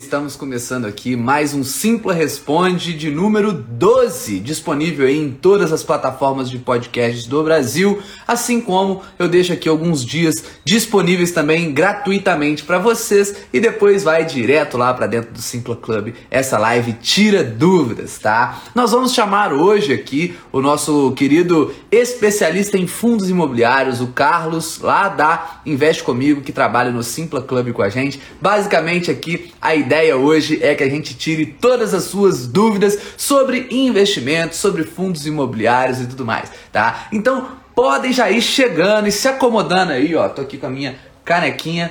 Estamos 0.00 0.36
começando 0.36 0.84
aqui 0.84 1.16
mais 1.16 1.52
um 1.52 1.64
Simpla 1.64 2.14
Responde 2.14 2.96
de 2.96 3.10
número 3.10 3.52
12, 3.52 4.38
disponível 4.38 5.08
em 5.08 5.32
todas 5.32 5.72
as 5.72 5.82
plataformas 5.82 6.48
de 6.48 6.56
podcasts 6.56 7.26
do 7.26 7.42
Brasil, 7.42 8.00
assim 8.24 8.60
como 8.60 9.02
eu 9.18 9.28
deixo 9.28 9.52
aqui 9.52 9.68
alguns 9.68 10.04
dias 10.04 10.36
disponíveis 10.64 11.32
também 11.32 11.74
gratuitamente 11.74 12.62
para 12.62 12.78
vocês 12.78 13.34
e 13.52 13.58
depois 13.58 14.04
vai 14.04 14.24
direto 14.24 14.78
lá 14.78 14.94
para 14.94 15.08
dentro 15.08 15.32
do 15.32 15.42
Simpla 15.42 15.74
Club. 15.74 16.14
Essa 16.30 16.58
live 16.58 16.92
tira 16.92 17.42
dúvidas, 17.42 18.20
tá? 18.20 18.62
Nós 18.76 18.92
vamos 18.92 19.12
chamar 19.12 19.52
hoje 19.52 19.92
aqui 19.92 20.38
o 20.52 20.62
nosso 20.62 21.10
querido 21.16 21.74
especialista 21.90 22.78
em 22.78 22.86
fundos 22.86 23.28
imobiliários, 23.28 24.00
o 24.00 24.06
Carlos, 24.06 24.78
lá 24.78 25.08
da 25.08 25.60
Investe 25.66 26.04
Comigo, 26.04 26.40
que 26.40 26.52
trabalha 26.52 26.92
no 26.92 27.02
Simpla 27.02 27.42
Club 27.42 27.72
com 27.72 27.82
a 27.82 27.88
gente. 27.88 28.20
Basicamente 28.40 29.10
aqui 29.10 29.52
a 29.60 29.74
ideia 29.74 29.87
ideia 29.88 30.18
hoje 30.18 30.62
é 30.62 30.74
que 30.74 30.84
a 30.84 30.88
gente 30.88 31.16
tire 31.16 31.46
todas 31.46 31.94
as 31.94 32.04
suas 32.04 32.46
dúvidas 32.46 32.98
sobre 33.16 33.66
investimentos, 33.70 34.58
sobre 34.58 34.84
fundos 34.84 35.26
imobiliários 35.26 35.98
e 35.98 36.06
tudo 36.06 36.26
mais, 36.26 36.50
tá? 36.70 37.08
Então, 37.10 37.48
podem 37.74 38.12
já 38.12 38.30
ir 38.30 38.42
chegando 38.42 39.08
e 39.08 39.12
se 39.12 39.26
acomodando 39.26 39.92
aí, 39.92 40.14
ó. 40.14 40.28
Tô 40.28 40.42
aqui 40.42 40.58
com 40.58 40.66
a 40.66 40.70
minha 40.70 40.96
canequinha 41.24 41.90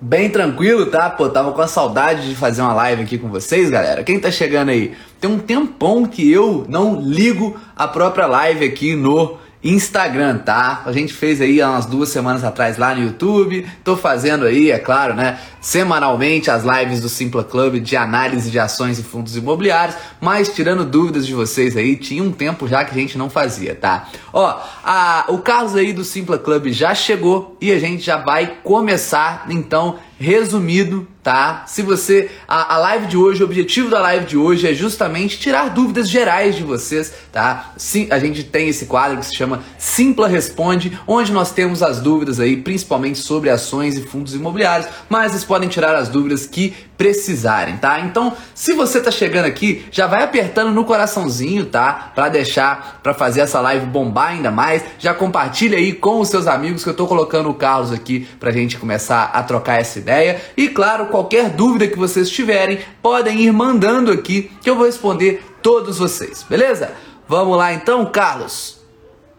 bem 0.00 0.30
tranquilo, 0.30 0.86
tá? 0.86 1.10
Pô, 1.10 1.28
tava 1.28 1.50
com 1.50 1.60
a 1.60 1.66
saudade 1.66 2.28
de 2.28 2.36
fazer 2.36 2.62
uma 2.62 2.74
live 2.74 3.02
aqui 3.02 3.18
com 3.18 3.28
vocês, 3.28 3.68
galera. 3.68 4.04
Quem 4.04 4.20
tá 4.20 4.30
chegando 4.30 4.68
aí? 4.68 4.94
Tem 5.20 5.28
um 5.28 5.38
tempão 5.38 6.06
que 6.06 6.30
eu 6.30 6.64
não 6.68 7.00
ligo 7.00 7.58
a 7.74 7.88
própria 7.88 8.26
live 8.26 8.64
aqui 8.64 8.94
no 8.94 9.36
Instagram, 9.68 10.38
tá? 10.38 10.82
A 10.86 10.92
gente 10.92 11.12
fez 11.12 11.40
aí 11.40 11.60
há 11.60 11.70
umas 11.70 11.86
duas 11.86 12.08
semanas 12.08 12.44
atrás 12.44 12.78
lá 12.78 12.94
no 12.94 13.02
YouTube. 13.02 13.66
Tô 13.82 13.96
fazendo 13.96 14.44
aí, 14.44 14.70
é 14.70 14.78
claro, 14.78 15.14
né? 15.14 15.38
Semanalmente 15.60 16.50
as 16.50 16.64
lives 16.64 17.00
do 17.00 17.08
Simpla 17.08 17.42
Club 17.42 17.80
de 17.80 17.96
análise 17.96 18.50
de 18.50 18.58
ações 18.58 18.98
e 18.98 19.02
fundos 19.02 19.36
imobiliários. 19.36 19.96
Mas 20.20 20.48
tirando 20.54 20.84
dúvidas 20.84 21.26
de 21.26 21.34
vocês 21.34 21.76
aí, 21.76 21.96
tinha 21.96 22.22
um 22.22 22.30
tempo 22.30 22.68
já 22.68 22.84
que 22.84 22.92
a 22.92 23.00
gente 23.00 23.18
não 23.18 23.28
fazia, 23.28 23.74
tá? 23.74 24.08
Ó, 24.32 24.60
a, 24.84 25.24
o 25.28 25.38
Carlos 25.38 25.74
aí 25.74 25.92
do 25.92 26.04
Simpla 26.04 26.38
Club 26.38 26.68
já 26.68 26.94
chegou 26.94 27.56
e 27.60 27.72
a 27.72 27.78
gente 27.78 28.04
já 28.04 28.18
vai 28.18 28.58
começar 28.62 29.46
então 29.50 29.98
resumido, 30.18 31.06
tá? 31.26 31.64
Se 31.66 31.82
você. 31.82 32.30
A, 32.46 32.76
a, 32.76 32.78
live 32.78 33.08
de 33.08 33.16
hoje, 33.16 33.42
o 33.42 33.46
objetivo 33.46 33.90
da 33.90 33.98
live 33.98 34.26
de 34.26 34.36
hoje 34.36 34.68
é 34.68 34.72
justamente 34.72 35.40
tirar 35.40 35.70
dúvidas 35.70 36.08
gerais 36.08 36.54
de 36.54 36.62
vocês, 36.62 37.12
tá? 37.32 37.72
Sim, 37.76 38.06
a 38.12 38.18
gente 38.20 38.44
tem 38.44 38.68
esse 38.68 38.86
quadro 38.86 39.18
que 39.18 39.26
se 39.26 39.34
chama 39.34 39.60
Simpla 39.76 40.28
Responde, 40.28 40.96
onde 41.04 41.32
nós 41.32 41.50
temos 41.50 41.82
as 41.82 41.98
dúvidas 41.98 42.38
aí, 42.38 42.56
principalmente 42.56 43.18
sobre 43.18 43.50
ações 43.50 43.98
e 43.98 44.02
fundos 44.02 44.36
imobiliários, 44.36 44.88
mas 45.08 45.32
vocês 45.32 45.42
podem 45.42 45.68
tirar 45.68 45.96
as 45.96 46.08
dúvidas 46.08 46.46
que 46.46 46.72
precisarem, 46.96 47.76
tá? 47.76 48.00
Então, 48.00 48.32
se 48.54 48.72
você 48.72 49.00
tá 49.00 49.10
chegando 49.10 49.44
aqui, 49.44 49.84
já 49.90 50.06
vai 50.06 50.22
apertando 50.22 50.72
no 50.72 50.84
coraçãozinho, 50.84 51.66
tá? 51.66 52.12
Para 52.14 52.28
deixar, 52.28 53.00
para 53.02 53.12
fazer 53.12 53.40
essa 53.40 53.60
live 53.60 53.86
bombar 53.86 54.30
ainda 54.30 54.50
mais. 54.50 54.82
Já 54.98 55.12
compartilha 55.12 55.76
aí 55.76 55.92
com 55.92 56.20
os 56.20 56.28
seus 56.28 56.46
amigos 56.46 56.82
que 56.82 56.90
eu 56.90 56.94
tô 56.94 57.06
colocando 57.06 57.50
o 57.50 57.54
Carlos 57.54 57.92
aqui 57.92 58.26
pra 58.40 58.50
gente 58.50 58.78
começar 58.78 59.24
a 59.24 59.42
trocar 59.42 59.80
essa 59.80 59.98
ideia. 59.98 60.40
E 60.56 60.68
claro, 60.68 61.06
qualquer 61.16 61.48
dúvida 61.48 61.88
que 61.88 61.98
vocês 61.98 62.28
tiverem, 62.28 62.84
podem 63.00 63.40
ir 63.40 63.52
mandando 63.52 64.12
aqui 64.12 64.50
que 64.60 64.68
eu 64.68 64.76
vou 64.76 64.84
responder 64.84 65.42
todos 65.62 65.98
vocês, 65.98 66.42
beleza? 66.42 66.94
Vamos 67.26 67.56
lá 67.56 67.72
então, 67.72 68.04
Carlos. 68.10 68.84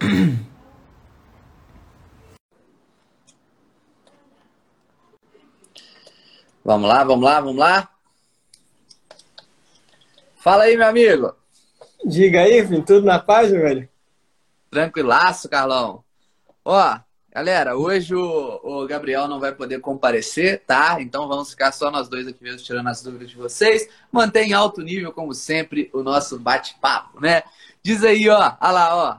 Vamos 6.65 6.89
lá, 6.89 7.01
vamos 7.05 7.23
lá, 7.23 7.39
vamos 7.39 7.55
lá. 7.55 7.89
Fala 10.35 10.63
aí, 10.63 10.75
meu 10.75 10.85
amigo. 10.85 11.33
Diga 12.03 12.41
aí, 12.41 12.67
filho, 12.67 12.83
tudo 12.83 13.05
na 13.05 13.19
paz, 13.19 13.49
velho? 13.51 13.87
Tranquilaço, 14.69 15.47
Carlão. 15.47 16.03
Ó, 16.65 16.99
galera, 17.37 17.77
hoje 17.77 18.15
o, 18.15 18.59
o, 18.63 18.87
Gabriel 18.87 19.27
não 19.27 19.39
vai 19.39 19.53
poder 19.53 19.79
comparecer, 19.79 20.63
tá? 20.65 20.97
Então 20.99 21.27
vamos 21.27 21.51
ficar 21.51 21.71
só 21.71 21.91
nós 21.91 22.09
dois 22.09 22.27
aqui 22.27 22.43
mesmo 22.43 22.63
tirando 22.63 22.87
as 22.87 23.03
dúvidas 23.03 23.29
de 23.29 23.35
vocês. 23.35 23.87
Mantém 24.11 24.53
alto 24.53 24.81
nível, 24.81 25.11
como 25.11 25.35
sempre, 25.35 25.87
o 25.93 26.01
nosso 26.01 26.39
bate-papo, 26.39 27.21
né? 27.21 27.43
Diz 27.83 28.03
aí, 28.03 28.27
ó, 28.27 28.37
olha 28.59 28.71
lá, 28.71 28.95
ó. 28.95 29.17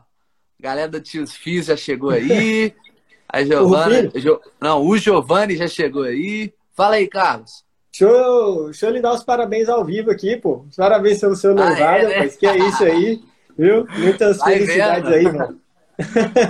Galera 0.58 0.88
do 0.88 1.00
Tios 1.00 1.32
Fios 1.32 1.66
já 1.66 1.76
chegou 1.76 2.10
aí. 2.10 2.74
A 3.30 3.44
Giovana. 3.44 4.10
Jo, 4.16 4.40
não, 4.60 4.84
o 4.84 4.96
Giovanni 4.96 5.54
já 5.54 5.68
chegou 5.68 6.02
aí. 6.02 6.52
Fala 6.74 6.96
aí, 6.96 7.06
Carlos. 7.06 7.62
Deixa 7.92 8.12
eu, 8.12 8.64
deixa 8.64 8.86
eu 8.86 8.90
lhe 8.90 9.00
dar 9.00 9.12
os 9.12 9.22
parabéns 9.22 9.68
ao 9.68 9.84
vivo 9.84 10.10
aqui, 10.10 10.36
pô. 10.36 10.64
Parabéns 10.76 11.20
pelo 11.20 11.36
seu 11.36 11.54
noivado, 11.54 12.06
ah, 12.06 12.12
é, 12.12 12.20
né? 12.20 12.28
que 12.28 12.46
é 12.46 12.56
isso 12.56 12.82
aí, 12.82 13.22
viu? 13.56 13.86
Muitas 13.98 14.38
Vai 14.38 14.54
felicidades 14.54 15.08
vendo. 15.08 15.14
aí, 15.14 15.32
mano. 15.32 15.60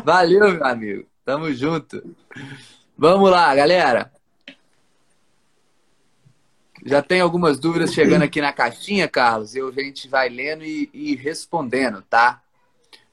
Valeu, 0.04 0.52
meu 0.54 0.64
amigo. 0.64 1.07
Tamo 1.28 1.52
junto. 1.52 2.16
Vamos 2.96 3.30
lá, 3.30 3.54
galera. 3.54 4.10
Já 6.86 7.02
tem 7.02 7.20
algumas 7.20 7.58
dúvidas 7.58 7.92
chegando 7.92 8.22
aqui 8.22 8.40
na 8.40 8.50
caixinha, 8.50 9.06
Carlos. 9.06 9.54
E 9.54 9.60
a 9.60 9.70
gente 9.70 10.08
vai 10.08 10.30
lendo 10.30 10.64
e, 10.64 10.88
e, 10.90 11.14
respondendo, 11.14 12.00
tá? 12.00 12.42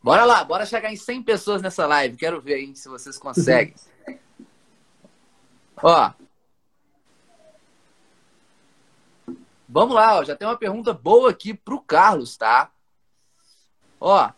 Bora 0.01 0.23
lá, 0.23 0.41
bora 0.45 0.65
chegar 0.65 0.93
em 0.93 0.95
100 0.95 1.23
pessoas 1.23 1.61
nessa 1.61 1.85
live. 1.85 2.15
Quero 2.15 2.39
ver 2.39 2.53
aí 2.53 2.73
se 2.73 2.87
vocês 2.87 3.17
conseguem. 3.17 3.75
Ó, 5.83 6.13
Vamos 9.67 9.93
lá, 9.93 10.19
ó, 10.19 10.23
já 10.23 10.37
tem 10.37 10.47
uma 10.47 10.57
pergunta 10.57 10.93
boa 10.93 11.31
aqui 11.31 11.53
pro 11.53 11.81
Carlos, 11.81 12.37
tá? 12.37 12.71
Ó, 13.99 14.31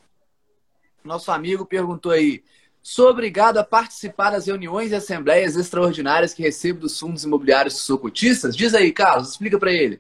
nosso 1.04 1.32
amigo 1.32 1.64
perguntou 1.64 2.12
aí: 2.12 2.44
sou 2.90 3.10
obrigado 3.10 3.58
a 3.58 3.64
participar 3.64 4.32
das 4.32 4.48
reuniões 4.48 4.92
e 4.92 4.96
assembleias 4.96 5.56
extraordinárias 5.56 6.34
que 6.34 6.44
recebo 6.44 6.82
dos 6.82 7.00
fundos 7.00 7.24
imobiliários 7.24 7.76
que 7.76 7.82
sou 7.82 7.98
cotistas? 7.98 8.56
Diz 8.56 8.74
aí, 8.74 8.92
Carlos, 8.92 9.32
explica 9.32 9.60
para 9.60 9.72
ele. 9.72 10.00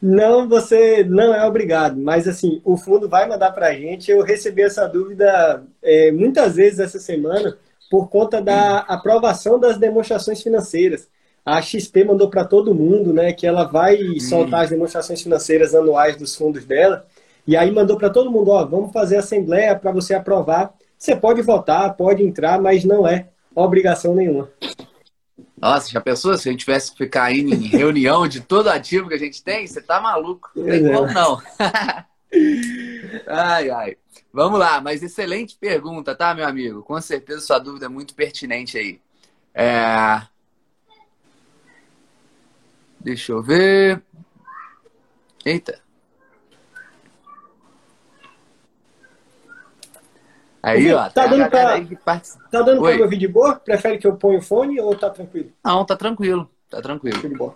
Não, 0.00 0.48
você 0.48 1.04
não 1.04 1.34
é 1.34 1.44
obrigado, 1.46 2.00
mas 2.00 2.28
assim, 2.28 2.60
o 2.64 2.76
fundo 2.76 3.08
vai 3.08 3.28
mandar 3.28 3.52
para 3.52 3.68
a 3.68 3.74
gente. 3.74 4.10
Eu 4.10 4.22
recebi 4.22 4.62
essa 4.62 4.86
dúvida 4.86 5.64
é, 5.82 6.12
muitas 6.12 6.56
vezes 6.56 6.78
essa 6.78 6.98
semana 6.98 7.56
por 7.90 8.08
conta 8.08 8.40
da 8.40 8.78
aprovação 8.80 9.58
das 9.58 9.78
demonstrações 9.78 10.42
financeiras 10.42 11.08
a 11.46 11.62
XP 11.62 12.02
mandou 12.02 12.28
para 12.28 12.44
todo 12.44 12.74
mundo, 12.74 13.12
né, 13.12 13.32
que 13.32 13.46
ela 13.46 13.62
vai 13.62 14.02
hum. 14.02 14.18
soltar 14.18 14.64
as 14.64 14.70
demonstrações 14.70 15.22
financeiras 15.22 15.76
anuais 15.76 16.16
dos 16.16 16.34
fundos 16.34 16.64
dela. 16.64 17.06
E 17.46 17.56
aí 17.56 17.70
mandou 17.70 17.96
para 17.96 18.10
todo 18.10 18.32
mundo, 18.32 18.50
ó, 18.50 18.64
vamos 18.64 18.92
fazer 18.92 19.18
assembleia 19.18 19.76
para 19.76 19.92
você 19.92 20.12
aprovar. 20.12 20.74
Você 20.98 21.14
pode 21.14 21.42
votar, 21.42 21.94
pode 21.94 22.22
entrar, 22.22 22.60
mas 22.60 22.84
não 22.84 23.06
é 23.06 23.28
obrigação 23.54 24.14
nenhuma. 24.14 24.50
Nossa, 25.56 25.90
já 25.90 26.00
pensou 26.00 26.36
se 26.36 26.48
a 26.48 26.52
gente 26.52 26.60
tivesse 26.60 26.92
que 26.92 26.98
ficar 26.98 27.32
indo 27.32 27.54
em 27.54 27.66
reunião 27.66 28.28
de 28.28 28.40
todo 28.40 28.68
ativo 28.68 29.08
que 29.08 29.14
a 29.14 29.18
gente 29.18 29.42
tem? 29.42 29.66
Você 29.66 29.80
tá 29.80 30.00
maluco. 30.00 30.50
Não 30.54 30.64
tem 30.64 30.86
é. 30.86 30.92
como 30.92 31.12
não. 31.12 31.42
ai, 33.26 33.70
ai. 33.70 33.96
Vamos 34.32 34.58
lá, 34.58 34.80
mas 34.82 35.02
excelente 35.02 35.56
pergunta, 35.58 36.14
tá, 36.14 36.34
meu 36.34 36.46
amigo? 36.46 36.82
Com 36.82 37.00
certeza 37.00 37.40
sua 37.40 37.58
dúvida 37.58 37.86
é 37.86 37.88
muito 37.88 38.14
pertinente 38.14 38.76
aí. 38.76 39.00
É... 39.54 40.20
Deixa 43.00 43.32
eu 43.32 43.42
ver. 43.42 44.02
Eita. 45.44 45.80
Aí, 50.62 50.92
ó. 50.92 51.08
Tá 51.10 51.26
dando 51.26 51.48
pra, 51.48 51.80
tá 52.50 52.62
dando 52.62 52.82
pra 52.82 52.96
me 52.96 53.02
ouvir 53.02 53.18
de 53.18 53.28
boa? 53.28 53.56
Prefere 53.56 53.98
que 53.98 54.06
eu 54.06 54.16
ponha 54.16 54.38
o 54.38 54.42
fone 54.42 54.80
ou 54.80 54.94
tá 54.96 55.10
tranquilo? 55.10 55.52
Não, 55.64 55.84
tá 55.84 55.96
tranquilo. 55.96 56.50
Tá 56.68 56.82
tranquilo. 56.82 57.20
De 57.20 57.28
boa. 57.28 57.54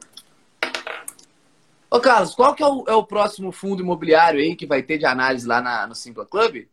Ô, 1.91 1.99
Carlos, 1.99 2.35
qual 2.35 2.55
que 2.55 2.63
é 2.63 2.67
o, 2.67 2.85
é 2.87 2.95
o, 2.95 3.05
próximo 3.05 3.51
fundo 3.51 3.83
imobiliário 3.83 4.39
aí 4.39 4.55
que 4.55 4.65
vai 4.65 4.81
ter 4.83 4.97
de 4.97 5.07
análise 5.07 5.47
lá 5.47 5.61
na, 5.61 5.87
no 5.89 5.95
Simpla 5.95 6.25
Club? 6.25 6.67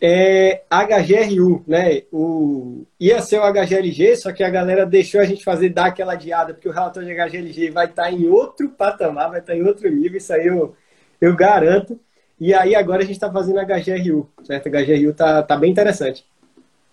é 0.00 0.62
HGRU, 0.68 1.64
né? 1.66 2.02
O, 2.12 2.84
ia 3.00 3.20
ser 3.22 3.38
o 3.38 3.52
HGLG, 3.52 4.16
só 4.16 4.32
que 4.32 4.44
a 4.44 4.50
galera 4.50 4.84
deixou 4.84 5.20
a 5.20 5.24
gente 5.24 5.42
fazer, 5.42 5.70
dar 5.70 5.86
aquela 5.86 6.12
adiada, 6.12 6.52
porque 6.52 6.68
o 6.68 6.72
relatório 6.72 7.08
de 7.08 7.14
HGLG 7.14 7.70
vai 7.70 7.86
estar 7.86 8.04
tá 8.04 8.12
em 8.12 8.26
outro 8.28 8.68
patamar, 8.68 9.30
vai 9.30 9.40
estar 9.40 9.54
tá 9.54 9.58
em 9.58 9.62
outro 9.62 9.88
nível, 9.90 10.18
isso 10.18 10.32
aí 10.32 10.46
eu, 10.46 10.76
eu 11.20 11.34
garanto. 11.34 11.98
E 12.44 12.52
aí 12.52 12.74
agora 12.74 13.02
a 13.02 13.06
gente 13.06 13.16
está 13.16 13.32
fazendo 13.32 13.58
HGRU, 13.58 14.28
certo? 14.42 14.68
HGRU 14.68 15.14
tá, 15.14 15.42
tá 15.42 15.56
bem 15.56 15.70
interessante. 15.70 16.26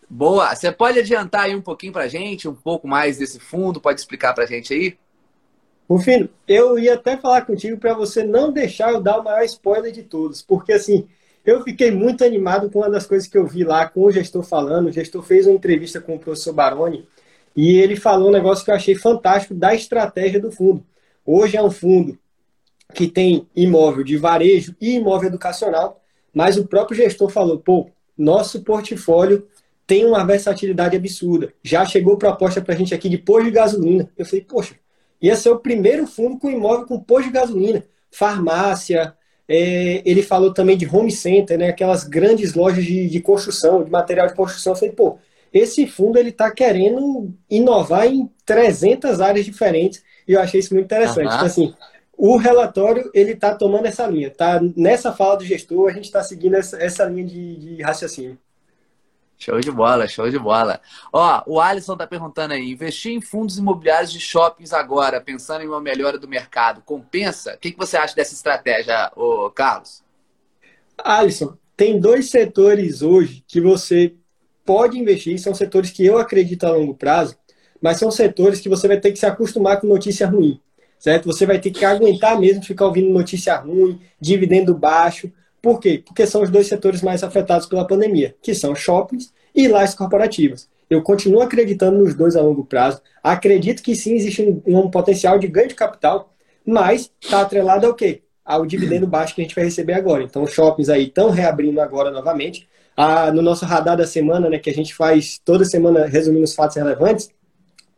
Boa! 0.10 0.56
Você 0.56 0.72
pode 0.72 1.00
adiantar 1.00 1.42
aí 1.42 1.54
um 1.54 1.62
pouquinho 1.62 1.92
para 1.92 2.08
gente, 2.08 2.48
um 2.48 2.56
pouco 2.56 2.88
mais 2.88 3.18
desse 3.18 3.38
fundo, 3.38 3.82
pode 3.82 4.00
explicar 4.00 4.34
para 4.34 4.46
gente 4.46 4.74
aí? 4.74 4.98
Rufino, 5.90 6.30
eu 6.48 6.80
ia 6.80 6.94
até 6.94 7.18
falar 7.18 7.42
contigo 7.42 7.78
para 7.78 7.94
você 7.94 8.24
não 8.24 8.50
deixar 8.50 8.94
eu 8.94 9.02
dar 9.02 9.20
o 9.20 9.26
maior 9.26 9.44
spoiler 9.44 9.92
de 9.92 10.04
todos, 10.04 10.42
porque 10.42 10.72
assim, 10.72 11.06
eu 11.46 11.62
fiquei 11.66 11.92
muito 11.92 12.24
animado 12.24 12.70
com 12.70 12.80
uma 12.80 12.90
das 12.90 13.06
coisas 13.06 13.28
que 13.28 13.38
eu 13.38 13.46
vi 13.46 13.66
lá 13.66 13.86
com 13.90 14.04
o 14.04 14.12
gestor 14.12 14.44
falando. 14.44 14.88
O 14.88 14.92
gestor 14.94 15.22
fez 15.22 15.46
uma 15.46 15.56
entrevista 15.56 16.00
com 16.00 16.16
o 16.16 16.20
professor 16.20 16.54
Baroni 16.54 17.06
e 17.54 17.78
ele 17.78 17.98
falou 17.98 18.30
um 18.30 18.32
negócio 18.32 18.64
que 18.64 18.72
eu 18.72 18.76
achei 18.76 18.96
fantástico 18.96 19.54
da 19.54 19.76
estratégia 19.76 20.40
do 20.40 20.50
fundo. 20.50 20.82
Hoje 21.26 21.58
é 21.58 21.62
um 21.62 21.70
fundo 21.70 22.18
que 22.94 23.08
tem 23.08 23.48
imóvel 23.56 24.04
de 24.04 24.18
varejo 24.18 24.76
e 24.80 24.96
imóvel 24.96 25.30
educacional, 25.30 26.02
mas 26.34 26.58
o 26.58 26.68
próprio 26.68 26.98
gestor 26.98 27.30
falou, 27.30 27.60
pô, 27.60 27.90
nosso 28.18 28.62
portfólio 28.62 29.48
tem 29.86 30.06
uma 30.06 30.24
versatilidade 30.26 30.96
absurda. 30.96 31.54
Já 31.64 31.86
chegou 31.86 32.18
proposta 32.18 32.62
para 32.62 32.74
a 32.74 32.78
gente 32.78 32.94
aqui 32.94 33.10
de 33.10 33.18
posto 33.18 33.46
de 33.46 33.52
gasolina. 33.52 34.10
Eu 34.18 34.26
falei, 34.26 34.42
poxa, 34.42 34.76
ia 35.22 35.36
ser 35.36 35.50
o 35.50 35.60
primeiro 35.60 36.08
fundo 36.08 36.38
com 36.40 36.50
imóvel 36.50 36.86
com 36.86 37.00
posto 37.00 37.28
de 37.28 37.34
gasolina, 37.34 37.84
farmácia. 38.10 39.14
É, 39.48 40.02
ele 40.06 40.24
falou 40.24 40.54
também 40.54 40.78
de 40.78 40.88
home 40.88 41.12
center, 41.12 41.58
né, 41.58 41.70
aquelas 41.70 42.06
grandes 42.06 42.54
lojas 42.54 42.86
de, 42.86 43.10
de 43.10 43.20
construção, 43.20 43.84
de 43.84 43.92
material 43.92 44.28
de 44.28 44.34
construção. 44.34 44.74
Eu 44.74 44.78
falei, 44.78 44.96
pô, 44.96 45.18
esse 45.54 45.86
fundo 45.86 46.18
ele 46.18 46.30
está 46.30 46.50
querendo 46.50 47.34
inovar 47.50 48.08
em 48.08 48.30
300 48.46 49.20
áreas 49.20 49.46
diferentes 49.46 50.02
e 50.26 50.34
eu 50.34 50.40
achei 50.40 50.62
isso 50.62 50.74
muito 50.74 50.86
interessante. 50.86 51.28
Uhum. 51.28 51.34
Então, 51.34 51.46
assim, 51.46 51.74
o 52.24 52.38
relatório 52.38 53.10
ele 53.16 53.32
está 53.32 53.56
tomando 53.56 53.88
essa 53.88 54.06
linha, 54.06 54.30
tá? 54.30 54.62
Nessa 54.78 55.12
fala 55.12 55.38
do 55.38 55.44
gestor 55.44 55.90
a 55.90 55.92
gente 55.92 56.06
está 56.06 56.22
seguindo 56.22 56.56
essa, 56.56 56.78
essa 56.78 57.04
linha 57.06 57.26
de, 57.26 57.56
de 57.56 57.82
raciocínio. 57.82 58.38
Show 59.40 59.60
de 59.60 59.72
bola, 59.72 60.08
show 60.08 60.30
de 60.30 60.38
bola. 60.38 60.80
Ó, 61.12 61.42
o 61.48 61.60
Alisson 61.60 61.98
tá 61.98 62.06
perguntando 62.06 62.54
aí, 62.54 62.74
investir 62.74 63.12
em 63.12 63.20
fundos 63.20 63.58
imobiliários 63.58 64.12
de 64.12 64.20
shoppings 64.20 64.72
agora, 64.72 65.20
pensando 65.20 65.64
em 65.64 65.68
uma 65.68 65.82
melhora 65.82 66.20
do 66.20 66.28
mercado, 66.28 66.84
compensa? 66.86 67.56
O 67.56 67.58
que, 67.58 67.72
que 67.72 67.78
você 67.80 67.98
acha 67.98 68.16
dessa 68.16 68.36
estratégia, 68.36 69.12
ô 69.16 69.50
Carlos? 69.50 70.04
Alisson, 71.00 71.58
tem 71.76 72.00
dois 72.00 72.30
setores 72.30 73.02
hoje 73.02 73.44
que 73.48 73.60
você 73.60 74.14
pode 74.64 74.96
investir, 74.96 75.40
são 75.40 75.56
setores 75.56 75.90
que 75.90 76.06
eu 76.06 76.20
acredito 76.20 76.68
a 76.68 76.72
longo 76.72 76.94
prazo, 76.94 77.36
mas 77.82 77.98
são 77.98 78.12
setores 78.12 78.62
que 78.62 78.70
você 78.70 78.88
vai 78.88 79.00
ter 79.00 79.12
que 79.12 79.18
se 79.18 79.26
acostumar 79.26 79.82
com 79.82 79.88
notícia 79.88 80.28
ruim, 80.28 80.62
certo? 81.02 81.26
Você 81.26 81.48
vai 81.48 81.60
ter 81.60 81.72
que 81.72 81.84
aguentar 81.84 82.40
mesmo 82.40 82.64
ficar 82.64 82.86
ouvindo 82.86 83.10
notícia 83.10 83.56
ruim, 83.56 84.00
dividendo 84.20 84.76
baixo, 84.76 85.32
por 85.60 85.80
quê? 85.80 86.02
Porque 86.06 86.28
são 86.28 86.44
os 86.44 86.50
dois 86.52 86.68
setores 86.68 87.02
mais 87.02 87.24
afetados 87.24 87.66
pela 87.66 87.86
pandemia, 87.86 88.36
que 88.40 88.54
são 88.54 88.76
shoppings 88.76 89.34
e 89.54 89.68
lajes 89.68 89.96
corporativas. 89.96 90.70
Eu 90.88 91.02
continuo 91.02 91.42
acreditando 91.42 91.98
nos 91.98 92.14
dois 92.14 92.36
a 92.36 92.42
longo 92.42 92.64
prazo. 92.64 93.02
Acredito 93.24 93.82
que 93.82 93.96
sim, 93.96 94.14
existe 94.14 94.44
um, 94.44 94.62
um 94.66 94.92
potencial 94.92 95.40
de 95.40 95.48
ganho 95.48 95.70
de 95.70 95.76
capital, 95.76 96.34
mas 96.64 97.12
está 97.20 97.42
atrelado 97.42 97.88
ao 97.88 97.96
quê? 97.96 98.22
Ao 98.46 98.64
dividendo 98.66 99.08
baixo 99.08 99.34
que 99.34 99.42
a 99.42 99.44
gente 99.44 99.56
vai 99.56 99.64
receber 99.64 99.94
agora. 99.94 100.24
Então, 100.24 100.44
os 100.44 100.54
shoppings 100.54 100.90
aí 100.90 101.06
estão 101.08 101.32
reabrindo 101.32 101.82
agora 101.82 102.12
novamente. 102.12 102.68
Ah, 102.96 103.32
no 103.32 103.42
nosso 103.42 103.66
radar 103.66 103.98
da 103.98 104.06
semana, 104.06 104.50
né, 104.50 104.60
que 104.60 104.70
a 104.70 104.74
gente 104.74 104.94
faz 104.94 105.40
toda 105.44 105.66
semana 105.66 106.06
resumindo 106.06 106.44
os 106.44 106.54
fatos 106.54 106.76
relevantes, 106.76 107.30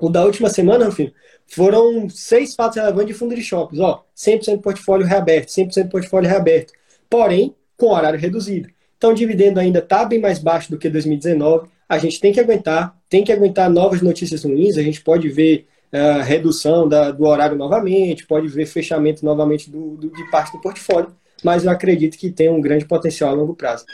o 0.05 0.09
da 0.09 0.23
última 0.23 0.49
semana, 0.49 0.91
filho, 0.91 1.13
foram 1.47 2.09
seis 2.09 2.55
fatos 2.55 2.77
relevantes 2.77 3.07
de 3.07 3.13
fundo 3.13 3.35
de 3.35 3.41
shoppings. 3.41 3.79
Ó, 3.81 4.03
100% 4.15 4.61
portfólio 4.61 5.05
reaberto, 5.05 5.51
100% 5.51 5.89
portfólio 5.89 6.29
reaberto 6.29 6.73
porém 7.13 7.53
com 7.77 7.93
horário 7.93 8.19
reduzido. 8.19 8.69
Então, 8.97 9.11
o 9.11 9.13
dividendo 9.13 9.59
ainda 9.59 9.77
está 9.77 10.03
bem 10.03 10.19
mais 10.19 10.39
baixo 10.39 10.71
do 10.71 10.79
que 10.79 10.89
2019. 10.89 11.67
A 11.87 11.99
gente 11.99 12.19
tem 12.19 12.33
que 12.33 12.39
aguentar, 12.39 12.97
tem 13.07 13.23
que 13.23 13.31
aguentar 13.31 13.69
novas 13.69 14.01
notícias 14.01 14.43
ruins. 14.43 14.79
A 14.79 14.81
gente 14.81 14.99
pode 14.99 15.29
ver 15.29 15.67
uh, 15.93 16.23
redução 16.23 16.89
da, 16.89 17.11
do 17.11 17.23
horário 17.25 17.55
novamente, 17.55 18.25
pode 18.25 18.47
ver 18.47 18.65
fechamento 18.65 19.23
novamente 19.23 19.69
do, 19.69 19.95
do, 19.95 20.09
de 20.09 20.31
parte 20.31 20.53
do 20.53 20.59
portfólio, 20.59 21.13
mas 21.43 21.65
eu 21.65 21.69
acredito 21.69 22.17
que 22.17 22.31
tem 22.31 22.49
um 22.49 22.59
grande 22.59 22.85
potencial 22.85 23.29
a 23.29 23.33
longo 23.33 23.53
prazo. 23.53 23.85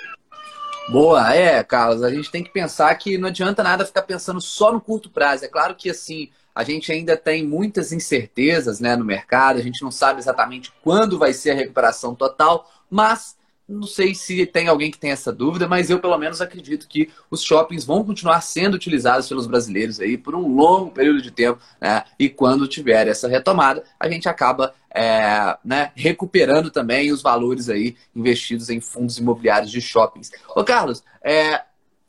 Boa, 0.92 1.36
é, 1.36 1.64
Carlos. 1.64 2.02
A 2.02 2.10
gente 2.10 2.32
tem 2.32 2.44
que 2.44 2.50
pensar 2.50 2.94
que 2.96 3.18
não 3.18 3.28
adianta 3.28 3.62
nada 3.62 3.86
ficar 3.86 4.02
pensando 4.02 4.42
só 4.42 4.72
no 4.72 4.82
curto 4.82 5.10
prazo. 5.10 5.46
É 5.46 5.48
claro 5.48 5.76
que 5.76 5.90
assim 5.90 6.30
a 6.54 6.64
gente 6.64 6.92
ainda 6.92 7.16
tem 7.16 7.46
muitas 7.46 7.94
incertezas 7.94 8.80
né, 8.80 8.96
no 8.96 9.06
mercado, 9.06 9.60
a 9.60 9.62
gente 9.62 9.82
não 9.84 9.92
sabe 9.92 10.20
exatamente 10.20 10.74
quando 10.84 11.18
vai 11.18 11.32
ser 11.32 11.52
a 11.52 11.56
recuperação 11.56 12.16
total, 12.16 12.70
mas 12.90 13.38
não 13.70 13.84
sei 13.84 14.16
se 14.16 14.46
tem 14.48 14.68
alguém 14.68 14.90
que 14.90 14.98
tem 14.98 15.12
essa 15.12 15.32
dúvida, 15.32 15.68
mas 15.68 15.90
eu 15.90 16.00
pelo 16.00 16.18
menos 16.18 16.42
acredito 16.42 16.88
que 16.88 17.10
os 17.30 17.44
shoppings 17.44 17.86
vão 17.86 18.04
continuar 18.04 18.42
sendo 18.42 18.74
utilizados 18.74 19.30
pelos 19.30 19.46
brasileiros 19.46 20.00
aí 20.00 20.18
por 20.18 20.34
um 20.34 20.48
longo 20.48 20.92
período 20.92 21.22
de 21.22 21.30
tempo, 21.30 21.62
né? 21.80 22.04
E 22.18 22.28
quando 22.28 22.68
tiver 22.68 23.08
essa 23.08 23.28
retomada, 23.28 23.84
a 24.00 24.10
gente 24.10 24.28
acaba 24.28 24.74
é, 24.90 25.56
né, 25.64 25.92
recuperando 25.96 26.72
também 26.72 27.12
os 27.12 27.22
valores 27.22 27.70
aí 27.70 27.96
investidos 28.16 28.70
em 28.72 28.82
fundos 28.82 29.20
imobiliários 29.20 29.72
de 29.72 29.80
shoppings. 29.80 30.32
Ô 30.56 30.64
Carlos, 30.64 31.04
é, 31.24 31.62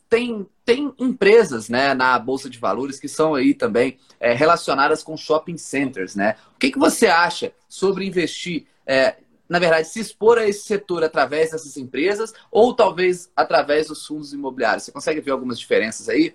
tem, 0.09 0.47
tem 0.65 0.93
empresas 0.99 1.69
né, 1.69 1.93
na 1.93 2.19
Bolsa 2.19 2.49
de 2.49 2.59
Valores 2.59 2.99
que 2.99 3.09
são 3.09 3.35
aí 3.35 3.53
também 3.53 3.99
é, 4.19 4.33
relacionadas 4.33 5.03
com 5.03 5.17
shopping 5.17 5.59
centers, 5.59 6.15
né? 6.15 6.37
O 6.57 6.59
que, 6.59 6.73
que 6.73 6.79
você 6.79 7.07
acha 7.07 7.53
sobre 7.69 8.07
investir 8.07 8.67
é, 8.87 9.17
na 9.51 9.59
verdade, 9.59 9.89
se 9.89 9.99
expor 9.99 10.39
a 10.39 10.47
esse 10.47 10.61
setor 10.61 11.03
através 11.03 11.51
dessas 11.51 11.77
empresas 11.77 12.33
ou 12.53 12.73
talvez 12.73 13.29
através 13.35 13.89
dos 13.89 14.07
fundos 14.07 14.33
imobiliários? 14.33 14.85
Você 14.85 14.93
consegue 14.93 15.21
ver 15.21 15.33
algumas 15.33 15.59
diferenças 15.59 16.09
aí? 16.09 16.33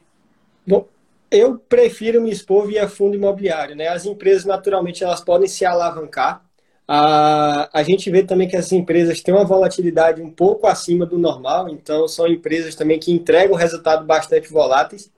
Bom, 0.67 0.85
eu 1.31 1.57
prefiro 1.57 2.21
me 2.21 2.29
expor 2.29 2.67
via 2.67 2.89
fundo 2.89 3.15
imobiliário. 3.15 3.73
Né? 3.73 3.87
As 3.87 4.05
empresas, 4.05 4.43
naturalmente, 4.43 5.01
elas 5.01 5.21
podem 5.21 5.47
se 5.47 5.63
alavancar. 5.63 6.43
A, 6.85 7.69
a 7.71 7.83
gente 7.83 8.11
vê 8.11 8.21
também 8.21 8.49
que 8.49 8.57
essas 8.57 8.73
empresas 8.73 9.21
têm 9.21 9.33
uma 9.33 9.45
volatilidade 9.45 10.21
um 10.21 10.29
pouco 10.29 10.67
acima 10.67 11.05
do 11.05 11.17
normal, 11.17 11.69
então 11.69 12.09
são 12.09 12.27
empresas 12.27 12.75
também 12.75 12.99
que 12.99 13.13
entregam 13.13 13.55
resultados 13.55 14.05
bastante 14.05 14.51
voláteis. 14.51 15.09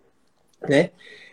Né? 0.69 0.91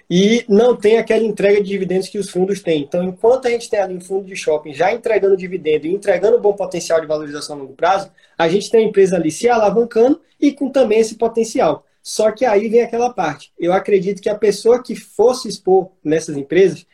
E 0.09 0.45
não 0.49 0.77
tem 0.77 0.99
aquela 0.99 1.25
entrega 1.25 1.63
de 1.63 1.69
dividendos 1.69 2.09
que 2.09 2.19
os 2.19 2.31
fundos 2.31 2.63
têm. 2.63 2.83
Então, 2.83 3.03
enquanto 3.03 3.47
a 3.47 3.51
gente 3.51 3.71
tem 3.71 3.81
ali 3.81 3.95
um 3.95 4.01
fundo 4.01 4.27
de 4.27 4.37
shopping 4.37 4.75
já 4.75 4.93
entregando 4.93 5.37
dividendo 5.37 5.87
e 5.87 5.95
entregando 5.95 6.41
bom 6.41 6.53
potencial 6.53 7.01
de 7.01 7.07
valorização 7.07 7.57
a 7.57 7.59
longo 7.61 7.75
prazo, 7.75 8.11
a 8.37 8.49
gente 8.49 8.71
tem 8.71 8.85
a 8.85 8.89
empresa 8.89 9.17
ali 9.17 9.31
se 9.31 9.49
alavancando 9.49 10.21
e 10.41 10.53
com 10.53 10.71
também 10.71 10.99
esse 10.99 11.15
potencial. 11.17 11.85
Só 12.03 12.31
que 12.31 12.45
aí 12.45 12.69
vem 12.69 12.83
aquela 12.83 13.11
parte. 13.11 13.51
Eu 13.59 13.73
acredito 13.73 14.21
que 14.21 14.29
a 14.29 14.35
pessoa 14.35 14.83
que 14.83 14.95
fosse 14.95 15.49
expor 15.49 15.91
nessas 16.05 16.37
empresas 16.37 16.87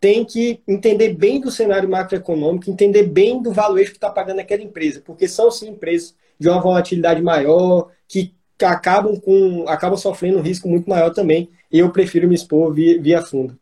tem 0.00 0.24
que 0.24 0.60
entender 0.66 1.14
bem 1.14 1.40
do 1.40 1.50
cenário 1.50 1.88
macroeconômico, 1.88 2.70
entender 2.70 3.04
bem 3.04 3.40
do 3.42 3.52
valuation 3.52 3.90
que 3.90 3.96
está 3.96 4.10
pagando 4.10 4.40
aquela 4.40 4.62
empresa, 4.62 5.02
porque 5.04 5.26
são 5.26 5.50
sim 5.50 5.70
empresas 5.70 6.14
de 6.38 6.48
uma 6.48 6.60
volatilidade 6.60 7.20
maior, 7.20 7.90
que 8.06 8.32
acabam 8.64 9.18
com 9.20 9.66
acabam 9.68 9.98
sofrendo 9.98 10.38
um 10.38 10.42
risco 10.42 10.68
muito 10.68 10.88
maior 10.88 11.10
também. 11.10 11.50
E 11.70 11.78
eu 11.78 11.90
prefiro 11.90 12.28
me 12.28 12.34
expor 12.34 12.72
via, 12.72 13.00
via 13.00 13.22
fundo. 13.22 13.58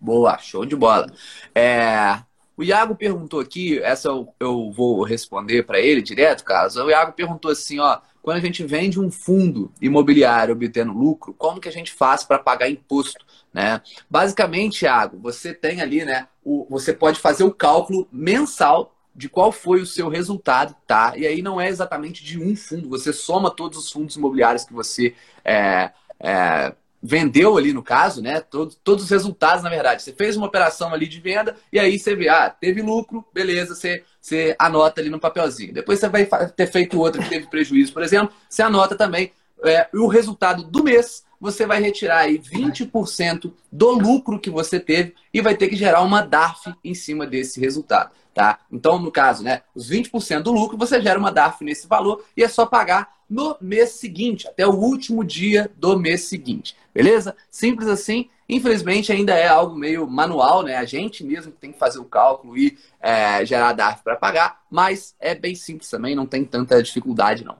Boa, 0.00 0.38
show 0.38 0.64
de 0.64 0.76
bola. 0.76 1.06
É, 1.54 2.22
o 2.56 2.64
Iago 2.64 2.94
perguntou 2.94 3.38
aqui, 3.38 3.78
essa 3.80 4.08
eu, 4.08 4.32
eu 4.40 4.70
vou 4.72 5.02
responder 5.02 5.64
para 5.64 5.78
ele 5.78 6.00
direto, 6.00 6.42
caso. 6.42 6.82
O 6.82 6.90
Iago 6.90 7.12
perguntou 7.12 7.50
assim, 7.50 7.78
ó, 7.78 7.98
quando 8.22 8.38
a 8.38 8.40
gente 8.40 8.64
vende 8.64 8.98
um 8.98 9.10
fundo 9.10 9.70
imobiliário 9.80 10.54
obtendo 10.54 10.92
lucro, 10.92 11.34
como 11.34 11.60
que 11.60 11.68
a 11.68 11.72
gente 11.72 11.92
faz 11.92 12.24
para 12.24 12.38
pagar 12.38 12.70
imposto, 12.70 13.24
né? 13.52 13.80
Basicamente, 14.08 14.82
Iago, 14.82 15.18
você 15.18 15.52
tem 15.52 15.80
ali, 15.82 16.04
né, 16.04 16.26
o, 16.42 16.66
você 16.70 16.92
pode 16.92 17.20
fazer 17.20 17.44
o 17.44 17.52
cálculo 17.52 18.08
mensal 18.10 18.95
de 19.16 19.28
qual 19.28 19.50
foi 19.50 19.80
o 19.80 19.86
seu 19.86 20.08
resultado, 20.08 20.76
tá? 20.86 21.14
E 21.16 21.26
aí 21.26 21.40
não 21.40 21.60
é 21.60 21.68
exatamente 21.68 22.22
de 22.22 22.38
um 22.38 22.54
fundo, 22.54 22.88
você 22.88 23.12
soma 23.12 23.50
todos 23.50 23.78
os 23.78 23.90
fundos 23.90 24.16
imobiliários 24.16 24.64
que 24.64 24.74
você 24.74 25.14
é, 25.42 25.90
é, 26.20 26.74
vendeu 27.02 27.56
ali 27.56 27.72
no 27.72 27.82
caso, 27.82 28.20
né? 28.20 28.40
Todos, 28.40 28.78
todos 28.84 29.04
os 29.04 29.10
resultados, 29.10 29.64
na 29.64 29.70
verdade. 29.70 30.02
Você 30.02 30.12
fez 30.12 30.36
uma 30.36 30.46
operação 30.46 30.92
ali 30.92 31.08
de 31.08 31.18
venda 31.18 31.56
e 31.72 31.78
aí 31.78 31.98
você 31.98 32.14
vê, 32.14 32.28
ah, 32.28 32.50
teve 32.50 32.82
lucro, 32.82 33.24
beleza, 33.32 33.74
você, 33.74 34.04
você 34.20 34.54
anota 34.58 35.00
ali 35.00 35.08
no 35.08 35.18
papelzinho. 35.18 35.72
Depois 35.72 35.98
você 35.98 36.08
vai 36.08 36.26
ter 36.26 36.66
feito 36.66 37.00
outra 37.00 37.22
que 37.22 37.30
teve 37.30 37.46
prejuízo, 37.46 37.94
por 37.94 38.02
exemplo, 38.02 38.34
você 38.48 38.62
anota 38.62 38.94
também 38.94 39.32
é, 39.64 39.88
o 39.94 40.06
resultado 40.08 40.62
do 40.62 40.84
mês 40.84 41.24
você 41.40 41.66
vai 41.66 41.80
retirar 41.80 42.20
aí 42.20 42.38
20% 42.38 43.52
do 43.70 43.90
lucro 43.90 44.40
que 44.40 44.50
você 44.50 44.80
teve 44.80 45.14
e 45.32 45.40
vai 45.40 45.56
ter 45.56 45.68
que 45.68 45.76
gerar 45.76 46.02
uma 46.02 46.22
DARF 46.22 46.72
em 46.82 46.94
cima 46.94 47.26
desse 47.26 47.60
resultado, 47.60 48.10
tá? 48.36 48.58
Então, 48.70 48.98
no 48.98 49.10
caso, 49.10 49.42
né, 49.42 49.62
os 49.74 49.90
20% 49.90 50.42
do 50.42 50.52
lucro, 50.52 50.76
você 50.76 51.00
gera 51.00 51.18
uma 51.18 51.32
DARF 51.32 51.64
nesse 51.64 51.86
valor 51.86 52.22
e 52.36 52.44
é 52.44 52.48
só 52.48 52.66
pagar 52.66 53.16
no 53.30 53.56
mês 53.62 53.92
seguinte, 53.92 54.46
até 54.46 54.66
o 54.66 54.74
último 54.74 55.24
dia 55.24 55.70
do 55.74 55.98
mês 55.98 56.24
seguinte, 56.24 56.76
beleza? 56.92 57.34
Simples 57.50 57.88
assim. 57.88 58.28
Infelizmente, 58.46 59.10
ainda 59.10 59.34
é 59.34 59.48
algo 59.48 59.74
meio 59.74 60.06
manual, 60.06 60.62
né? 60.62 60.76
A 60.76 60.84
gente 60.84 61.24
mesmo 61.24 61.50
tem 61.50 61.72
que 61.72 61.78
fazer 61.78 61.98
o 61.98 62.04
cálculo 62.04 62.58
e 62.58 62.76
é, 63.00 63.44
gerar 63.46 63.70
a 63.70 63.72
DARF 63.72 64.04
para 64.04 64.16
pagar, 64.16 64.60
mas 64.70 65.16
é 65.18 65.34
bem 65.34 65.54
simples 65.54 65.88
também, 65.88 66.14
não 66.14 66.26
tem 66.26 66.44
tanta 66.44 66.80
dificuldade, 66.82 67.42
não. 67.42 67.56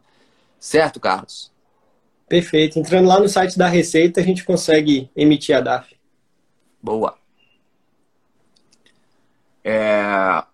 Certo, 0.60 1.00
Carlos? 1.00 1.50
Perfeito. 2.28 2.78
Entrando 2.78 3.08
lá 3.08 3.18
no 3.18 3.28
site 3.30 3.56
da 3.56 3.66
Receita, 3.66 4.20
a 4.20 4.22
gente 4.22 4.44
consegue 4.44 5.10
emitir 5.16 5.56
a 5.56 5.60
DAF. 5.60 5.96
Boa. 6.82 7.16
É... 9.64 10.44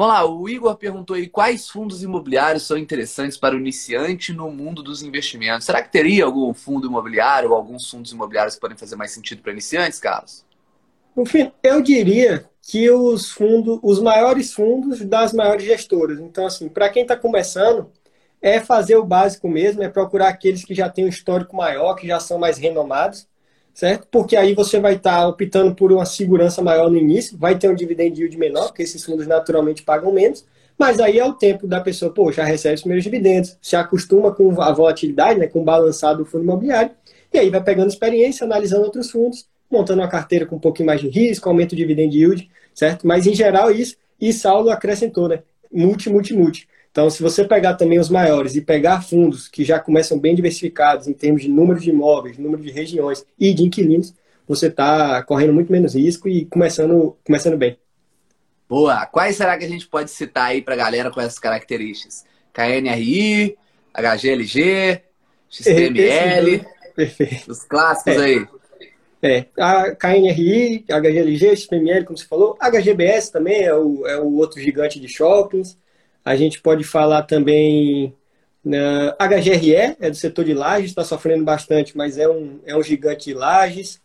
Vamos 0.00 0.14
lá, 0.14 0.24
o 0.24 0.48
Igor 0.48 0.76
perguntou 0.76 1.16
aí 1.16 1.28
quais 1.28 1.68
fundos 1.68 2.04
imobiliários 2.04 2.64
são 2.64 2.78
interessantes 2.78 3.36
para 3.36 3.56
o 3.56 3.58
iniciante 3.58 4.32
no 4.32 4.48
mundo 4.48 4.80
dos 4.80 5.02
investimentos. 5.02 5.66
Será 5.66 5.82
que 5.82 5.90
teria 5.90 6.24
algum 6.24 6.54
fundo 6.54 6.86
imobiliário 6.86 7.50
ou 7.50 7.56
alguns 7.56 7.90
fundos 7.90 8.12
imobiliários 8.12 8.54
que 8.54 8.60
podem 8.60 8.76
fazer 8.76 8.94
mais 8.94 9.10
sentido 9.10 9.42
para 9.42 9.50
iniciantes, 9.50 9.98
Carlos? 9.98 10.44
Eu 11.64 11.82
diria 11.82 12.48
que 12.62 12.88
os 12.88 13.32
fundos, 13.32 13.80
os 13.82 14.00
maiores 14.00 14.52
fundos 14.52 15.04
das 15.04 15.32
maiores 15.32 15.64
gestoras. 15.64 16.20
Então, 16.20 16.46
assim, 16.46 16.68
para 16.68 16.88
quem 16.90 17.02
está 17.02 17.16
começando, 17.16 17.90
é 18.40 18.60
fazer 18.60 18.94
o 18.94 19.04
básico 19.04 19.48
mesmo, 19.48 19.82
é 19.82 19.88
procurar 19.88 20.28
aqueles 20.28 20.64
que 20.64 20.76
já 20.76 20.88
têm 20.88 21.06
um 21.06 21.08
histórico 21.08 21.56
maior, 21.56 21.96
que 21.96 22.06
já 22.06 22.20
são 22.20 22.38
mais 22.38 22.56
renomados, 22.56 23.26
certo? 23.78 24.08
Porque 24.10 24.34
aí 24.34 24.56
você 24.56 24.80
vai 24.80 24.96
estar 24.96 25.20
tá 25.20 25.28
optando 25.28 25.72
por 25.72 25.92
uma 25.92 26.04
segurança 26.04 26.60
maior 26.60 26.90
no 26.90 26.96
início, 26.96 27.38
vai 27.38 27.56
ter 27.56 27.70
um 27.70 27.76
dividend 27.76 28.20
yield 28.20 28.36
menor, 28.36 28.66
porque 28.66 28.82
esses 28.82 29.04
fundos 29.04 29.24
naturalmente 29.24 29.84
pagam 29.84 30.12
menos, 30.12 30.44
mas 30.76 30.98
aí 30.98 31.16
é 31.16 31.24
o 31.24 31.32
tempo 31.32 31.64
da 31.64 31.80
pessoa, 31.80 32.12
pô, 32.12 32.32
já 32.32 32.42
recebe 32.42 32.74
os 32.74 32.80
primeiros 32.80 33.04
dividendos, 33.04 33.56
se 33.62 33.76
acostuma 33.76 34.34
com 34.34 34.60
a 34.60 34.72
volatilidade, 34.72 35.38
né, 35.38 35.46
com 35.46 35.60
o 35.60 35.64
balançado 35.64 36.24
do 36.24 36.28
fundo 36.28 36.42
imobiliário, 36.42 36.90
e 37.32 37.38
aí 37.38 37.50
vai 37.50 37.62
pegando 37.62 37.86
experiência, 37.86 38.44
analisando 38.44 38.82
outros 38.82 39.12
fundos, 39.12 39.46
montando 39.70 40.02
uma 40.02 40.08
carteira 40.08 40.44
com 40.44 40.56
um 40.56 40.60
pouquinho 40.60 40.88
mais 40.88 41.00
de 41.00 41.08
risco, 41.08 41.48
aumento 41.48 41.74
o 41.74 41.76
dividend 41.76 42.18
yield, 42.18 42.50
certo? 42.74 43.06
Mas 43.06 43.28
em 43.28 43.34
geral 43.34 43.70
isso, 43.70 43.94
e 44.20 44.32
Saulo 44.32 44.70
acrescentou, 44.70 45.28
né? 45.28 45.44
Multi, 45.70 46.10
multi, 46.10 46.34
multi. 46.34 46.67
Então, 46.90 47.08
se 47.10 47.22
você 47.22 47.44
pegar 47.44 47.74
também 47.74 47.98
os 47.98 48.08
maiores 48.08 48.56
e 48.56 48.60
pegar 48.60 49.02
fundos 49.02 49.46
que 49.46 49.64
já 49.64 49.78
começam 49.78 50.18
bem 50.18 50.34
diversificados 50.34 51.06
em 51.06 51.12
termos 51.12 51.42
de 51.42 51.48
número 51.48 51.78
de 51.78 51.90
imóveis, 51.90 52.38
número 52.38 52.62
de 52.62 52.70
regiões 52.70 53.24
e 53.38 53.52
de 53.54 53.62
inquilinos, 53.62 54.14
você 54.46 54.66
está 54.68 55.22
correndo 55.22 55.52
muito 55.52 55.70
menos 55.70 55.94
risco 55.94 56.28
e 56.28 56.46
começando, 56.46 57.16
começando 57.24 57.56
bem. 57.56 57.78
Boa! 58.68 59.06
Quais 59.06 59.36
será 59.36 59.56
que 59.56 59.64
a 59.64 59.68
gente 59.68 59.86
pode 59.86 60.10
citar 60.10 60.46
aí 60.46 60.62
para 60.62 60.74
a 60.74 60.76
galera 60.76 61.10
com 61.10 61.20
essas 61.20 61.38
características? 61.38 62.24
KNRI, 62.52 63.56
HGLG, 63.94 65.02
XPML, 65.48 66.64
Perfeito. 66.94 67.50
os 67.50 67.64
clássicos 67.64 68.14
é. 68.14 68.24
aí. 68.24 68.46
É, 69.20 69.46
a 69.58 69.94
KNRI, 69.96 70.84
HGLG, 70.88 71.56
XPML, 71.56 72.04
como 72.04 72.16
você 72.16 72.24
falou, 72.24 72.56
HGBS 72.60 73.32
também 73.32 73.62
é 73.62 73.74
o, 73.74 74.06
é 74.06 74.18
o 74.18 74.34
outro 74.34 74.60
gigante 74.60 75.00
de 75.00 75.08
shoppings. 75.08 75.76
A 76.28 76.36
gente 76.36 76.60
pode 76.60 76.84
falar 76.84 77.22
também 77.22 78.14
na 78.62 79.16
HGRE, 79.18 79.96
é 79.98 80.10
do 80.10 80.14
setor 80.14 80.44
de 80.44 80.52
lajes, 80.52 80.90
está 80.90 81.02
sofrendo 81.02 81.42
bastante, 81.42 81.96
mas 81.96 82.18
é 82.18 82.28
um, 82.28 82.60
é 82.66 82.76
um 82.76 82.82
gigante 82.82 83.30
de 83.30 83.34
lajes. 83.34 83.98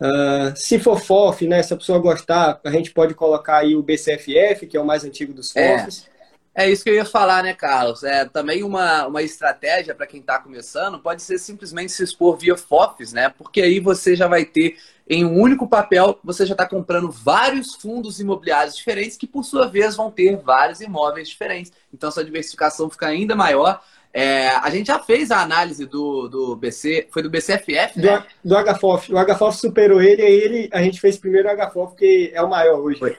Uh, 0.00 0.56
se 0.56 0.80
for 0.80 0.98
FOF, 0.98 1.46
né, 1.46 1.62
se 1.62 1.72
a 1.72 1.76
pessoa 1.76 2.00
gostar, 2.00 2.60
a 2.64 2.70
gente 2.72 2.90
pode 2.90 3.14
colocar 3.14 3.58
aí 3.58 3.76
o 3.76 3.82
BCFF, 3.82 4.66
que 4.66 4.76
é 4.76 4.80
o 4.80 4.84
mais 4.84 5.04
antigo 5.04 5.32
dos 5.32 5.52
FOFs. 5.52 6.08
É. 6.08 6.12
É 6.54 6.68
isso 6.68 6.84
que 6.84 6.90
eu 6.90 6.94
ia 6.94 7.04
falar, 7.04 7.44
né, 7.44 7.54
Carlos? 7.54 8.02
É 8.02 8.26
também 8.26 8.62
uma, 8.62 9.06
uma 9.06 9.22
estratégia 9.22 9.94
para 9.94 10.06
quem 10.06 10.20
está 10.20 10.38
começando 10.38 10.98
pode 10.98 11.22
ser 11.22 11.38
simplesmente 11.38 11.92
se 11.92 12.02
expor 12.02 12.36
via 12.36 12.56
FOFs, 12.56 13.12
né? 13.12 13.30
Porque 13.30 13.62
aí 13.62 13.80
você 13.80 14.14
já 14.14 14.26
vai 14.28 14.44
ter 14.44 14.76
em 15.08 15.24
um 15.24 15.40
único 15.40 15.66
papel, 15.66 16.18
você 16.22 16.46
já 16.46 16.52
está 16.52 16.66
comprando 16.66 17.10
vários 17.10 17.74
fundos 17.74 18.20
imobiliários 18.20 18.76
diferentes 18.76 19.16
que, 19.16 19.26
por 19.26 19.44
sua 19.44 19.66
vez, 19.66 19.96
vão 19.96 20.10
ter 20.10 20.36
vários 20.36 20.80
imóveis 20.80 21.28
diferentes. 21.28 21.72
Então, 21.92 22.10
sua 22.10 22.24
diversificação 22.24 22.88
fica 22.88 23.06
ainda 23.06 23.34
maior. 23.34 23.82
É, 24.14 24.48
a 24.48 24.68
gente 24.68 24.88
já 24.88 24.98
fez 24.98 25.30
a 25.30 25.40
análise 25.40 25.86
do, 25.86 26.28
do 26.28 26.56
BC, 26.56 27.08
foi 27.10 27.22
do 27.22 27.30
BCFF, 27.30 27.98
né? 27.98 28.24
Do, 28.44 28.54
do 28.54 28.74
HFOF. 28.74 29.12
O 29.12 29.24
HFOF 29.24 29.56
superou 29.56 30.02
ele, 30.02 30.22
e 30.22 30.26
ele 30.26 30.70
a 30.72 30.82
gente 30.82 31.00
fez 31.00 31.16
primeiro 31.16 31.48
o 31.48 31.56
HFOF, 31.56 31.96
que 31.96 32.30
é 32.34 32.42
o 32.42 32.48
maior 32.48 32.78
hoje. 32.78 32.98
Foi. 32.98 33.16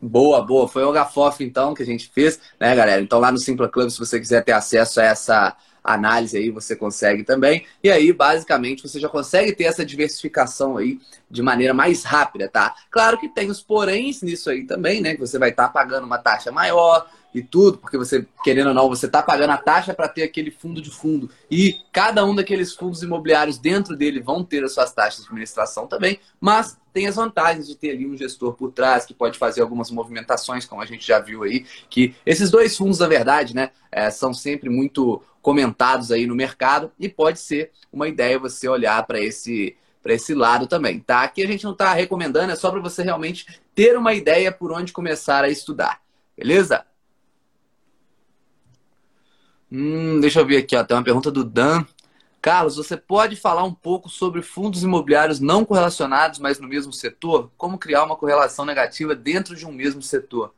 Boa, 0.00 0.42
boa. 0.42 0.66
Foi 0.66 0.82
o 0.82 0.92
HFOF, 0.92 1.44
então, 1.44 1.72
que 1.74 1.82
a 1.82 1.86
gente 1.86 2.10
fez, 2.12 2.40
né, 2.58 2.74
galera? 2.74 3.00
Então, 3.00 3.20
lá 3.20 3.30
no 3.30 3.38
Simpla 3.38 3.68
Club, 3.68 3.88
se 3.88 4.00
você 4.00 4.18
quiser 4.18 4.42
ter 4.42 4.50
acesso 4.50 5.00
a 5.00 5.04
essa 5.04 5.56
análise 5.82 6.36
aí, 6.36 6.50
você 6.50 6.76
consegue 6.76 7.24
também. 7.24 7.66
E 7.82 7.90
aí, 7.90 8.12
basicamente, 8.12 8.82
você 8.82 9.00
já 9.00 9.08
consegue 9.08 9.52
ter 9.52 9.64
essa 9.64 9.84
diversificação 9.84 10.76
aí 10.76 10.98
de 11.30 11.42
maneira 11.42 11.74
mais 11.74 12.04
rápida, 12.04 12.48
tá? 12.48 12.74
Claro 12.90 13.18
que 13.18 13.28
tem 13.28 13.50
os 13.50 13.62
poréns 13.62 14.22
nisso 14.22 14.50
aí 14.50 14.64
também, 14.64 15.00
né? 15.00 15.14
Que 15.14 15.20
você 15.20 15.38
vai 15.38 15.50
estar 15.50 15.66
tá 15.66 15.72
pagando 15.72 16.04
uma 16.04 16.18
taxa 16.18 16.52
maior, 16.52 17.08
e 17.34 17.42
tudo, 17.42 17.78
porque 17.78 17.96
você, 17.96 18.26
querendo 18.44 18.68
ou 18.68 18.74
não, 18.74 18.88
você 18.88 19.06
está 19.06 19.22
pagando 19.22 19.50
a 19.50 19.56
taxa 19.56 19.94
para 19.94 20.08
ter 20.08 20.22
aquele 20.22 20.50
fundo 20.50 20.82
de 20.82 20.90
fundo. 20.90 21.30
E 21.50 21.76
cada 21.90 22.24
um 22.24 22.34
daqueles 22.34 22.74
fundos 22.74 23.02
imobiliários 23.02 23.58
dentro 23.58 23.96
dele 23.96 24.20
vão 24.20 24.44
ter 24.44 24.62
as 24.64 24.72
suas 24.72 24.92
taxas 24.92 25.22
de 25.22 25.26
administração 25.26 25.86
também, 25.86 26.18
mas 26.40 26.78
tem 26.92 27.06
as 27.06 27.16
vantagens 27.16 27.66
de 27.66 27.74
ter 27.74 27.90
ali 27.90 28.06
um 28.06 28.16
gestor 28.16 28.52
por 28.52 28.70
trás 28.70 29.06
que 29.06 29.14
pode 29.14 29.38
fazer 29.38 29.62
algumas 29.62 29.90
movimentações, 29.90 30.66
como 30.66 30.82
a 30.82 30.86
gente 30.86 31.06
já 31.06 31.18
viu 31.18 31.42
aí, 31.42 31.64
que 31.88 32.14
esses 32.26 32.50
dois 32.50 32.76
fundos, 32.76 32.98
na 32.98 33.08
verdade, 33.08 33.54
né, 33.54 33.70
é, 33.90 34.10
são 34.10 34.34
sempre 34.34 34.68
muito 34.68 35.22
comentados 35.40 36.12
aí 36.12 36.26
no 36.26 36.34
mercado 36.34 36.92
e 36.98 37.08
pode 37.08 37.40
ser 37.40 37.72
uma 37.92 38.08
ideia 38.08 38.38
você 38.38 38.68
olhar 38.68 39.04
para 39.06 39.20
esse 39.20 39.76
para 40.02 40.14
esse 40.14 40.34
lado 40.34 40.66
também, 40.66 40.98
tá? 40.98 41.22
Aqui 41.22 41.44
a 41.44 41.46
gente 41.46 41.62
não 41.62 41.70
está 41.70 41.92
recomendando, 41.94 42.50
é 42.50 42.56
só 42.56 42.72
para 42.72 42.80
você 42.80 43.04
realmente 43.04 43.60
ter 43.72 43.96
uma 43.96 44.12
ideia 44.12 44.50
por 44.50 44.72
onde 44.72 44.92
começar 44.92 45.44
a 45.44 45.48
estudar, 45.48 46.00
beleza? 46.36 46.84
Hum, 49.74 50.20
deixa 50.20 50.38
eu 50.38 50.46
ver 50.46 50.58
aqui, 50.58 50.76
ó. 50.76 50.84
Tem 50.84 50.94
uma 50.94 51.02
pergunta 51.02 51.30
do 51.30 51.42
Dan. 51.42 51.86
Carlos, 52.42 52.76
você 52.76 52.94
pode 52.94 53.36
falar 53.36 53.64
um 53.64 53.72
pouco 53.72 54.10
sobre 54.10 54.42
fundos 54.42 54.82
imobiliários 54.82 55.40
não 55.40 55.64
correlacionados, 55.64 56.38
mas 56.38 56.58
no 56.58 56.68
mesmo 56.68 56.92
setor? 56.92 57.50
Como 57.56 57.78
criar 57.78 58.04
uma 58.04 58.16
correlação 58.16 58.66
negativa 58.66 59.14
dentro 59.14 59.56
de 59.56 59.64
um 59.64 59.72
mesmo 59.72 60.02
setor? 60.02 60.52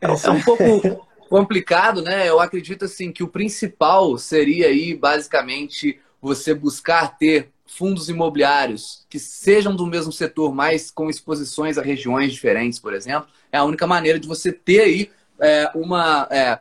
É, 0.00 0.06
é 0.06 0.30
um 0.30 0.40
pouco 0.40 0.64
complicado, 1.28 2.00
né? 2.00 2.26
Eu 2.26 2.40
acredito 2.40 2.86
assim 2.86 3.12
que 3.12 3.22
o 3.22 3.28
principal 3.28 4.16
seria 4.16 4.68
aí 4.68 4.94
basicamente 4.94 6.00
você 6.22 6.54
buscar 6.54 7.18
ter 7.18 7.50
fundos 7.66 8.08
imobiliários 8.08 9.04
que 9.10 9.18
sejam 9.18 9.76
do 9.76 9.86
mesmo 9.86 10.10
setor, 10.10 10.54
mas 10.54 10.90
com 10.90 11.10
exposições 11.10 11.76
a 11.76 11.82
regiões 11.82 12.32
diferentes, 12.32 12.78
por 12.78 12.94
exemplo. 12.94 13.28
É 13.52 13.58
a 13.58 13.64
única 13.64 13.86
maneira 13.86 14.18
de 14.18 14.26
você 14.26 14.50
ter 14.52 14.80
aí 14.80 15.10
é, 15.40 15.70
uma. 15.74 16.26
É, 16.30 16.58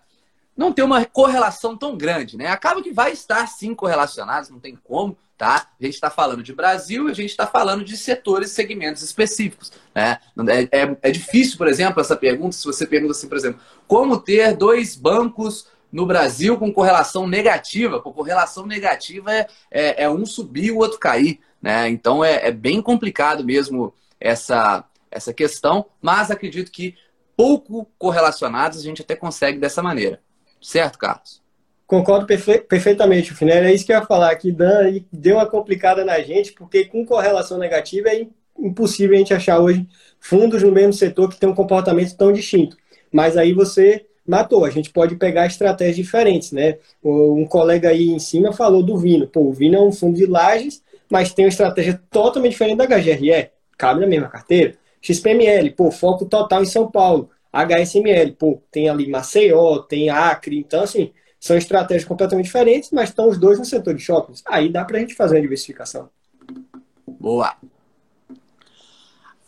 não 0.55 0.73
ter 0.73 0.83
uma 0.83 1.05
correlação 1.05 1.77
tão 1.77 1.95
grande, 1.95 2.35
né? 2.35 2.47
Acaba 2.47 2.81
que 2.81 2.91
vai 2.91 3.13
estar 3.13 3.47
sim 3.47 3.73
correlacionados, 3.73 4.49
não 4.49 4.59
tem 4.59 4.75
como, 4.75 5.17
tá? 5.37 5.69
A 5.79 5.85
gente 5.85 5.93
está 5.93 6.09
falando 6.09 6.43
de 6.43 6.53
Brasil 6.53 7.07
e 7.07 7.11
a 7.11 7.15
gente 7.15 7.29
está 7.29 7.47
falando 7.47 7.81
de 7.81 7.95
setores, 7.95 8.51
segmentos 8.51 9.01
específicos, 9.01 9.71
né? 9.95 10.19
É, 10.49 10.81
é, 10.81 10.97
é, 11.01 11.11
difícil, 11.11 11.57
por 11.57 11.67
exemplo, 11.69 12.01
essa 12.01 12.15
pergunta, 12.15 12.57
se 12.57 12.65
você 12.65 12.85
pergunta 12.85 13.13
assim, 13.13 13.29
por 13.29 13.37
exemplo, 13.37 13.61
como 13.87 14.19
ter 14.19 14.53
dois 14.57 14.97
bancos 14.97 15.67
no 15.89 16.05
Brasil 16.05 16.57
com 16.57 16.73
correlação 16.73 17.25
negativa? 17.25 18.01
Por 18.01 18.13
correlação 18.13 18.65
negativa 18.65 19.33
é, 19.33 19.47
é, 19.71 20.03
é 20.03 20.09
um 20.09 20.25
subir 20.25 20.65
e 20.65 20.71
o 20.71 20.77
outro 20.77 20.99
cair, 20.99 21.39
né? 21.61 21.87
Então 21.87 22.23
é, 22.23 22.47
é 22.47 22.51
bem 22.51 22.81
complicado 22.81 23.45
mesmo 23.45 23.93
essa, 24.19 24.83
essa 25.09 25.33
questão, 25.33 25.85
mas 26.01 26.29
acredito 26.29 26.69
que 26.69 26.95
pouco 27.39 27.89
correlacionados, 27.97 28.79
a 28.79 28.81
gente 28.81 29.01
até 29.01 29.15
consegue 29.15 29.57
dessa 29.57 29.81
maneira. 29.81 30.19
Certo, 30.61 30.99
Carlos? 30.99 31.41
Concordo 31.87 32.27
perfe 32.27 32.59
perfeitamente, 32.59 33.33
Finel. 33.33 33.63
É 33.63 33.73
isso 33.73 33.85
que 33.85 33.93
eu 33.93 33.97
ia 33.97 34.05
falar, 34.05 34.35
que 34.35 34.51
Dan 34.51 34.99
deu 35.09 35.37
uma 35.37 35.45
complicada 35.45 36.03
na 36.03 36.19
gente, 36.19 36.51
porque 36.51 36.83
com 36.83 37.05
correlação 37.05 37.57
negativa 37.57 38.09
é 38.09 38.27
impossível 38.59 39.15
a 39.15 39.19
gente 39.19 39.33
achar 39.33 39.57
hoje 39.57 39.87
fundos 40.19 40.61
no 40.63 40.71
mesmo 40.73 40.91
setor 40.91 41.29
que 41.29 41.39
tem 41.39 41.47
um 41.47 41.55
comportamento 41.55 42.13
tão 42.17 42.33
distinto. 42.33 42.75
Mas 43.09 43.37
aí 43.37 43.53
você 43.53 44.05
matou. 44.27 44.65
A 44.65 44.69
gente 44.69 44.89
pode 44.89 45.15
pegar 45.15 45.47
estratégias 45.47 45.95
diferentes, 45.95 46.51
né? 46.51 46.77
Um 47.01 47.45
colega 47.45 47.87
aí 47.87 48.09
em 48.09 48.19
cima 48.19 48.51
falou 48.51 48.83
do 48.83 48.97
Vino. 48.97 49.27
Pô, 49.27 49.43
o 49.43 49.53
Vino 49.53 49.77
é 49.77 49.81
um 49.81 49.93
fundo 49.93 50.17
de 50.17 50.25
lajes, 50.25 50.83
mas 51.09 51.33
tem 51.33 51.45
uma 51.45 51.49
estratégia 51.49 52.01
totalmente 52.11 52.51
diferente 52.51 52.79
da 52.79 52.85
HGRE. 52.85 53.49
Cabe 53.77 54.01
na 54.01 54.07
mesma 54.07 54.27
carteira. 54.27 54.75
XPML, 55.01 55.71
pô, 55.71 55.91
foco 55.91 56.25
total 56.25 56.61
em 56.61 56.65
São 56.65 56.89
Paulo. 56.89 57.29
HSML, 57.51 58.33
pô, 58.33 58.61
tem 58.71 58.89
ali 58.89 59.09
Maceió, 59.09 59.79
tem 59.79 60.09
Acre, 60.09 60.57
então 60.57 60.83
assim, 60.83 61.11
são 61.39 61.57
estratégias 61.57 62.05
completamente 62.05 62.45
diferentes, 62.45 62.91
mas 62.91 63.09
estão 63.09 63.27
os 63.27 63.37
dois 63.37 63.57
no 63.57 63.65
setor 63.65 63.93
de 63.93 64.01
shoppings. 64.01 64.43
Aí 64.45 64.69
dá 64.69 64.85
pra 64.85 64.99
gente 64.99 65.15
fazer 65.15 65.35
uma 65.35 65.41
diversificação. 65.41 66.09
Boa. 67.07 67.55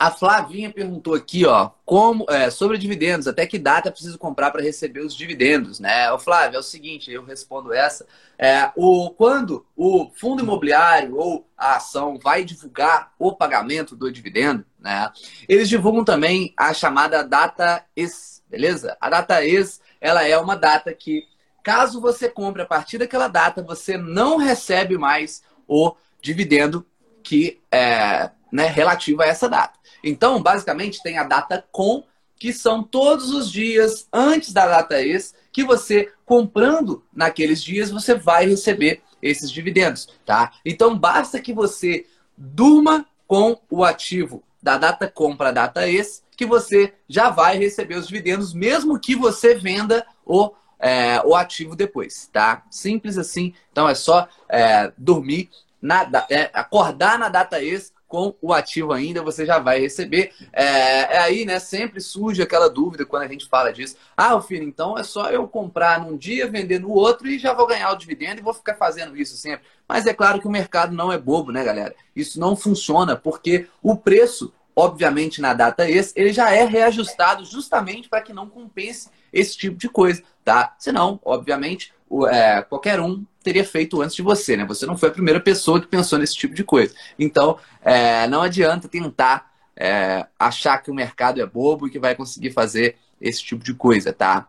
A 0.02 0.10
Flavinha 0.10 0.74
perguntou 0.74 1.14
aqui, 1.14 1.46
ó, 1.46 1.70
como 1.86 2.26
é, 2.28 2.50
sobre 2.50 2.80
dividendos, 2.80 3.28
até 3.28 3.46
que 3.46 3.60
data 3.60 3.92
preciso 3.92 4.18
comprar 4.18 4.50
para 4.50 4.64
receber 4.64 5.02
os 5.02 5.16
dividendos, 5.16 5.80
né? 5.80 6.12
O 6.12 6.18
Flávio, 6.18 6.58
é 6.58 6.60
o 6.60 6.64
seguinte, 6.64 7.12
eu 7.12 7.24
respondo 7.24 7.72
essa. 7.72 8.08
É, 8.36 8.72
o, 8.76 9.12
quando 9.12 9.64
o 9.78 10.10
fundo 10.16 10.42
imobiliário 10.42 11.16
ou 11.16 11.48
a 11.56 11.76
ação 11.76 12.18
vai 12.18 12.44
divulgar 12.44 13.14
o 13.20 13.36
pagamento 13.36 13.96
do 13.96 14.12
dividendo, 14.12 14.66
né? 14.80 15.08
Eles 15.48 15.70
divulgam 15.70 16.04
também 16.04 16.52
a 16.58 16.74
chamada 16.74 17.24
data 17.24 17.86
ex, 17.96 18.42
beleza? 18.50 18.98
A 19.00 19.08
data 19.08 19.46
ex, 19.46 19.80
ela 20.02 20.28
é 20.28 20.36
uma 20.36 20.56
data 20.56 20.92
que, 20.96 21.28
caso 21.62 22.02
você 22.02 22.28
compre 22.28 22.64
a 22.64 22.66
partir 22.66 22.98
daquela 22.98 23.28
data, 23.28 23.62
você 23.62 23.98
não 23.98 24.38
recebe 24.38 24.98
mais 24.98 25.44
o 25.68 25.96
dividendo 26.20 26.84
que 27.22 27.62
é 27.72 28.32
né, 28.52 28.68
relativo 28.68 29.22
a 29.22 29.26
essa 29.26 29.48
data. 29.48 29.80
Então, 30.04 30.42
basicamente, 30.42 31.02
tem 31.02 31.18
a 31.18 31.24
data 31.24 31.64
com 31.72 32.04
que 32.42 32.52
são 32.52 32.82
todos 32.82 33.30
os 33.30 33.52
dias 33.52 34.08
antes 34.12 34.52
da 34.52 34.66
data 34.66 35.00
ex, 35.00 35.36
que 35.52 35.64
você 35.64 36.12
comprando 36.26 37.04
naqueles 37.14 37.62
dias 37.62 37.92
você 37.92 38.16
vai 38.16 38.48
receber 38.48 39.04
esses 39.22 39.52
dividendos, 39.52 40.10
tá? 40.26 40.52
Então 40.66 40.98
basta 40.98 41.40
que 41.40 41.54
você 41.54 42.08
durma 42.36 43.06
com 43.28 43.60
o 43.70 43.84
ativo 43.84 44.44
da 44.60 44.76
data 44.76 45.08
compra, 45.08 45.54
data 45.54 45.88
ex, 45.88 46.24
que 46.36 46.44
você 46.44 46.96
já 47.08 47.30
vai 47.30 47.60
receber 47.60 47.94
os 47.94 48.08
dividendos, 48.08 48.56
mesmo 48.56 49.00
que 49.00 49.16
você 49.16 49.54
venda 49.54 50.04
o, 50.26 50.52
é, 50.80 51.22
o 51.24 51.36
ativo 51.36 51.76
depois, 51.76 52.28
tá? 52.34 52.64
Simples 52.72 53.20
assim. 53.20 53.54
Então 53.72 53.88
é 53.88 53.94
só 53.94 54.28
é, 54.50 54.92
dormir, 54.98 55.52
na, 55.80 56.10
é, 56.28 56.50
acordar 56.54 57.20
na 57.20 57.30
data 57.30 57.62
ex 57.62 57.94
com 58.12 58.36
o 58.42 58.52
ativo 58.52 58.92
ainda, 58.92 59.24
você 59.24 59.46
já 59.46 59.58
vai 59.58 59.80
receber. 59.80 60.34
É, 60.52 61.16
é, 61.16 61.18
aí, 61.20 61.46
né, 61.46 61.60
sempre 61.60 62.02
surge 62.02 62.42
aquela 62.42 62.70
dúvida 62.70 63.06
quando 63.06 63.24
a 63.24 63.28
gente 63.28 63.48
fala 63.48 63.72
disso. 63.72 63.96
Ah, 64.18 64.40
filho, 64.42 64.66
então 64.66 64.98
é 64.98 65.04
só 65.04 65.32
eu 65.32 65.48
comprar 65.48 66.02
num 66.02 66.18
dia, 66.18 66.52
vender 66.52 66.80
no 66.80 66.92
outro 66.92 67.26
e 67.30 67.40
já 67.40 67.54
vou 67.54 67.66
ganhar 67.66 67.90
o 67.90 67.96
dividendo 67.96 68.42
e 68.42 68.44
vou 68.44 68.54
ficar 68.54 68.76
fazendo 68.76 69.16
isso 69.16 69.38
sempre. 69.38 69.66
Mas 69.88 70.06
é 70.06 70.14
claro 70.14 70.42
que 70.42 70.48
o 70.48 70.52
mercado 70.52 70.94
não 70.94 71.10
é 71.10 71.18
bobo, 71.18 71.54
né, 71.54 71.64
galera? 71.64 71.96
Isso 72.14 72.38
não 72.38 72.54
funciona 72.54 73.16
porque 73.16 73.70
o 73.82 73.96
preço, 73.96 74.54
obviamente, 74.76 75.40
na 75.40 75.54
data 75.54 75.90
ex, 75.90 76.12
ele 76.14 76.34
já 76.34 76.54
é 76.54 76.66
reajustado 76.66 77.46
justamente 77.46 78.10
para 78.10 78.22
que 78.22 78.34
não 78.34 78.50
compense 78.50 79.10
esse 79.32 79.58
tipo 79.58 79.78
de 79.78 79.88
coisa, 79.88 80.22
tá? 80.44 80.76
Senão, 80.78 81.18
obviamente, 81.24 81.94
é, 82.30 82.62
qualquer 82.62 83.00
um 83.00 83.26
teria 83.44 83.64
feito 83.64 84.02
antes 84.02 84.16
de 84.16 84.22
você, 84.22 84.56
né? 84.56 84.66
Você 84.66 84.86
não 84.86 84.98
foi 84.98 85.10
a 85.10 85.14
primeira 85.14 85.40
pessoa 85.40 85.82
que 85.82 85.88
pensou 85.88 86.20
nesse 86.20 86.36
tipo 86.36 86.54
de 86.54 86.64
coisa. 86.64 86.94
Então, 87.18 87.58
é, 87.84 88.28
não 88.28 88.42
adianta 88.42 88.88
tentar 88.88 89.52
é, 89.76 90.26
achar 90.38 90.78
que 90.78 90.92
o 90.92 90.94
mercado 90.94 91.42
é 91.42 91.46
bobo 91.46 91.88
e 91.88 91.92
que 91.92 92.00
vai 92.00 92.16
conseguir 92.16 92.52
fazer 92.52 92.98
esse 93.20 93.44
tipo 93.44 93.64
de 93.64 93.74
coisa, 93.74 94.12
tá? 94.12 94.48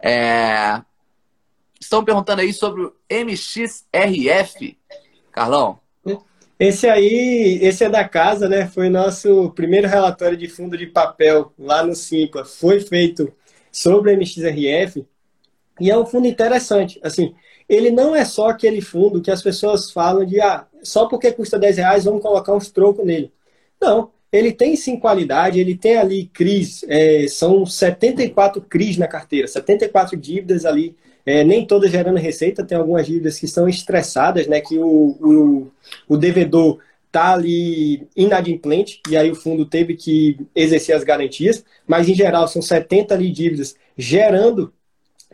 É... 0.00 0.80
Estão 1.80 2.04
perguntando 2.04 2.40
aí 2.40 2.52
sobre 2.52 2.82
o 2.82 2.94
MXRF. 3.10 4.78
Carlão? 5.30 5.80
Esse 6.58 6.86
aí, 6.88 7.58
esse 7.62 7.84
é 7.84 7.88
da 7.88 8.08
casa, 8.08 8.48
né? 8.48 8.66
Foi 8.66 8.88
nosso 8.88 9.50
primeiro 9.50 9.88
relatório 9.88 10.36
de 10.36 10.48
fundo 10.48 10.78
de 10.78 10.86
papel 10.86 11.52
lá 11.58 11.84
no 11.84 11.94
Simpla. 11.94 12.44
Foi 12.44 12.80
feito 12.80 13.32
sobre 13.72 14.12
o 14.12 14.16
MXRF 14.16 15.04
e 15.80 15.90
é 15.90 15.98
um 15.98 16.06
fundo 16.06 16.28
interessante. 16.28 17.00
Assim, 17.02 17.34
ele 17.68 17.90
não 17.90 18.14
é 18.14 18.24
só 18.24 18.48
aquele 18.48 18.80
fundo 18.80 19.20
que 19.20 19.30
as 19.30 19.42
pessoas 19.42 19.90
falam 19.90 20.24
de 20.24 20.40
ah, 20.40 20.66
só 20.82 21.06
porque 21.06 21.32
custa 21.32 21.58
10 21.58 21.76
reais 21.78 22.04
vamos 22.04 22.22
colocar 22.22 22.54
uns 22.54 22.70
trocos 22.70 23.04
nele. 23.04 23.32
Não, 23.80 24.10
ele 24.32 24.52
tem 24.52 24.74
sim 24.76 24.98
qualidade, 24.98 25.60
ele 25.60 25.76
tem 25.76 25.96
ali 25.96 26.26
CRIs, 26.26 26.84
é, 26.88 27.26
são 27.28 27.64
74 27.64 28.60
CRIs 28.62 28.96
na 28.96 29.06
carteira, 29.06 29.46
74 29.46 30.16
dívidas 30.16 30.64
ali, 30.64 30.96
é, 31.24 31.44
nem 31.44 31.66
todas 31.66 31.90
gerando 31.90 32.18
receita, 32.18 32.64
tem 32.64 32.76
algumas 32.76 33.06
dívidas 33.06 33.38
que 33.38 33.46
são 33.46 33.68
estressadas, 33.68 34.46
né, 34.46 34.60
que 34.60 34.76
o, 34.76 34.86
o, 34.86 35.70
o 36.08 36.16
devedor 36.16 36.80
está 37.06 37.32
ali 37.32 38.08
inadimplente, 38.16 39.00
e 39.08 39.16
aí 39.16 39.30
o 39.30 39.36
fundo 39.36 39.64
teve 39.64 39.94
que 39.94 40.36
exercer 40.54 40.96
as 40.96 41.04
garantias, 41.04 41.64
mas 41.86 42.08
em 42.08 42.14
geral 42.14 42.48
são 42.48 42.60
70 42.60 43.14
ali 43.14 43.30
dívidas 43.30 43.76
gerando 43.96 44.72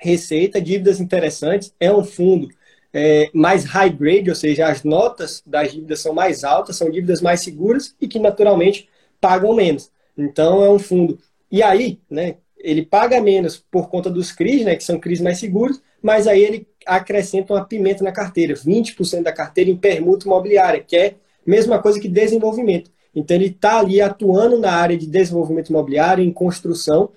receita, 0.01 0.61
dívidas 0.61 1.01
interessantes, 1.01 1.75
é 1.79 1.93
um 1.93 2.03
fundo 2.03 2.49
é, 2.93 3.31
mais 3.33 3.65
high 3.65 3.91
grade, 3.91 4.31
ou 4.31 4.37
seja, 4.37 4.67
as 4.69 4.83
notas 4.83 5.43
das 5.47 5.73
dívidas 5.73 6.01
são 6.01 6.13
mais 6.13 6.43
altas, 6.43 6.77
são 6.77 6.91
dívidas 6.91 7.21
mais 7.21 7.41
seguras 7.41 7.95
e 8.01 8.09
que 8.09 8.19
naturalmente 8.19 8.89
pagam 9.21 9.55
menos. 9.55 9.91
Então 10.17 10.63
é 10.65 10.71
um 10.71 10.79
fundo. 10.79 11.19
E 11.51 11.63
aí, 11.63 12.01
né, 12.11 12.37
ele 12.59 12.85
paga 12.85 13.21
menos 13.21 13.57
por 13.71 13.89
conta 13.89 14.11
dos 14.11 14.33
CRIs, 14.33 14.65
né, 14.65 14.77
que 14.77 14.85
são 14.85 14.99
CRIs 14.99 15.21
mais 15.21 15.39
seguros, 15.39 15.81
mas 16.03 16.27
aí 16.27 16.43
ele 16.43 16.67
acrescenta 16.87 17.53
uma 17.53 17.65
pimenta 17.65 18.03
na 18.03 18.13
carteira, 18.13 18.55
20% 18.55 19.23
da 19.23 19.33
carteira 19.33 19.71
em 19.71 19.77
permuta 19.77 20.27
imobiliária, 20.27 20.81
que 20.81 20.97
é 20.97 21.15
mesma 21.47 21.81
coisa 21.81 22.01
que 22.01 22.09
desenvolvimento. 22.09 22.91
Então 23.15 23.37
ele 23.37 23.47
está 23.47 23.79
ali 23.79 24.01
atuando 24.01 24.59
na 24.59 24.73
área 24.73 24.97
de 24.97 25.07
desenvolvimento 25.07 25.71
imobiliário, 25.71 26.25
em 26.25 26.33
construção, 26.33 27.11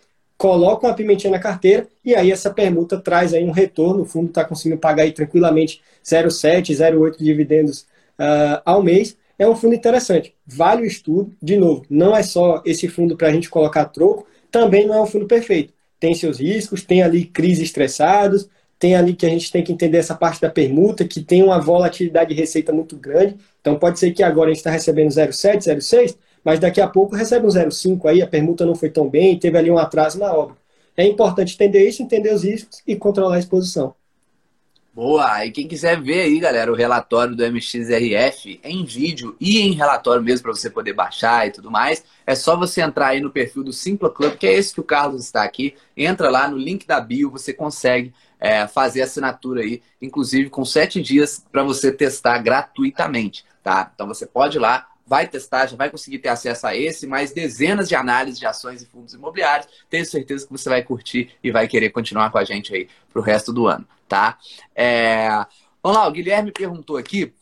coloca 0.43 0.85
uma 0.85 0.93
pimentinha 0.93 1.31
na 1.31 1.39
carteira 1.39 1.87
e 2.03 2.13
aí 2.13 2.29
essa 2.29 2.49
permuta 2.49 2.99
traz 2.99 3.33
aí 3.33 3.45
um 3.45 3.51
retorno, 3.51 4.01
o 4.01 4.05
fundo 4.05 4.27
está 4.27 4.43
conseguindo 4.43 4.77
pagar 4.77 5.03
aí 5.03 5.13
tranquilamente 5.13 5.81
0,7, 6.03 6.75
0,8 6.75 7.17
dividendos 7.17 7.83
uh, 8.19 8.59
ao 8.65 8.83
mês. 8.83 9.15
É 9.39 9.47
um 9.47 9.55
fundo 9.55 9.73
interessante, 9.73 10.35
vale 10.45 10.81
o 10.81 10.85
estudo. 10.85 11.33
De 11.41 11.55
novo, 11.55 11.85
não 11.89 12.13
é 12.13 12.21
só 12.21 12.61
esse 12.65 12.89
fundo 12.89 13.15
para 13.15 13.29
a 13.29 13.31
gente 13.31 13.49
colocar 13.49 13.85
troco, 13.85 14.27
também 14.51 14.85
não 14.85 14.95
é 14.95 15.01
um 15.01 15.05
fundo 15.05 15.25
perfeito. 15.27 15.71
Tem 15.97 16.13
seus 16.13 16.41
riscos, 16.41 16.83
tem 16.83 17.01
ali 17.01 17.23
crises 17.23 17.63
estressados, 17.63 18.49
tem 18.77 18.95
ali 18.97 19.13
que 19.13 19.25
a 19.25 19.29
gente 19.29 19.49
tem 19.49 19.63
que 19.63 19.71
entender 19.71 19.99
essa 19.99 20.13
parte 20.13 20.41
da 20.41 20.49
permuta, 20.49 21.07
que 21.07 21.21
tem 21.21 21.41
uma 21.41 21.57
volatilidade 21.57 22.33
de 22.33 22.35
receita 22.35 22.73
muito 22.73 22.97
grande. 22.97 23.37
Então 23.61 23.79
pode 23.79 23.97
ser 23.97 24.11
que 24.11 24.21
agora 24.21 24.49
a 24.49 24.53
gente 24.53 24.57
está 24.57 24.71
recebendo 24.71 25.07
0,7, 25.07 25.59
0,6, 25.59 26.17
mas 26.43 26.59
daqui 26.59 26.81
a 26.81 26.87
pouco 26.87 27.15
recebe 27.15 27.45
um 27.45 27.49
0,5 27.49 28.05
aí, 28.09 28.21
a 28.21 28.27
permuta 28.27 28.65
não 28.65 28.75
foi 28.75 28.89
tão 28.89 29.09
bem, 29.09 29.37
teve 29.37 29.57
ali 29.57 29.71
um 29.71 29.77
atraso 29.77 30.19
na 30.19 30.33
obra. 30.33 30.55
É 30.95 31.05
importante 31.05 31.55
entender 31.55 31.87
isso, 31.87 32.03
entender 32.03 32.33
os 32.33 32.43
riscos 32.43 32.81
e 32.85 32.95
controlar 32.95 33.35
a 33.35 33.39
exposição. 33.39 33.95
Boa! 34.93 35.43
E 35.43 35.49
quem 35.49 35.67
quiser 35.67 35.99
ver 35.99 36.21
aí, 36.21 36.39
galera, 36.39 36.71
o 36.71 36.75
relatório 36.75 37.35
do 37.35 37.43
MXRF 37.43 38.59
em 38.63 38.85
vídeo 38.85 39.35
e 39.41 39.59
em 39.59 39.71
relatório 39.71 40.21
mesmo 40.21 40.43
para 40.43 40.53
você 40.53 40.69
poder 40.69 40.93
baixar 40.93 41.47
e 41.47 41.51
tudo 41.51 41.71
mais, 41.71 42.03
é 42.27 42.35
só 42.35 42.55
você 42.55 42.79
entrar 42.79 43.07
aí 43.07 43.19
no 43.19 43.31
perfil 43.31 43.63
do 43.63 43.73
Simpla 43.73 44.11
Club, 44.11 44.37
que 44.37 44.45
é 44.45 44.53
esse 44.53 44.71
que 44.71 44.79
o 44.79 44.83
Carlos 44.83 45.25
está 45.25 45.41
aqui. 45.41 45.73
Entra 45.97 46.29
lá 46.29 46.47
no 46.47 46.57
link 46.57 46.85
da 46.85 47.01
bio, 47.01 47.31
você 47.31 47.51
consegue 47.51 48.13
é, 48.39 48.67
fazer 48.67 49.01
assinatura 49.01 49.61
aí, 49.61 49.81
inclusive 49.99 50.51
com 50.51 50.63
sete 50.63 51.01
dias 51.01 51.43
para 51.51 51.63
você 51.63 51.91
testar 51.91 52.37
gratuitamente, 52.37 53.43
tá? 53.63 53.91
Então 53.95 54.05
você 54.05 54.27
pode 54.27 54.57
ir 54.57 54.59
lá, 54.59 54.89
vai 55.05 55.27
testar, 55.27 55.67
já 55.67 55.75
vai 55.75 55.89
conseguir 55.89 56.19
ter 56.19 56.29
acesso 56.29 56.65
a 56.67 56.75
esse, 56.75 57.05
mais 57.05 57.31
dezenas 57.31 57.89
de 57.89 57.95
análises 57.95 58.39
de 58.39 58.45
ações 58.45 58.81
e 58.81 58.85
fundos 58.85 59.13
imobiliários. 59.13 59.67
Tenho 59.89 60.05
certeza 60.05 60.45
que 60.45 60.51
você 60.51 60.69
vai 60.69 60.83
curtir 60.83 61.31
e 61.43 61.51
vai 61.51 61.67
querer 61.67 61.89
continuar 61.89 62.31
com 62.31 62.37
a 62.37 62.43
gente 62.43 62.73
aí 62.73 62.87
pro 63.11 63.21
resto 63.21 63.51
do 63.51 63.67
ano, 63.67 63.87
tá? 64.07 64.37
É... 64.75 65.27
Vamos 65.81 65.97
lá, 65.97 66.07
o 66.07 66.11
Guilherme 66.11 66.51
perguntou 66.51 66.95
aqui 66.95 67.33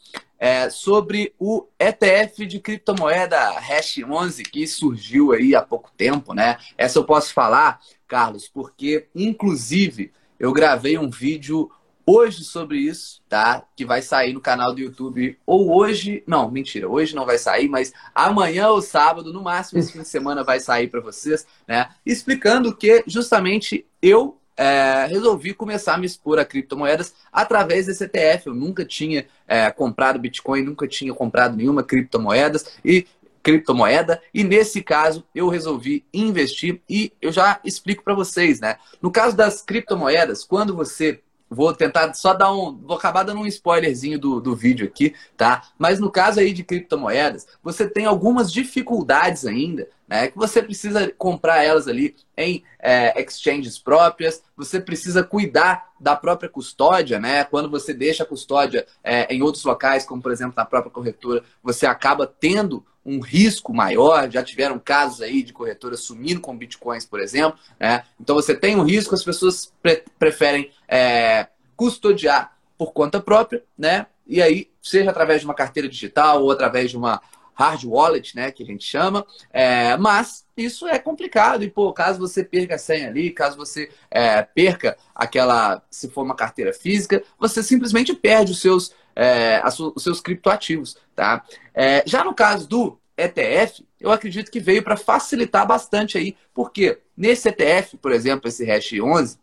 é, 0.41 0.71
sobre 0.71 1.35
o 1.37 1.67
ETF 1.79 2.47
de 2.47 2.59
criptomoeda 2.59 3.59
Hash 3.59 3.99
11 3.99 4.41
que 4.41 4.65
surgiu 4.65 5.31
aí 5.31 5.55
há 5.55 5.61
pouco 5.61 5.91
tempo, 5.95 6.33
né? 6.33 6.57
Essa 6.75 6.97
eu 6.97 7.03
posso 7.03 7.31
falar, 7.31 7.79
Carlos, 8.07 8.47
porque 8.47 9.07
inclusive 9.13 10.11
eu 10.39 10.51
gravei 10.51 10.97
um 10.97 11.11
vídeo 11.11 11.69
hoje 12.11 12.43
sobre 12.43 12.77
isso, 12.77 13.21
tá? 13.29 13.63
Que 13.75 13.85
vai 13.85 14.01
sair 14.01 14.33
no 14.33 14.41
canal 14.41 14.73
do 14.73 14.81
YouTube 14.81 15.37
ou 15.45 15.73
hoje, 15.73 16.23
não, 16.27 16.49
mentira, 16.51 16.89
hoje 16.89 17.15
não 17.15 17.25
vai 17.25 17.37
sair, 17.37 17.69
mas 17.69 17.93
amanhã 18.13 18.69
ou 18.69 18.81
sábado, 18.81 19.31
no 19.31 19.41
máximo 19.41 19.79
esse 19.79 19.93
fim 19.93 20.01
de 20.01 20.07
semana 20.07 20.43
vai 20.43 20.59
sair 20.59 20.87
para 20.87 20.99
vocês, 20.99 21.45
né? 21.67 21.89
Explicando 22.05 22.75
que 22.75 23.03
justamente 23.07 23.85
eu 24.01 24.37
é, 24.57 25.07
resolvi 25.09 25.53
começar 25.53 25.95
a 25.95 25.97
me 25.97 26.05
expor 26.05 26.37
a 26.37 26.45
criptomoedas 26.45 27.15
através 27.31 27.85
desse 27.85 28.03
ETF. 28.03 28.47
Eu 28.47 28.53
nunca 28.53 28.85
tinha 28.85 29.25
é, 29.47 29.71
comprado 29.71 30.19
Bitcoin, 30.19 30.63
nunca 30.63 30.87
tinha 30.87 31.13
comprado 31.13 31.55
nenhuma 31.55 31.83
criptomoedas 31.83 32.77
e 32.83 33.07
criptomoeda 33.41 34.21
e 34.33 34.43
nesse 34.43 34.83
caso 34.83 35.23
eu 35.33 35.49
resolvi 35.49 36.05
investir 36.13 36.79
e 36.87 37.11
eu 37.19 37.31
já 37.31 37.59
explico 37.63 38.03
para 38.03 38.13
vocês, 38.13 38.59
né? 38.59 38.77
No 39.01 39.11
caso 39.11 39.35
das 39.35 39.61
criptomoedas, 39.61 40.43
quando 40.43 40.75
você 40.75 41.21
Vou 41.53 41.73
tentar 41.73 42.13
só 42.13 42.33
dar 42.33 42.53
um. 42.53 42.77
Vou 42.77 42.95
acabar 42.95 43.23
dando 43.23 43.41
um 43.41 43.45
spoilerzinho 43.45 44.17
do, 44.17 44.39
do 44.39 44.55
vídeo 44.55 44.87
aqui, 44.87 45.13
tá? 45.35 45.63
Mas 45.77 45.99
no 45.99 46.09
caso 46.09 46.39
aí 46.39 46.53
de 46.53 46.63
criptomoedas, 46.63 47.45
você 47.61 47.85
tem 47.89 48.05
algumas 48.05 48.49
dificuldades 48.49 49.45
ainda, 49.45 49.89
né? 50.07 50.29
Que 50.29 50.37
você 50.37 50.63
precisa 50.63 51.11
comprar 51.17 51.61
elas 51.61 51.89
ali 51.89 52.15
em 52.37 52.63
é, 52.79 53.21
exchanges 53.21 53.77
próprias, 53.77 54.41
você 54.55 54.79
precisa 54.79 55.25
cuidar 55.25 55.91
da 55.99 56.15
própria 56.15 56.49
custódia, 56.49 57.19
né? 57.19 57.43
Quando 57.43 57.69
você 57.69 57.93
deixa 57.93 58.23
a 58.23 58.25
custódia 58.25 58.87
é, 59.03 59.25
em 59.33 59.41
outros 59.41 59.65
locais, 59.65 60.05
como 60.05 60.21
por 60.21 60.31
exemplo 60.31 60.53
na 60.55 60.63
própria 60.65 60.89
corretora, 60.89 61.43
você 61.61 61.85
acaba 61.85 62.25
tendo 62.25 62.85
um 63.05 63.19
risco 63.19 63.73
maior. 63.73 64.29
Já 64.29 64.43
tiveram 64.43 64.79
casos 64.79 65.21
aí 65.21 65.43
de 65.43 65.53
corretoras 65.53 66.01
sumindo 66.01 66.41
com 66.41 66.57
bitcoins, 66.57 67.05
por 67.05 67.19
exemplo. 67.19 67.59
Né? 67.79 68.03
Então 68.19 68.35
você 68.35 68.55
tem 68.55 68.75
um 68.75 68.83
risco, 68.83 69.15
as 69.15 69.23
pessoas 69.23 69.73
pre 69.81 70.03
preferem 70.17 70.71
é, 70.87 71.47
custodiar 71.75 72.55
por 72.77 72.93
conta 72.93 73.19
própria, 73.19 73.63
né? 73.77 74.07
E 74.25 74.41
aí, 74.41 74.69
seja 74.81 75.09
através 75.09 75.41
de 75.41 75.45
uma 75.45 75.53
carteira 75.53 75.89
digital 75.89 76.43
ou 76.43 76.51
através 76.51 76.89
de 76.89 76.97
uma 76.97 77.21
hard 77.53 77.83
wallet, 77.85 78.35
né, 78.35 78.51
que 78.51 78.63
a 78.63 78.65
gente 78.65 78.83
chama, 78.83 79.25
é, 79.51 79.95
mas 79.97 80.45
isso 80.57 80.87
é 80.87 80.97
complicado 80.97 81.63
e 81.63 81.69
pô, 81.69 81.93
caso 81.93 82.19
você 82.19 82.43
perca 82.43 82.75
a 82.75 82.79
senha 82.79 83.07
ali, 83.07 83.29
caso 83.29 83.57
você 83.57 83.91
é, 84.09 84.41
perca 84.41 84.97
aquela, 85.13 85.81
se 85.89 86.09
for 86.09 86.23
uma 86.23 86.35
carteira 86.35 86.73
física, 86.73 87.23
você 87.37 87.61
simplesmente 87.61 88.13
perde 88.15 88.51
os 88.51 88.61
seus 88.61 88.93
é, 89.15 89.61
os 89.65 90.03
seus 90.03 90.19
criptoativos, 90.19 90.97
tá? 91.15 91.43
É, 91.73 92.03
já 92.05 92.23
no 92.23 92.33
caso 92.33 92.67
do 92.67 92.99
ETF, 93.17 93.85
eu 93.99 94.11
acredito 94.11 94.51
que 94.51 94.59
veio 94.59 94.83
para 94.83 94.97
facilitar 94.97 95.65
bastante 95.67 96.17
aí, 96.17 96.35
porque 96.53 96.99
nesse 97.15 97.49
ETF, 97.49 97.97
por 97.97 98.11
exemplo, 98.11 98.47
esse 98.47 98.65
Hash 98.65 98.93
11, 98.93 99.39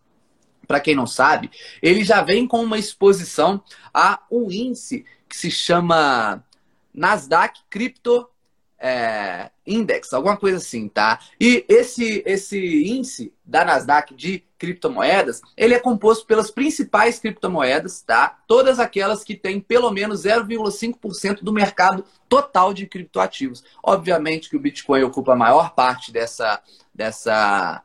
para 0.67 0.81
quem 0.81 0.95
não 0.95 1.07
sabe, 1.07 1.51
ele 1.81 2.05
já 2.05 2.23
vem 2.23 2.47
com 2.47 2.63
uma 2.63 2.79
exposição 2.79 3.63
a 3.93 4.21
um 4.31 4.51
índice 4.51 5.05
que 5.29 5.37
se 5.37 5.51
chama 5.51 6.45
Nasdaq 6.93 7.61
Crypto 7.71 8.29
é, 8.79 9.51
Index, 9.67 10.13
alguma 10.13 10.37
coisa 10.37 10.59
assim, 10.59 10.89
tá? 10.89 11.19
E 11.41 11.65
esse, 11.69 12.23
esse 12.25 12.89
índice 12.89 13.33
da 13.45 13.65
Nasdaq 13.65 14.15
de 14.15 14.45
criptomoedas, 14.59 15.41
ele 15.57 15.75
é 15.75 15.79
composto 15.79 16.27
pelas 16.27 16.51
principais 16.51 17.19
criptomoedas, 17.19 18.03
tá? 18.03 18.39
Todas 18.47 18.79
aquelas 18.79 19.25
que 19.25 19.35
têm 19.35 19.61
pelo 19.61 19.91
menos 19.91 20.25
0,5% 20.25 21.43
do 21.43 21.53
mercado 21.53 22.05
total 22.29 22.73
de 22.73 22.87
criptoativos. 22.87 23.65
Obviamente 23.83 24.49
que 24.49 24.57
o 24.57 24.61
Bitcoin 24.61 25.03
ocupa 25.03 25.33
a 25.33 25.37
maior 25.37 25.75
parte 25.75 26.13
dessa, 26.13 26.61
dessa, 26.95 27.83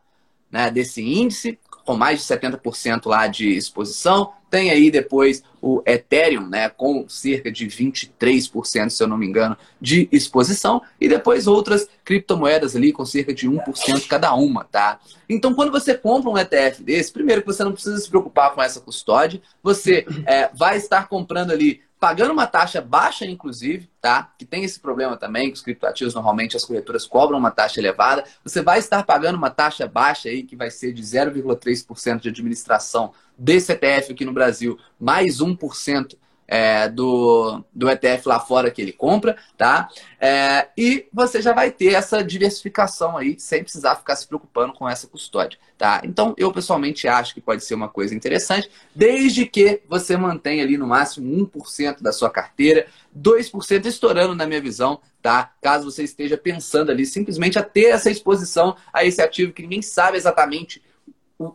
né, 0.51 0.69
desse 0.69 1.01
índice, 1.01 1.59
com 1.85 1.95
mais 1.95 2.19
de 2.19 2.25
70% 2.25 3.05
lá 3.05 3.27
de 3.27 3.49
exposição. 3.49 4.31
Tem 4.49 4.69
aí 4.69 4.91
depois 4.91 5.43
o 5.61 5.81
Ethereum, 5.85 6.47
né, 6.47 6.69
com 6.69 7.07
cerca 7.09 7.51
de 7.51 7.65
23%, 7.65 8.89
se 8.89 9.01
eu 9.01 9.07
não 9.07 9.17
me 9.17 9.25
engano, 9.25 9.57
de 9.81 10.07
exposição, 10.11 10.81
e 10.99 11.07
depois 11.07 11.47
outras 11.47 11.87
criptomoedas 12.03 12.75
ali 12.75 12.91
com 12.91 13.05
cerca 13.05 13.33
de 13.33 13.49
1% 13.49 14.07
cada 14.07 14.33
uma, 14.35 14.63
tá? 14.65 14.99
Então, 15.27 15.53
quando 15.53 15.71
você 15.71 15.95
compra 15.95 16.29
um 16.29 16.37
ETF 16.37 16.83
desse, 16.83 17.11
primeiro 17.11 17.41
que 17.41 17.47
você 17.47 17.63
não 17.63 17.71
precisa 17.71 17.97
se 17.97 18.09
preocupar 18.09 18.53
com 18.53 18.61
essa 18.61 18.79
custódia, 18.79 19.41
você 19.63 20.05
é, 20.25 20.49
vai 20.53 20.77
estar 20.77 21.07
comprando 21.07 21.51
ali 21.51 21.81
pagando 22.03 22.33
uma 22.33 22.45
taxa 22.45 22.81
baixa, 22.81 23.25
inclusive, 23.25 23.89
tá? 24.01 24.33
Que 24.37 24.43
tem 24.43 24.65
esse 24.65 24.77
problema 24.77 25.15
também, 25.15 25.47
que 25.47 25.53
os 25.53 25.61
criptoativos 25.61 26.13
normalmente 26.13 26.57
as 26.57 26.65
corretoras 26.65 27.05
cobram 27.05 27.39
uma 27.39 27.49
taxa 27.49 27.79
elevada. 27.79 28.25
Você 28.43 28.61
vai 28.61 28.79
estar 28.79 29.03
pagando 29.03 29.37
uma 29.37 29.49
taxa 29.49 29.87
baixa 29.87 30.27
aí, 30.27 30.43
que 30.43 30.53
vai 30.53 30.69
ser 30.69 30.91
de 30.91 31.01
0,3% 31.01 32.19
de 32.19 32.27
administração 32.27 33.13
desse 33.37 33.71
ETF 33.71 34.11
aqui 34.11 34.25
no 34.25 34.33
Brasil, 34.33 34.77
mais 34.99 35.37
1% 35.37 36.17
é, 36.47 36.87
do, 36.89 37.63
do 37.73 37.89
ETF 37.89 38.27
lá 38.27 38.39
fora 38.39 38.69
que 38.71 38.81
ele 38.81 38.91
compra, 38.91 39.37
tá? 39.57 39.89
É, 40.19 40.67
e 40.77 41.07
você 41.11 41.41
já 41.41 41.53
vai 41.53 41.71
ter 41.71 41.93
essa 41.93 42.23
diversificação 42.23 43.17
aí, 43.17 43.39
sem 43.39 43.63
precisar 43.63 43.95
ficar 43.95 44.15
se 44.15 44.27
preocupando 44.27 44.73
com 44.73 44.87
essa 44.87 45.07
custódia, 45.07 45.57
tá? 45.77 46.01
Então, 46.03 46.33
eu 46.37 46.51
pessoalmente 46.51 47.07
acho 47.07 47.33
que 47.33 47.41
pode 47.41 47.63
ser 47.63 47.75
uma 47.75 47.89
coisa 47.89 48.13
interessante, 48.13 48.69
desde 48.95 49.45
que 49.45 49.81
você 49.87 50.15
mantenha 50.17 50.63
ali 50.63 50.77
no 50.77 50.87
máximo 50.87 51.27
1% 51.47 52.01
da 52.01 52.11
sua 52.11 52.29
carteira, 52.29 52.87
2% 53.17 53.85
estourando 53.85 54.35
na 54.35 54.45
minha 54.45 54.61
visão, 54.61 54.99
tá? 55.21 55.51
Caso 55.61 55.89
você 55.89 56.03
esteja 56.03 56.37
pensando 56.37 56.91
ali 56.91 57.05
simplesmente 57.05 57.57
a 57.57 57.63
ter 57.63 57.87
essa 57.87 58.09
exposição 58.09 58.75
a 58.91 59.05
esse 59.05 59.21
ativo 59.21 59.53
que 59.53 59.61
ninguém 59.61 59.81
sabe 59.81 60.17
exatamente 60.17 60.81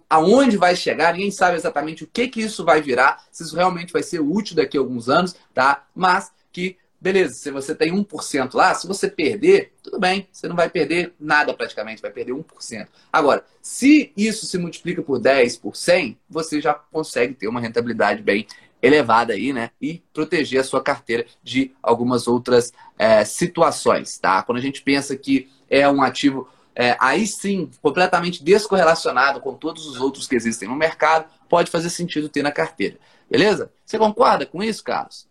aonde 0.09 0.57
vai 0.57 0.75
chegar, 0.75 1.13
ninguém 1.13 1.31
sabe 1.31 1.57
exatamente 1.57 2.05
o 2.05 2.07
que, 2.07 2.29
que 2.29 2.41
isso 2.41 2.65
vai 2.65 2.81
virar, 2.81 3.25
se 3.31 3.43
isso 3.43 3.57
realmente 3.57 3.93
vai 3.93 4.03
ser 4.03 4.21
útil 4.21 4.57
daqui 4.57 4.77
a 4.77 4.81
alguns 4.81 5.09
anos, 5.09 5.35
tá? 5.55 5.87
Mas 5.95 6.33
que, 6.53 6.77
beleza, 7.01 7.35
se 7.35 7.51
você 7.51 7.75
tem 7.75 7.93
1% 7.93 8.55
lá, 8.55 8.75
se 8.75 8.87
você 8.87 9.09
perder, 9.09 9.73
tudo 9.83 9.99
bem, 9.99 10.29
você 10.33 10.49
não 10.49 10.57
vai 10.57 10.69
perder 10.69 11.15
nada 11.19 11.55
praticamente, 11.55 12.03
vai 12.03 12.11
perder 12.11 12.33
1%. 12.33 12.89
Agora, 13.13 13.45
se 13.63 14.13
isso 14.17 14.47
se 14.47 14.59
multiplica 14.59 15.03
por 15.03 15.19
10, 15.19 15.59
por 15.59 15.77
100, 15.77 16.19
você 16.29 16.61
já 16.61 16.75
consegue 16.75 17.35
ter 17.35 17.49
uma 17.49 17.61
rentabilidade 17.61 18.23
bem 18.23 18.47
elevada 18.81 19.33
aí, 19.33 19.53
né? 19.53 19.71
E 19.81 20.03
proteger 20.13 20.61
a 20.61 20.65
sua 20.65 20.83
carteira 20.83 21.27
de 21.43 21.73
algumas 21.83 22.29
outras 22.29 22.73
é, 22.99 23.25
situações, 23.25 24.19
tá? 24.19 24.43
Quando 24.43 24.59
a 24.59 24.63
gente 24.63 24.83
pensa 24.83 25.17
que 25.17 25.49
é 25.69 25.89
um 25.89 26.03
ativo 26.03 26.49
é, 26.79 26.97
aí 27.01 27.27
sim, 27.27 27.69
completamente 27.83 28.45
descorrelacionado 28.45 29.41
com 29.41 29.53
todos 29.53 29.85
os 29.85 30.01
outros 30.01 30.29
que 30.29 30.37
existem 30.37 30.69
no 30.69 30.77
mercado, 30.77 31.29
pode 31.49 31.73
fazer 31.73 31.91
sentido 31.91 32.29
ter 32.29 32.41
na 32.41 32.53
carteira. 32.53 32.97
Beleza? 33.29 33.73
Você 33.85 33.99
concorda 33.99 34.47
com 34.47 34.63
isso, 34.63 34.85
Carlos? 34.85 35.27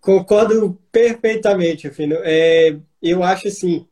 Concordo 0.00 0.78
perfeitamente, 0.90 1.90
Fino. 1.90 2.16
É, 2.22 2.76
eu 3.02 3.22
acho 3.22 3.46
assim, 3.48 3.86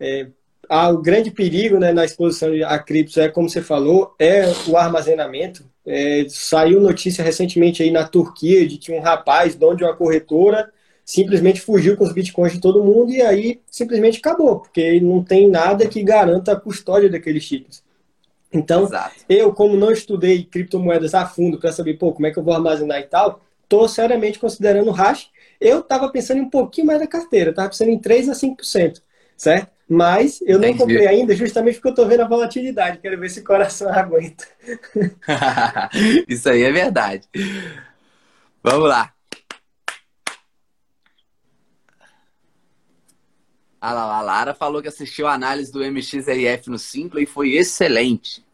é, 0.00 0.26
há 0.68 0.90
o 0.90 0.98
grande 0.98 1.30
perigo 1.30 1.78
né, 1.78 1.92
na 1.92 2.04
exposição 2.04 2.50
a 2.66 2.80
criptos 2.80 3.16
é, 3.16 3.28
como 3.28 3.48
você 3.48 3.62
falou, 3.62 4.16
é 4.18 4.42
o 4.66 4.76
armazenamento. 4.76 5.64
É, 5.86 6.26
saiu 6.28 6.80
notícia 6.80 7.22
recentemente 7.22 7.80
aí 7.80 7.92
na 7.92 8.08
Turquia 8.08 8.66
de 8.66 8.76
que 8.76 8.90
um 8.90 9.00
rapaz, 9.00 9.54
dono 9.54 9.76
de 9.76 9.84
uma 9.84 9.94
corretora, 9.94 10.72
simplesmente 11.10 11.60
fugiu 11.60 11.96
com 11.96 12.04
os 12.04 12.12
bitcoins 12.12 12.52
de 12.52 12.60
todo 12.60 12.84
mundo 12.84 13.10
e 13.10 13.20
aí 13.20 13.60
simplesmente 13.68 14.18
acabou, 14.18 14.60
porque 14.60 15.00
não 15.00 15.24
tem 15.24 15.48
nada 15.48 15.88
que 15.88 16.04
garanta 16.04 16.52
a 16.52 16.56
custódia 16.56 17.10
daqueles 17.10 17.44
títulos. 17.44 17.82
Então, 18.52 18.84
Exato. 18.84 19.16
eu, 19.28 19.52
como 19.52 19.76
não 19.76 19.90
estudei 19.90 20.44
criptomoedas 20.44 21.12
a 21.12 21.26
fundo 21.26 21.58
para 21.58 21.72
saber, 21.72 21.94
pô, 21.94 22.12
como 22.12 22.28
é 22.28 22.30
que 22.30 22.38
eu 22.38 22.44
vou 22.44 22.54
armazenar 22.54 23.00
e 23.00 23.04
tal, 23.04 23.40
estou 23.64 23.88
seriamente 23.88 24.38
considerando 24.38 24.88
o 24.88 24.92
hash. 24.92 25.30
Eu 25.60 25.80
estava 25.80 26.08
pensando 26.10 26.38
em 26.38 26.42
um 26.42 26.50
pouquinho 26.50 26.86
mais 26.86 27.00
da 27.00 27.08
carteira, 27.08 27.50
estava 27.50 27.68
pensando 27.68 27.90
em 27.90 27.98
3 27.98 28.28
a 28.28 28.32
5%, 28.32 29.02
certo? 29.36 29.68
Mas 29.88 30.40
eu 30.42 30.60
não 30.60 30.76
comprei 30.76 31.08
ainda 31.08 31.34
justamente 31.34 31.74
porque 31.74 31.88
eu 31.88 31.92
estou 31.92 32.06
vendo 32.06 32.22
a 32.22 32.28
volatilidade, 32.28 32.98
quero 32.98 33.18
ver 33.18 33.30
se 33.30 33.40
o 33.40 33.44
coração 33.44 33.88
aguenta. 33.92 34.46
Isso 36.28 36.48
aí 36.48 36.62
é 36.62 36.70
verdade. 36.70 37.26
Vamos 38.62 38.88
lá. 38.88 39.02
Ah 39.02 39.12
lá, 39.12 39.14
a 43.80 44.20
Lara 44.20 44.54
falou 44.54 44.82
que 44.82 44.88
assistiu 44.88 45.26
a 45.26 45.32
análise 45.32 45.72
do 45.72 45.82
MXRF 45.82 46.68
no 46.68 46.78
Simpla 46.78 47.22
e 47.22 47.26
foi 47.26 47.54
excelente. 47.54 48.44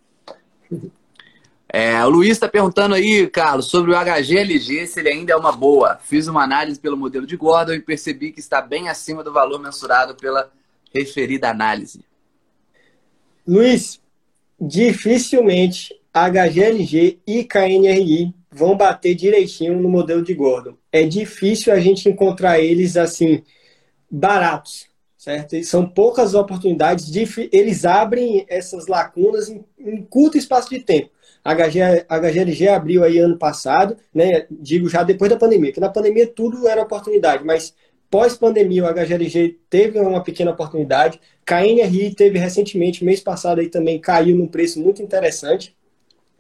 É, 1.69 2.05
o 2.05 2.09
Luiz 2.09 2.31
está 2.31 2.49
perguntando 2.49 2.95
aí, 2.95 3.29
Carlos, 3.29 3.67
sobre 3.67 3.91
o 3.91 3.95
HGLG, 3.95 4.87
se 4.87 5.01
ele 5.01 5.09
ainda 5.09 5.33
é 5.33 5.37
uma 5.37 5.51
boa. 5.51 5.99
Fiz 6.01 6.29
uma 6.29 6.45
análise 6.45 6.79
pelo 6.79 6.97
modelo 6.97 7.27
de 7.27 7.37
Gordon 7.37 7.73
e 7.73 7.81
percebi 7.81 8.31
que 8.31 8.39
está 8.39 8.63
bem 8.63 8.89
acima 8.89 9.25
do 9.25 9.33
valor 9.33 9.59
mensurado 9.59 10.15
pela 10.15 10.51
referida 10.95 11.51
análise. 11.51 12.05
Luiz, 13.47 14.01
dificilmente 14.61 15.93
HGLG 16.15 17.19
e 17.27 17.45
KNRI 17.45 18.33
vão 18.51 18.77
bater 18.77 19.15
direitinho 19.15 19.79
no 19.81 19.89
modelo 19.89 20.23
de 20.23 20.35
Gordon. 20.35 20.77
É 20.91 21.03
difícil 21.03 21.73
a 21.73 21.81
gente 21.81 22.09
encontrar 22.09 22.61
eles 22.61 22.97
assim 22.97 23.43
baratos 24.11 24.87
certo? 25.27 25.57
E 25.57 25.65
são 25.65 25.85
poucas 25.85 26.35
oportunidades, 26.35 27.11
de, 27.11 27.27
eles 27.51 27.85
abrem 27.85 28.47
essas 28.49 28.87
lacunas 28.87 29.49
em, 29.49 29.65
em 29.77 30.01
curto 30.05 30.39
espaço 30.39 30.71
de 30.71 30.79
tempo. 30.79 31.11
A 31.45 31.53
HG, 31.53 32.07
HGLG 32.09 32.69
abriu 32.69 33.03
aí 33.03 33.19
ano 33.19 33.37
passado, 33.37 33.97
né? 34.15 34.47
Digo 34.49 34.89
já 34.89 35.03
depois 35.03 35.29
da 35.29 35.37
pandemia, 35.37 35.73
que 35.73 35.81
na 35.81 35.89
pandemia 35.89 36.29
tudo 36.29 36.69
era 36.69 36.81
oportunidade, 36.81 37.45
mas 37.45 37.75
pós-pandemia 38.09 38.85
o 38.85 38.95
HGLG 38.95 39.59
teve 39.69 39.99
uma 39.99 40.23
pequena 40.23 40.53
oportunidade. 40.53 41.21
KNRI 41.45 42.15
teve 42.15 42.39
recentemente, 42.39 43.05
mês 43.05 43.21
passado 43.21 43.61
aí 43.61 43.69
também 43.69 43.99
caiu 43.99 44.37
num 44.37 44.47
preço 44.47 44.81
muito 44.81 45.03
interessante. 45.03 45.77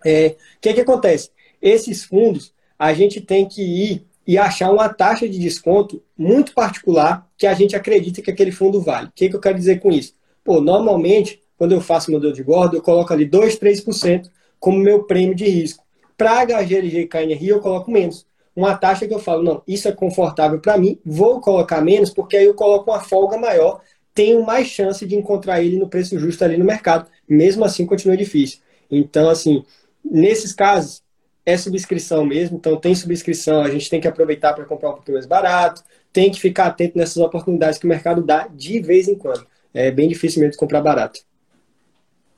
O 0.04 0.08
é, 0.08 0.36
que, 0.60 0.72
que 0.72 0.80
acontece? 0.80 1.30
Esses 1.60 2.04
fundos 2.04 2.54
a 2.78 2.92
gente 2.92 3.20
tem 3.20 3.48
que 3.48 3.62
ir 3.62 4.05
e 4.26 4.36
achar 4.36 4.70
uma 4.70 4.88
taxa 4.88 5.28
de 5.28 5.38
desconto 5.38 6.02
muito 6.18 6.52
particular 6.52 7.28
que 7.36 7.46
a 7.46 7.54
gente 7.54 7.76
acredita 7.76 8.20
que 8.20 8.30
aquele 8.30 8.50
fundo 8.50 8.80
vale. 8.80 9.08
O 9.08 9.12
que, 9.14 9.28
que 9.28 9.36
eu 9.36 9.40
quero 9.40 9.56
dizer 9.56 9.80
com 9.80 9.90
isso? 9.90 10.14
Pô, 10.42 10.60
normalmente, 10.60 11.40
quando 11.56 11.72
eu 11.72 11.80
faço 11.80 12.10
modelo 12.10 12.32
de 12.32 12.42
Gordon, 12.42 12.76
eu 12.76 12.82
coloco 12.82 13.12
ali 13.12 13.24
2, 13.24 13.58
3% 13.58 14.28
como 14.58 14.78
meu 14.78 15.04
prêmio 15.04 15.34
de 15.34 15.44
risco. 15.44 15.84
Para 16.16 16.44
HGLG 16.44 17.00
e 17.00 17.06
KNRI, 17.06 17.48
eu 17.48 17.60
coloco 17.60 17.90
menos. 17.90 18.26
Uma 18.54 18.76
taxa 18.76 19.06
que 19.06 19.12
eu 19.12 19.18
falo, 19.18 19.42
não, 19.42 19.62
isso 19.68 19.86
é 19.86 19.92
confortável 19.92 20.58
para 20.58 20.78
mim, 20.78 20.98
vou 21.04 21.40
colocar 21.40 21.82
menos, 21.82 22.10
porque 22.10 22.38
aí 22.38 22.46
eu 22.46 22.54
coloco 22.54 22.90
uma 22.90 23.00
folga 23.00 23.36
maior, 23.36 23.82
tenho 24.14 24.42
mais 24.44 24.68
chance 24.68 25.04
de 25.04 25.14
encontrar 25.14 25.62
ele 25.62 25.78
no 25.78 25.88
preço 25.88 26.18
justo 26.18 26.42
ali 26.42 26.56
no 26.56 26.64
mercado. 26.64 27.06
Mesmo 27.28 27.64
assim, 27.64 27.84
continua 27.84 28.16
difícil. 28.16 28.60
Então, 28.90 29.28
assim, 29.28 29.62
nesses 30.02 30.54
casos, 30.54 31.02
é 31.46 31.56
subscrição 31.56 32.26
mesmo, 32.26 32.56
então 32.56 32.76
tem 32.76 32.92
subscrição, 32.92 33.62
a 33.62 33.70
gente 33.70 33.88
tem 33.88 34.00
que 34.00 34.08
aproveitar 34.08 34.52
para 34.52 34.64
comprar 34.64 34.90
um 34.90 34.94
pouquinho 34.94 35.14
mais 35.14 35.26
barato, 35.26 35.84
tem 36.12 36.28
que 36.30 36.40
ficar 36.40 36.66
atento 36.66 36.98
nessas 36.98 37.18
oportunidades 37.18 37.78
que 37.78 37.86
o 37.86 37.88
mercado 37.88 38.20
dá 38.20 38.48
de 38.48 38.80
vez 38.80 39.06
em 39.06 39.14
quando. 39.14 39.46
É 39.72 39.92
bem 39.92 40.08
difícil 40.08 40.40
mesmo 40.42 40.58
comprar 40.58 40.80
barato. 40.80 41.20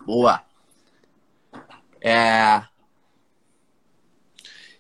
Boa. 0.05 0.43
É... 2.03 2.63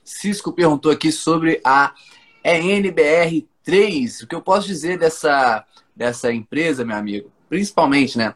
Cisco 0.04 0.52
perguntou 0.52 0.92
aqui 0.92 1.10
sobre 1.10 1.60
a 1.64 1.94
ENBR3. 2.44 4.24
O 4.24 4.26
que 4.26 4.34
eu 4.34 4.42
posso 4.42 4.66
dizer 4.66 4.98
dessa, 4.98 5.64
dessa 5.96 6.32
empresa, 6.32 6.84
meu 6.84 6.96
amigo? 6.96 7.32
Principalmente, 7.48 8.18
né? 8.18 8.34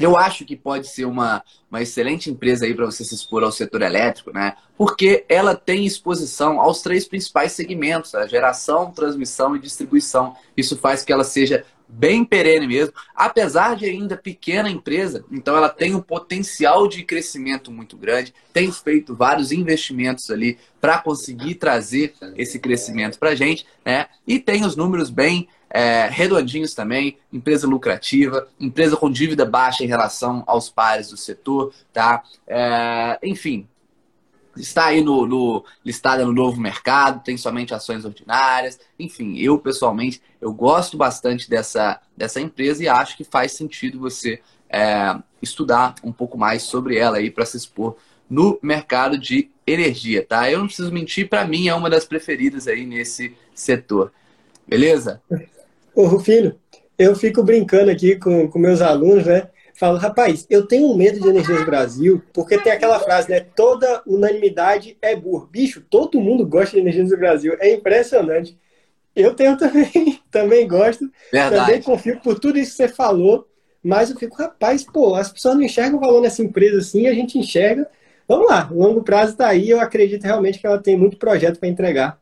Eu 0.00 0.16
acho 0.16 0.46
que 0.46 0.56
pode 0.56 0.88
ser 0.88 1.04
uma, 1.04 1.42
uma 1.70 1.82
excelente 1.82 2.30
empresa 2.30 2.64
aí 2.64 2.74
para 2.74 2.86
você 2.86 3.04
se 3.04 3.14
expor 3.14 3.44
ao 3.44 3.52
setor 3.52 3.82
elétrico, 3.82 4.32
né? 4.32 4.56
Porque 4.76 5.26
ela 5.28 5.54
tem 5.54 5.84
exposição 5.84 6.58
aos 6.58 6.80
três 6.80 7.06
principais 7.06 7.52
segmentos, 7.52 8.14
a 8.14 8.26
geração, 8.26 8.90
transmissão 8.90 9.54
e 9.54 9.58
distribuição. 9.58 10.34
Isso 10.56 10.76
faz 10.78 11.04
que 11.04 11.12
ela 11.12 11.22
seja 11.22 11.66
bem 11.92 12.24
perene 12.24 12.66
mesmo, 12.66 12.94
apesar 13.14 13.74
de 13.76 13.84
ainda 13.84 14.16
pequena 14.16 14.70
empresa, 14.70 15.24
então 15.30 15.56
ela 15.56 15.68
tem 15.68 15.94
um 15.94 16.00
potencial 16.00 16.86
de 16.86 17.02
crescimento 17.02 17.70
muito 17.70 17.96
grande, 17.96 18.32
tem 18.52 18.70
feito 18.70 19.14
vários 19.14 19.50
investimentos 19.50 20.30
ali 20.30 20.56
para 20.80 20.98
conseguir 20.98 21.56
trazer 21.56 22.14
esse 22.36 22.58
crescimento 22.58 23.18
para 23.18 23.30
a 23.30 23.34
gente, 23.34 23.66
né? 23.84 24.06
E 24.26 24.38
tem 24.38 24.64
os 24.64 24.76
números 24.76 25.10
bem 25.10 25.48
é, 25.70 26.08
redondinhos 26.10 26.74
também, 26.74 27.16
empresa 27.32 27.66
lucrativa, 27.66 28.48
empresa 28.58 28.96
com 28.96 29.10
dívida 29.10 29.44
baixa 29.44 29.84
em 29.84 29.86
relação 29.86 30.42
aos 30.46 30.68
pares 30.68 31.10
do 31.10 31.16
setor, 31.16 31.72
tá? 31.92 32.24
É, 32.46 33.18
enfim, 33.22 33.68
está 34.56 34.86
aí 34.86 35.02
no, 35.02 35.26
no 35.26 35.64
listada 35.84 36.24
no 36.24 36.32
novo 36.32 36.60
mercado, 36.60 37.22
tem 37.22 37.36
somente 37.36 37.72
ações 37.72 38.04
ordinárias. 38.04 38.80
Enfim, 38.98 39.38
eu 39.38 39.58
pessoalmente 39.58 40.20
eu 40.40 40.52
gosto 40.52 40.96
bastante 40.96 41.48
dessa, 41.48 42.00
dessa 42.16 42.40
empresa 42.40 42.82
e 42.82 42.88
acho 42.88 43.16
que 43.16 43.24
faz 43.24 43.52
sentido 43.52 44.00
você 44.00 44.40
é, 44.68 45.16
estudar 45.40 45.94
um 46.02 46.12
pouco 46.12 46.36
mais 46.36 46.62
sobre 46.62 46.96
ela 46.96 47.18
aí 47.18 47.30
para 47.30 47.46
se 47.46 47.56
expor 47.56 47.96
no 48.28 48.58
mercado 48.62 49.18
de 49.18 49.50
energia, 49.66 50.24
tá? 50.24 50.50
Eu 50.50 50.60
não 50.60 50.66
preciso 50.66 50.92
mentir, 50.92 51.28
para 51.28 51.44
mim 51.44 51.68
é 51.68 51.74
uma 51.74 51.90
das 51.90 52.04
preferidas 52.04 52.68
aí 52.68 52.86
nesse 52.86 53.36
setor. 53.54 54.12
Beleza? 54.66 55.20
Ô, 55.94 56.04
Rufino, 56.06 56.54
eu 56.98 57.14
fico 57.16 57.42
brincando 57.42 57.90
aqui 57.90 58.16
com, 58.16 58.48
com 58.48 58.58
meus 58.58 58.80
alunos, 58.80 59.26
né? 59.26 59.48
falo, 59.80 59.96
rapaz, 59.96 60.46
eu 60.50 60.66
tenho 60.66 60.94
medo 60.94 61.18
de 61.18 61.26
Energias 61.26 61.64
Brasil, 61.64 62.22
porque 62.34 62.58
tem 62.58 62.70
aquela 62.70 63.00
frase, 63.00 63.30
né? 63.30 63.40
Toda 63.40 64.02
unanimidade 64.06 64.94
é 65.00 65.16
burro. 65.16 65.48
Bicho, 65.50 65.80
todo 65.80 66.20
mundo 66.20 66.46
gosta 66.46 66.76
de 66.76 66.82
Energias 66.82 67.08
do 67.08 67.16
Brasil. 67.16 67.56
É 67.58 67.72
impressionante. 67.72 68.58
Eu 69.16 69.34
tenho 69.34 69.56
também, 69.58 70.20
também 70.30 70.68
gosto. 70.68 71.10
Verdade. 71.32 71.56
Também 71.56 71.82
confio 71.82 72.20
por 72.20 72.38
tudo 72.38 72.58
isso 72.58 72.72
que 72.72 72.76
você 72.76 72.88
falou. 72.88 73.48
Mas 73.82 74.10
eu 74.10 74.16
fico, 74.18 74.36
rapaz, 74.36 74.84
pô, 74.84 75.14
as 75.14 75.32
pessoas 75.32 75.54
não 75.54 75.62
enxergam 75.62 75.96
o 75.96 76.00
valor 76.00 76.20
nessa 76.20 76.42
empresa 76.42 76.76
assim, 76.76 77.06
a 77.06 77.14
gente 77.14 77.38
enxerga. 77.38 77.88
Vamos 78.28 78.50
lá, 78.50 78.68
o 78.70 78.78
longo 78.78 79.02
prazo 79.02 79.32
está 79.32 79.48
aí. 79.48 79.70
Eu 79.70 79.80
acredito 79.80 80.24
realmente 80.24 80.58
que 80.58 80.66
ela 80.66 80.78
tem 80.78 80.94
muito 80.94 81.16
projeto 81.16 81.58
para 81.58 81.70
entregar. 81.70 82.19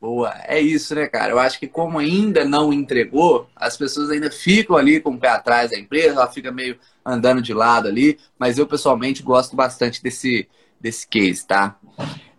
Boa, 0.00 0.34
é 0.46 0.58
isso, 0.58 0.94
né, 0.94 1.06
cara? 1.06 1.32
Eu 1.32 1.38
acho 1.38 1.58
que 1.58 1.68
como 1.68 1.98
ainda 1.98 2.42
não 2.42 2.72
entregou, 2.72 3.46
as 3.54 3.76
pessoas 3.76 4.08
ainda 4.08 4.30
ficam 4.30 4.76
ali 4.76 4.98
com 4.98 5.10
o 5.10 5.18
pé 5.18 5.28
atrás 5.28 5.70
da 5.70 5.78
empresa, 5.78 6.14
ela 6.14 6.26
fica 6.26 6.50
meio 6.50 6.78
andando 7.04 7.42
de 7.42 7.52
lado 7.52 7.86
ali, 7.86 8.18
mas 8.38 8.56
eu 8.56 8.66
pessoalmente 8.66 9.22
gosto 9.22 9.54
bastante 9.54 10.02
desse, 10.02 10.48
desse 10.80 11.06
case, 11.06 11.46
tá? 11.46 11.76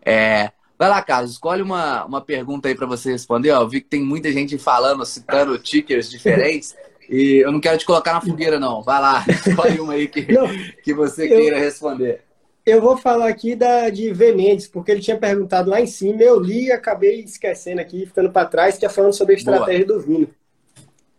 É, 0.03 0.51
vai 0.77 0.89
lá, 0.89 1.03
Carlos, 1.03 1.33
escolhe 1.33 1.61
uma, 1.61 2.03
uma 2.05 2.21
pergunta 2.21 2.67
aí 2.67 2.73
para 2.73 2.87
você 2.87 3.11
responder. 3.11 3.51
Ó, 3.51 3.61
eu 3.61 3.69
vi 3.69 3.81
que 3.81 3.89
tem 3.89 4.01
muita 4.01 4.31
gente 4.31 4.57
falando, 4.57 5.05
citando 5.05 5.59
tickers 5.59 6.09
diferentes. 6.09 6.75
E 7.07 7.43
eu 7.45 7.51
não 7.51 7.59
quero 7.59 7.77
te 7.77 7.85
colocar 7.85 8.13
na 8.13 8.21
fogueira, 8.21 8.59
não. 8.59 8.81
Vai 8.81 8.99
lá, 8.99 9.23
escolhe 9.45 9.79
uma 9.79 9.93
aí 9.93 10.07
que, 10.07 10.31
não, 10.33 10.47
que 10.83 10.95
você 10.95 11.27
queira 11.27 11.57
eu... 11.57 11.61
responder. 11.61 12.23
Eu 12.65 12.79
vou 12.79 12.95
falar 12.95 13.27
aqui 13.27 13.55
da, 13.55 13.89
de 13.89 14.13
V 14.13 14.33
Mendes, 14.33 14.67
porque 14.67 14.91
ele 14.91 15.01
tinha 15.01 15.17
perguntado 15.17 15.69
lá 15.69 15.81
em 15.81 15.87
cima, 15.87 16.21
eu 16.21 16.39
li 16.39 16.65
e 16.65 16.71
acabei 16.71 17.21
esquecendo 17.21 17.81
aqui, 17.81 18.05
ficando 18.05 18.31
para 18.31 18.47
trás, 18.47 18.77
que 18.77 18.85
é 18.85 18.89
falando 18.89 19.13
sobre 19.13 19.33
a 19.33 19.37
estratégia 19.37 19.85
Boa. 19.85 19.99
do 19.99 20.05
Vino. 20.05 20.29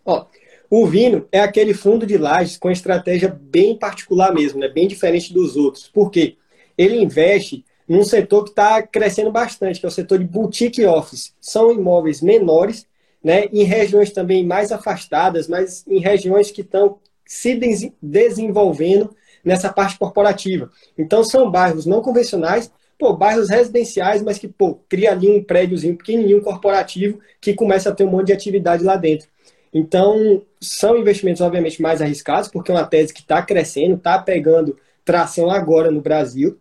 Ó, 0.04 0.26
o 0.70 0.86
Vino 0.86 1.26
é 1.32 1.40
aquele 1.40 1.74
fundo 1.74 2.06
de 2.06 2.16
lajes 2.16 2.56
com 2.56 2.70
estratégia 2.70 3.28
bem 3.28 3.76
particular 3.76 4.32
mesmo, 4.32 4.60
né? 4.60 4.68
bem 4.68 4.86
diferente 4.86 5.34
dos 5.34 5.56
outros. 5.56 5.88
Por 5.88 6.10
quê? 6.10 6.36
Ele 6.78 6.96
investe 6.96 7.64
num 7.88 8.04
setor 8.04 8.44
que 8.44 8.50
está 8.50 8.80
crescendo 8.80 9.30
bastante, 9.32 9.80
que 9.80 9.84
é 9.84 9.88
o 9.88 9.92
setor 9.92 10.18
de 10.18 10.24
boutique 10.24 10.84
office. 10.86 11.34
São 11.40 11.72
imóveis 11.72 12.22
menores, 12.22 12.86
né? 13.22 13.46
em 13.52 13.64
regiões 13.64 14.12
também 14.12 14.46
mais 14.46 14.70
afastadas, 14.70 15.48
mas 15.48 15.84
em 15.88 15.98
regiões 15.98 16.52
que 16.52 16.60
estão 16.60 16.98
se 17.26 17.58
desenvolvendo 18.00 19.14
nessa 19.44 19.72
parte 19.72 19.98
corporativa. 19.98 20.70
Então 20.96 21.24
são 21.24 21.50
bairros 21.50 21.86
não 21.86 22.00
convencionais, 22.00 22.70
pô, 22.98 23.12
bairros 23.12 23.48
residenciais, 23.48 24.22
mas 24.22 24.38
que 24.38 24.48
pô, 24.48 24.80
cria 24.88 25.12
ali 25.12 25.28
um 25.28 25.42
prédiozinho 25.42 25.96
pequenininho 25.96 26.42
corporativo 26.42 27.18
que 27.40 27.54
começa 27.54 27.90
a 27.90 27.94
ter 27.94 28.04
um 28.04 28.10
monte 28.10 28.28
de 28.28 28.32
atividade 28.32 28.84
lá 28.84 28.96
dentro. 28.96 29.28
Então, 29.72 30.42
são 30.60 30.98
investimentos, 30.98 31.40
obviamente, 31.40 31.80
mais 31.80 32.02
arriscados, 32.02 32.48
porque 32.48 32.70
é 32.70 32.74
uma 32.74 32.86
tese 32.86 33.12
que 33.12 33.20
está 33.20 33.42
crescendo, 33.42 33.94
está 33.94 34.18
pegando 34.18 34.76
tração 35.04 35.50
agora 35.50 35.90
no 35.90 36.02
Brasil, 36.02 36.60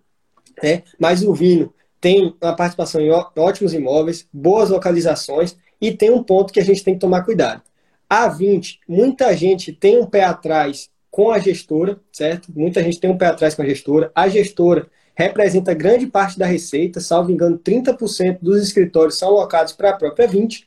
né? 0.64 0.84
mas 0.98 1.22
o 1.22 1.34
Vino 1.34 1.74
tem 2.00 2.36
uma 2.42 2.56
participação 2.56 3.02
em 3.02 3.12
ótimos 3.12 3.74
imóveis, 3.74 4.28
boas 4.34 4.70
localizações, 4.70 5.56
e 5.80 5.92
tem 5.92 6.10
um 6.10 6.24
ponto 6.24 6.54
que 6.54 6.60
a 6.60 6.64
gente 6.64 6.84
tem 6.84 6.94
que 6.94 7.00
tomar 7.00 7.24
cuidado. 7.24 7.62
A 8.10 8.28
20, 8.28 8.80
muita 8.88 9.36
gente 9.36 9.72
tem 9.72 10.00
um 10.00 10.06
pé 10.06 10.24
atrás 10.24 10.90
com 11.12 11.30
a 11.30 11.38
gestora, 11.38 12.00
certo? 12.12 12.48
Muita 12.56 12.82
gente 12.82 13.00
tem 13.00 13.10
um 13.12 13.18
pé 13.18 13.28
atrás 13.28 13.54
com 13.54 13.62
a 13.62 13.66
gestora. 13.66 14.10
A 14.16 14.30
gestora 14.30 14.88
representa 15.14 15.74
grande 15.74 16.08
parte 16.08 16.40
da 16.40 16.46
receita, 16.46 17.02
salvo 17.02 17.32
engano, 17.32 17.60
30% 17.60 18.40
dos 18.42 18.64
escritórios 18.64 19.18
são 19.18 19.28
alocados 19.28 19.74
para 19.74 19.90
a 19.90 19.98
própria 19.98 20.26
20. 20.26 20.66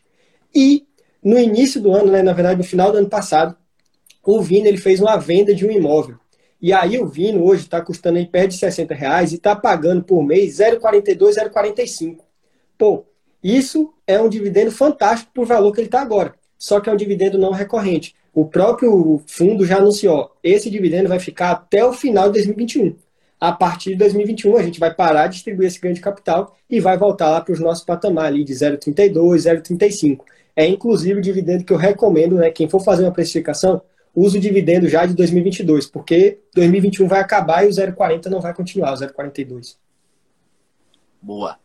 E 0.55 0.87
no 1.23 1.39
início 1.39 1.81
do 1.81 1.93
ano, 1.93 2.13
né, 2.13 2.23
na 2.23 2.35
verdade, 2.35 2.59
no 2.59 2.65
final 2.65 2.93
do 2.93 2.99
ano 2.99 3.09
passado, 3.09 3.57
o 4.23 4.41
Vino 4.43 4.67
ele 4.67 4.77
fez 4.77 5.01
uma 5.01 5.17
venda 5.17 5.55
de 5.55 5.67
um 5.67 5.71
imóvel. 5.71 6.17
E 6.61 6.73
aí 6.73 6.99
o 6.99 7.07
Vino 7.07 7.45
hoje 7.45 7.63
está 7.63 7.81
custando 7.81 8.19
aí 8.19 8.27
perto 8.27 8.51
de 8.51 8.59
60 8.59 8.95
reais 8.95 9.33
e 9.33 9.37
está 9.37 9.57
pagando 9.57 10.05
por 10.05 10.23
mês 10.23 10.59
0,42, 10.59 11.37
0,45. 11.51 12.19
Pô, 12.79 13.07
isso 13.43 13.93
é 14.07 14.21
um 14.21 14.29
dividendo 14.29 14.71
fantástico 14.71 15.31
por 15.35 15.47
valor 15.47 15.73
que 15.73 15.81
ele 15.81 15.89
está 15.89 16.01
agora. 16.01 16.35
Só 16.59 16.81
que 16.81 16.89
é 16.89 16.93
um 16.93 16.97
dividendo 16.97 17.37
não 17.37 17.51
recorrente. 17.51 18.15
O 18.35 18.45
próprio 18.45 19.23
fundo 19.29 19.65
já 19.65 19.77
anunciou, 19.77 20.33
esse 20.43 20.69
dividendo 20.69 21.09
vai 21.09 21.21
ficar 21.21 21.53
até 21.53 21.85
o 21.85 21.93
final 21.93 22.27
de 22.27 22.33
2021. 22.33 22.97
A 23.41 23.53
partir 23.53 23.91
de 23.91 23.97
2021, 23.97 24.57
a 24.57 24.63
gente 24.63 24.81
vai 24.81 24.93
parar 24.93 25.29
de 25.29 25.35
distribuir 25.35 25.69
esse 25.69 25.79
ganho 25.79 25.95
de 25.95 26.01
capital 26.01 26.57
e 26.69 26.81
vai 26.81 26.99
voltar 26.99 27.31
lá 27.31 27.41
para 27.41 27.53
os 27.53 27.61
nossos 27.61 27.85
patamares 27.85 28.35
ali 28.35 28.43
de 28.43 28.53
0,32, 28.53 29.13
0,35. 29.13 30.25
É 30.57 30.67
inclusive 30.67 31.19
o 31.19 31.23
dividendo 31.23 31.63
que 31.65 31.73
eu 31.73 31.77
recomendo, 31.77 32.35
né? 32.37 32.51
Quem 32.51 32.69
for 32.69 32.81
fazer 32.81 33.05
uma 33.05 33.13
precificação, 33.13 33.81
use 34.15 34.39
o 34.39 34.41
dividendo 34.41 34.89
já 34.89 35.07
de 35.07 35.15
2022, 35.15 35.87
porque 35.87 36.41
2021 36.55 37.07
vai 37.07 37.21
acabar 37.21 37.65
e 37.65 37.69
o 37.69 37.71
0,40 37.71 38.27
não 38.27 38.41
vai 38.41 38.53
continuar, 38.53 38.93
o 38.93 38.97
0,42. 38.97 39.77
Boa. 41.23 41.57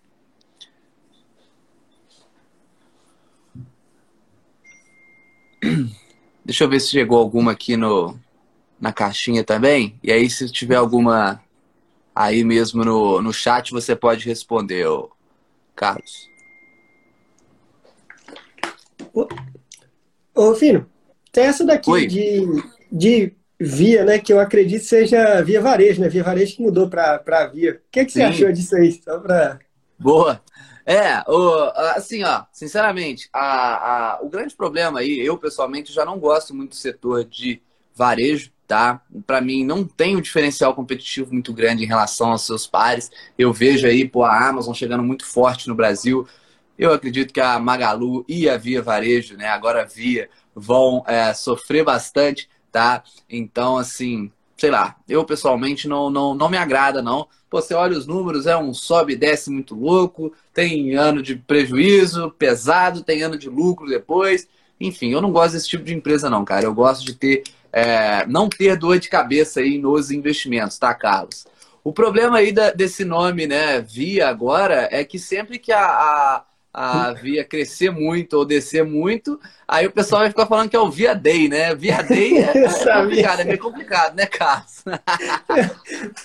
Deixa 6.50 6.64
eu 6.64 6.70
ver 6.70 6.80
se 6.80 6.90
chegou 6.90 7.20
alguma 7.20 7.52
aqui 7.52 7.78
no, 7.78 8.20
na 8.82 8.92
caixinha 8.92 9.44
também. 9.44 10.00
E 10.02 10.12
aí, 10.12 10.28
se 10.28 10.52
tiver 10.52 10.78
alguma 10.78 11.40
aí 12.16 12.44
mesmo 12.44 12.84
no, 12.84 13.22
no 13.22 13.32
chat, 13.32 13.70
você 13.70 13.96
pode 13.96 14.26
responder, 14.26 14.88
ô, 14.88 15.12
Carlos. 15.76 16.28
Ô, 19.14 19.28
ô 20.34 20.56
Fino, 20.56 20.90
tem 21.32 21.44
essa 21.44 21.64
daqui 21.64 22.08
de, 22.08 22.64
de 22.92 23.34
Via, 23.60 24.04
né? 24.04 24.18
Que 24.18 24.34
eu 24.34 24.40
acredito 24.40 24.84
seja 24.86 25.44
Via 25.44 25.62
Varejo, 25.62 26.02
né? 26.02 26.10
Via 26.10 26.24
Varejo 26.24 26.56
que 26.56 26.64
mudou 26.64 26.90
para 26.90 27.46
Via. 27.54 27.74
O 27.74 27.92
que, 27.92 28.00
é 28.00 28.06
que 28.06 28.12
você 28.12 28.24
achou 28.24 28.52
disso 28.52 28.76
aí? 28.76 28.92
Só 28.92 29.20
pra... 29.20 29.60
Boa. 30.00 30.42
É, 30.92 31.24
o, 31.30 31.72
assim, 31.96 32.24
ó, 32.24 32.46
sinceramente, 32.52 33.30
a, 33.32 34.16
a, 34.16 34.22
o 34.24 34.28
grande 34.28 34.56
problema 34.56 35.02
aí, 35.02 35.20
eu 35.20 35.38
pessoalmente 35.38 35.94
já 35.94 36.04
não 36.04 36.18
gosto 36.18 36.52
muito 36.52 36.72
do 36.72 36.76
setor 36.76 37.24
de 37.24 37.62
varejo, 37.94 38.52
tá? 38.66 39.00
Para 39.28 39.40
mim 39.40 39.64
não 39.64 39.86
tem 39.86 40.18
um 40.18 40.22
diferencial 40.22 40.74
competitivo 40.74 41.32
muito 41.32 41.54
grande 41.54 41.84
em 41.84 41.88
relação 41.88 42.32
aos 42.32 42.44
seus 42.44 42.66
pares. 42.66 43.12
Eu 43.38 43.54
vejo 43.54 43.86
aí, 43.86 44.10
pô, 44.10 44.24
a 44.24 44.50
Amazon 44.50 44.74
chegando 44.74 45.04
muito 45.04 45.28
forte 45.28 45.68
no 45.68 45.76
Brasil. 45.76 46.28
Eu 46.76 46.92
acredito 46.92 47.32
que 47.32 47.40
a 47.40 47.60
Magalu 47.60 48.26
e 48.28 48.50
a 48.50 48.58
Via 48.58 48.82
Varejo, 48.82 49.38
né, 49.38 49.48
agora 49.48 49.84
a 49.84 49.86
Via, 49.86 50.28
vão 50.56 51.04
é, 51.06 51.32
sofrer 51.36 51.84
bastante, 51.84 52.50
tá? 52.72 53.04
Então, 53.30 53.78
assim, 53.78 54.32
sei 54.60 54.70
lá, 54.70 54.96
eu 55.08 55.24
pessoalmente 55.24 55.88
não, 55.88 56.10
não, 56.10 56.36
não 56.36 56.50
me 56.50 56.58
agrada, 56.58 57.02
não. 57.02 57.28
Pô, 57.50 57.62
você 57.62 57.74
olha 57.74 57.98
os 57.98 58.06
números, 58.06 58.46
é 58.46 58.56
um 58.58 58.74
sobe 58.74 59.14
e 59.14 59.16
desce 59.16 59.50
muito 59.50 59.74
louco, 59.74 60.34
tem 60.54 60.96
ano 60.96 61.22
de 61.24 61.36
prejuízo 61.36 62.30
pesado, 62.38 63.04
tem 63.04 63.24
ano 63.24 63.38
de 63.38 63.50
lucro 63.50 63.88
depois. 63.88 64.48
Enfim, 64.80 65.12
eu 65.12 65.22
não 65.22 65.32
gosto 65.32 65.54
desse 65.54 65.68
tipo 65.68 65.84
de 65.84 65.94
empresa, 65.94 66.30
não, 66.30 66.46
cara. 66.46 66.66
Eu 66.66 66.74
gosto 66.74 67.06
de 67.06 67.16
ter, 67.16 67.44
é, 67.72 68.26
não 68.28 68.50
ter 68.50 68.78
dor 68.78 69.00
de 69.00 69.10
cabeça 69.10 69.62
aí 69.62 69.78
nos 69.78 70.12
investimentos, 70.12 70.78
tá, 70.78 70.94
Carlos? 70.94 71.48
O 71.84 71.94
problema 71.94 72.38
aí 72.38 72.52
da, 72.52 72.72
desse 72.72 73.04
nome, 73.06 73.48
né, 73.48 73.82
Via 73.82 74.28
agora, 74.28 74.88
é 74.92 75.04
que 75.04 75.18
sempre 75.18 75.58
que 75.58 75.72
a, 75.72 75.86
a 75.86 76.44
a 76.74 77.14
via 77.14 77.44
crescer 77.44 77.90
muito 77.90 78.34
ou 78.34 78.46
descer 78.46 78.86
muito, 78.86 79.40
aí 79.68 79.88
o 79.88 79.92
pessoal 79.92 80.22
vai 80.22 80.30
ficar 80.30 80.46
falando 80.46 80.70
que 80.70 80.76
é 80.76 80.80
o 80.80 80.90
Via 80.90 81.16
Day, 81.16 81.50
né? 81.50 81.74
Via 81.76 82.04
Day 82.04 82.38
é, 82.38 82.52
é 82.66 83.02
complicado, 83.02 83.40
é 83.40 83.44
meio 83.44 83.60
complicado, 83.60 84.16
né, 84.16 84.26
Carlos? 84.26 84.84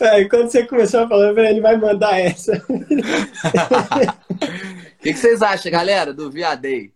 É, 0.00 0.24
quando 0.26 0.50
você 0.50 0.66
começou 0.66 1.00
a 1.00 1.08
falar, 1.08 1.36
ele 1.38 1.60
vai 1.60 1.76
mandar 1.76 2.18
essa. 2.18 2.62
O 2.68 2.84
que, 5.00 5.12
que, 5.12 5.14
vocês 5.14 5.42
acham, 5.42 5.72
galera, 5.72 6.12
do 6.12 6.30
Via 6.30 6.54
Day? 6.54 6.92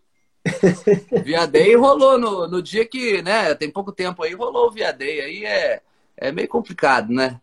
Via 1.24 1.46
Day 1.46 1.74
rolou 1.74 2.18
no, 2.18 2.48
no 2.48 2.62
dia 2.62 2.87
que, 2.87 3.22
né? 3.22 3.54
Tem 3.54 3.70
pouco 3.70 3.92
tempo 3.92 4.22
aí, 4.22 4.34
rolou 4.34 4.68
o 4.68 4.70
Via 4.70 4.92
Day. 4.92 5.20
Aí 5.20 5.44
é, 5.44 5.80
é 6.16 6.32
meio 6.32 6.48
complicado, 6.48 7.12
né? 7.12 7.40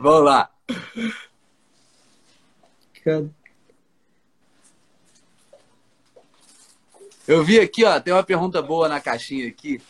Vamos 0.00 0.24
lá. 0.24 0.50
Eu 7.26 7.42
vi 7.42 7.58
aqui, 7.58 7.84
ó, 7.84 7.98
tem 7.98 8.12
uma 8.12 8.22
pergunta 8.22 8.60
boa 8.60 8.88
na 8.88 9.00
caixinha 9.00 9.48
aqui. 9.48 9.80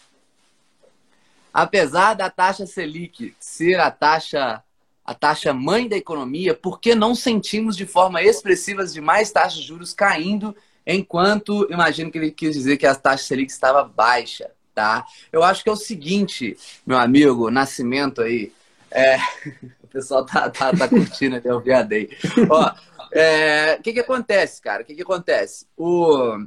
Apesar 1.53 2.15
da 2.15 2.31
taxa 2.31 2.67
Selic 2.67 3.35
ser 3.39 3.81
a 3.81 3.91
taxa 3.91 4.63
a 5.05 5.13
taxa 5.13 5.53
mãe 5.53 5.87
da 5.87 5.97
economia, 5.97 6.55
por 6.55 6.81
que 6.81 6.95
não 6.95 7.15
sentimos 7.15 7.77
de 7.77 7.85
forma 7.85 8.23
expressiva 8.23 8.87
demais 8.87 9.31
taxas 9.31 9.61
de 9.61 9.67
juros 9.67 9.93
caindo, 9.93 10.57
enquanto 10.87 11.67
imagino 11.71 12.11
que 12.11 12.17
ele 12.17 12.31
quis 12.31 12.55
dizer 12.55 12.79
que 12.79 12.87
a 12.87 12.95
taxa 12.95 13.25
Selic 13.25 13.53
estava 13.53 13.85
baixa, 13.85 14.51
tá? 14.75 15.05
Eu 15.31 15.43
acho 15.43 15.63
que 15.63 15.69
é 15.69 15.73
o 15.73 15.77
seguinte, 15.77 16.57
meu 16.87 16.97
amigo 16.97 17.51
Nascimento 17.51 18.23
aí, 18.23 18.51
é... 18.91 19.19
o 19.85 19.87
pessoal 19.89 20.25
tá, 20.25 20.49
tá, 20.49 20.73
tá 20.73 20.89
curtindo 20.89 21.37
até 21.37 21.53
o 21.53 21.61
viadei. 21.61 22.11
Ó, 22.49 22.73
é... 23.15 23.77
o 23.79 23.83
que 23.83 23.93
que 23.93 24.01
acontece, 24.01 24.61
cara? 24.61 24.83
O 24.83 24.87
que 24.87 24.95
que 24.95 25.03
acontece? 25.03 25.67
O... 25.77 26.47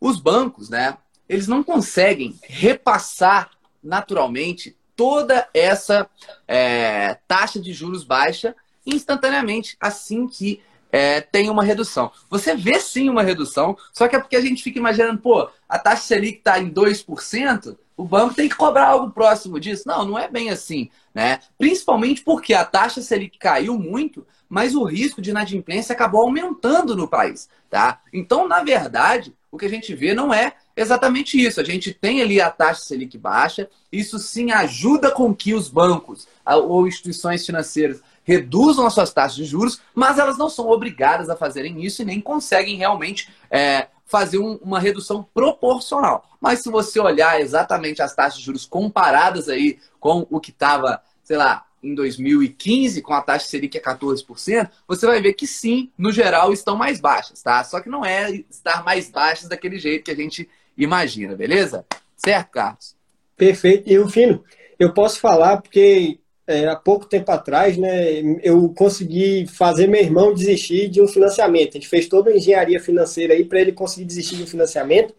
Os 0.00 0.18
bancos, 0.18 0.68
né, 0.68 0.98
eles 1.28 1.46
não 1.46 1.62
conseguem 1.62 2.36
repassar 2.42 3.50
naturalmente 3.82 4.76
toda 4.96 5.48
essa 5.54 6.08
é, 6.46 7.16
taxa 7.26 7.60
de 7.60 7.72
juros 7.72 8.04
baixa 8.04 8.54
instantaneamente 8.84 9.76
assim 9.80 10.26
que 10.26 10.60
é, 10.92 11.22
tem 11.22 11.48
uma 11.48 11.64
redução. 11.64 12.12
Você 12.28 12.54
vê 12.54 12.78
sim 12.78 13.08
uma 13.08 13.22
redução, 13.22 13.76
só 13.92 14.06
que 14.06 14.14
é 14.14 14.20
porque 14.20 14.36
a 14.36 14.40
gente 14.42 14.62
fica 14.62 14.78
imaginando, 14.78 15.20
pô, 15.20 15.48
a 15.66 15.78
taxa 15.78 16.02
Selic 16.02 16.38
está 16.38 16.58
em 16.58 16.70
2%, 16.70 17.78
o 17.96 18.04
banco 18.04 18.34
tem 18.34 18.48
que 18.48 18.54
cobrar 18.54 18.88
algo 18.88 19.10
próximo 19.10 19.58
disso. 19.58 19.84
Não, 19.86 20.04
não 20.04 20.18
é 20.18 20.28
bem 20.28 20.50
assim, 20.50 20.90
né? 21.14 21.40
Principalmente 21.58 22.22
porque 22.22 22.52
a 22.52 22.64
taxa 22.64 23.00
Selic 23.00 23.38
caiu 23.38 23.78
muito, 23.78 24.26
mas 24.52 24.74
o 24.74 24.84
risco 24.84 25.22
de 25.22 25.30
inadimplência 25.30 25.94
acabou 25.94 26.20
aumentando 26.20 26.94
no 26.94 27.08
país, 27.08 27.48
tá? 27.70 28.02
Então, 28.12 28.46
na 28.46 28.62
verdade, 28.62 29.34
o 29.50 29.56
que 29.56 29.64
a 29.64 29.68
gente 29.68 29.94
vê 29.94 30.12
não 30.12 30.32
é 30.32 30.52
exatamente 30.76 31.42
isso. 31.42 31.58
A 31.58 31.64
gente 31.64 31.94
tem 31.94 32.20
ali 32.20 32.38
a 32.38 32.50
taxa 32.50 32.82
Selic 32.82 33.16
baixa, 33.16 33.70
isso 33.90 34.18
sim 34.18 34.52
ajuda 34.52 35.10
com 35.10 35.34
que 35.34 35.54
os 35.54 35.70
bancos 35.70 36.28
ou 36.44 36.86
instituições 36.86 37.46
financeiras 37.46 38.02
reduzam 38.24 38.86
as 38.86 38.92
suas 38.92 39.10
taxas 39.10 39.36
de 39.36 39.46
juros, 39.46 39.80
mas 39.94 40.18
elas 40.18 40.36
não 40.36 40.50
são 40.50 40.68
obrigadas 40.68 41.30
a 41.30 41.36
fazerem 41.36 41.82
isso 41.82 42.02
e 42.02 42.04
nem 42.04 42.20
conseguem 42.20 42.76
realmente 42.76 43.30
é, 43.50 43.88
fazer 44.04 44.36
um, 44.36 44.56
uma 44.56 44.78
redução 44.78 45.26
proporcional. 45.32 46.28
Mas 46.38 46.60
se 46.60 46.68
você 46.68 47.00
olhar 47.00 47.40
exatamente 47.40 48.02
as 48.02 48.14
taxas 48.14 48.38
de 48.38 48.44
juros 48.44 48.66
comparadas 48.66 49.48
aí 49.48 49.78
com 49.98 50.26
o 50.30 50.38
que 50.38 50.50
estava, 50.50 51.00
sei 51.24 51.38
lá, 51.38 51.64
em 51.82 51.94
2015, 51.94 53.02
com 53.02 53.12
a 53.12 53.20
taxa 53.20 53.46
Selic 53.46 53.76
a 53.76 53.82
14%, 53.82 54.70
você 54.86 55.06
vai 55.06 55.20
ver 55.20 55.32
que 55.32 55.46
sim, 55.46 55.90
no 55.98 56.12
geral, 56.12 56.52
estão 56.52 56.76
mais 56.76 57.00
baixas, 57.00 57.42
tá? 57.42 57.62
Só 57.64 57.80
que 57.80 57.88
não 57.88 58.04
é 58.04 58.30
estar 58.50 58.84
mais 58.84 59.10
baixas 59.10 59.48
daquele 59.48 59.78
jeito 59.78 60.04
que 60.04 60.10
a 60.10 60.16
gente 60.16 60.48
imagina, 60.76 61.34
beleza? 61.34 61.84
Certo, 62.16 62.50
Carlos? 62.50 62.94
Perfeito. 63.36 63.90
E 63.90 63.98
o 63.98 64.08
Fino, 64.08 64.44
eu 64.78 64.92
posso 64.92 65.18
falar 65.18 65.60
porque 65.60 66.20
é, 66.46 66.66
há 66.68 66.76
pouco 66.76 67.06
tempo 67.06 67.30
atrás, 67.30 67.76
né, 67.76 68.20
eu 68.42 68.68
consegui 68.70 69.46
fazer 69.46 69.86
meu 69.86 70.00
irmão 70.00 70.34
desistir 70.34 70.88
de 70.88 71.00
um 71.00 71.08
financiamento. 71.08 71.70
A 71.70 71.72
gente 71.74 71.88
fez 71.88 72.08
toda 72.08 72.30
a 72.30 72.36
engenharia 72.36 72.80
financeira 72.80 73.34
aí 73.34 73.44
para 73.44 73.60
ele 73.60 73.72
conseguir 73.72 74.04
desistir 74.04 74.36
de 74.36 74.44
um 74.44 74.46
financiamento, 74.46 75.14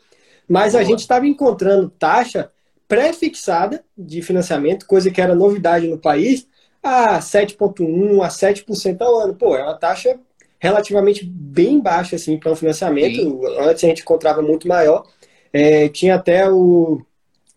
mas 0.48 0.74
Boa. 0.74 0.84
a 0.84 0.86
gente 0.86 1.00
estava 1.00 1.26
encontrando 1.26 1.90
taxa 1.90 2.52
pré-fixada 2.88 3.84
de 3.98 4.22
financiamento, 4.22 4.86
coisa 4.86 5.10
que 5.10 5.22
era 5.22 5.34
novidade 5.34 5.88
no 5.88 5.98
país, 5.98 6.48
a 6.84 7.20
7,1% 7.20 8.22
a 8.22 8.28
7% 8.28 9.02
ao 9.02 9.20
ano. 9.20 9.34
Pô, 9.34 9.56
é 9.56 9.64
uma 9.64 9.76
taxa 9.78 10.20
relativamente 10.60 11.26
bem 11.26 11.80
baixa 11.80 12.16
assim, 12.16 12.38
para 12.38 12.52
um 12.52 12.56
financiamento. 12.56 13.16
Sim. 13.16 13.40
Antes 13.60 13.84
a 13.84 13.88
gente 13.88 14.02
encontrava 14.02 14.42
muito 14.42 14.68
maior. 14.68 15.06
É, 15.52 15.88
tinha 15.90 16.16
até 16.16 16.50
o, 16.50 17.02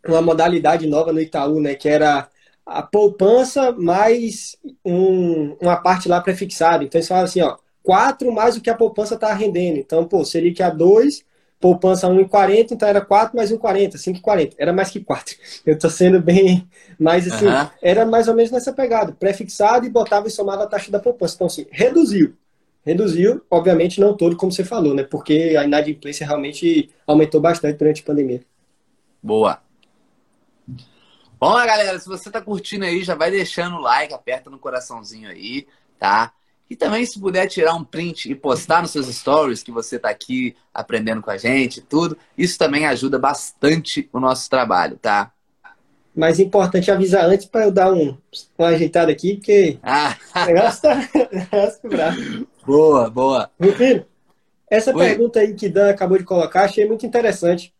uma 0.07 0.23
modalidade 0.23 0.87
nova 0.87 1.13
no 1.13 1.21
Itaú, 1.21 1.61
né, 1.61 1.75
que 1.75 1.89
era 1.89 2.29
a 2.65 2.83
poupança 2.83 3.73
mais 3.73 4.57
um, 4.85 5.57
uma 5.61 5.77
parte 5.77 6.09
lá 6.09 6.21
prefixada. 6.21 6.85
Então 6.85 6.99
eles 6.99 7.09
falavam 7.09 7.27
assim, 7.27 7.41
ó, 7.43 7.57
4 7.83 8.33
mais 8.33 8.57
o 8.57 8.61
que 8.61 8.71
a 8.71 8.75
poupança 8.75 9.15
está 9.15 9.33
rendendo. 9.33 9.79
Então, 9.79 10.05
pô, 10.05 10.25
seria 10.25 10.53
que 10.53 10.63
a 10.63 10.71
2 10.71 11.25
poupança 11.61 12.09
1,40, 12.09 12.73
então 12.73 12.89
era 12.89 13.01
4 13.01 13.37
mais 13.37 13.51
1,40, 13.51 13.95
5,40. 13.95 14.55
Era 14.59 14.73
mais 14.73 14.91
que 14.91 15.01
4. 15.01 15.37
Eu 15.65 15.75
estou 15.75 15.91
sendo 15.91 16.21
bem. 16.21 16.69
Mas 16.99 17.31
assim, 17.31 17.47
uhum. 17.47 17.69
era 17.83 18.05
mais 18.05 18.29
ou 18.29 18.35
menos 18.35 18.51
nessa 18.51 18.73
pegada. 18.73 19.13
Prefixado 19.13 19.87
e 19.87 19.91
botava 19.91 20.29
e 20.29 20.31
somava 20.31 20.65
a 20.65 20.67
taxa 20.67 20.91
da 20.91 20.99
poupança. 20.99 21.35
Então, 21.35 21.47
assim, 21.47 21.67
reduziu. 21.71 22.35
Reduziu, 22.85 23.43
obviamente 23.51 24.01
não 24.01 24.17
todo, 24.17 24.37
como 24.37 24.53
você 24.53 24.63
falou, 24.63 24.95
né? 24.95 25.03
Porque 25.03 25.57
a 25.59 25.65
inadimplência 25.65 26.25
realmente 26.25 26.89
aumentou 27.05 27.41
bastante 27.41 27.77
durante 27.77 28.01
a 28.03 28.05
pandemia. 28.05 28.43
Boa. 29.21 29.61
Lá, 31.41 31.67
galera. 31.67 31.99
Se 31.99 32.07
você 32.07 32.29
está 32.29 32.41
curtindo 32.41 32.85
aí, 32.85 33.03
já 33.03 33.15
vai 33.15 33.31
deixando 33.31 33.77
o 33.77 33.81
like, 33.81 34.15
aperta 34.15 34.49
no 34.49 34.59
coraçãozinho 34.59 35.29
aí, 35.29 35.67
tá? 35.99 36.33
E 36.69 36.75
também, 36.75 37.07
se 37.07 37.21
puder 37.21 37.47
tirar 37.47 37.75
um 37.75 37.85
print 37.85 38.31
e 38.31 38.35
postar 38.35 38.83
nos 38.83 38.91
seus 38.91 39.07
stories 39.07 39.63
que 39.63 39.71
você 39.71 39.97
está 39.97 40.11
aqui 40.11 40.57
aprendendo 40.75 41.23
com 41.23 41.31
a 41.31 41.37
gente 41.37 41.81
tudo, 41.81 42.19
isso 42.37 42.59
também 42.59 42.87
ajuda 42.87 43.19
bastante 43.19 44.09
o 44.13 44.19
nosso 44.19 44.51
trabalho, 44.51 44.99
tá? 45.01 45.33
Mas 46.15 46.41
importante 46.41 46.91
avisar 46.91 47.27
antes 47.27 47.47
para 47.47 47.67
eu 47.67 47.71
dar 47.71 47.93
um, 47.93 48.17
uma 48.59 48.69
ajeitada 48.69 49.13
aqui, 49.13 49.35
porque 49.35 49.79
ah. 49.83 50.17
o 50.35 50.47
negócio 50.47 50.83
tá, 50.83 51.09
bravo. 51.85 52.47
Boa, 52.67 53.11
boa. 53.11 53.51
Rufino, 53.61 54.05
essa 54.69 54.97
Oi. 54.97 55.05
pergunta 55.05 55.41
aí 55.41 55.55
que 55.55 55.69
Dan 55.69 55.91
acabou 55.91 56.19
de 56.19 56.25
colocar, 56.25 56.65
achei 56.65 56.87
muito 56.87 57.07
interessante. 57.07 57.73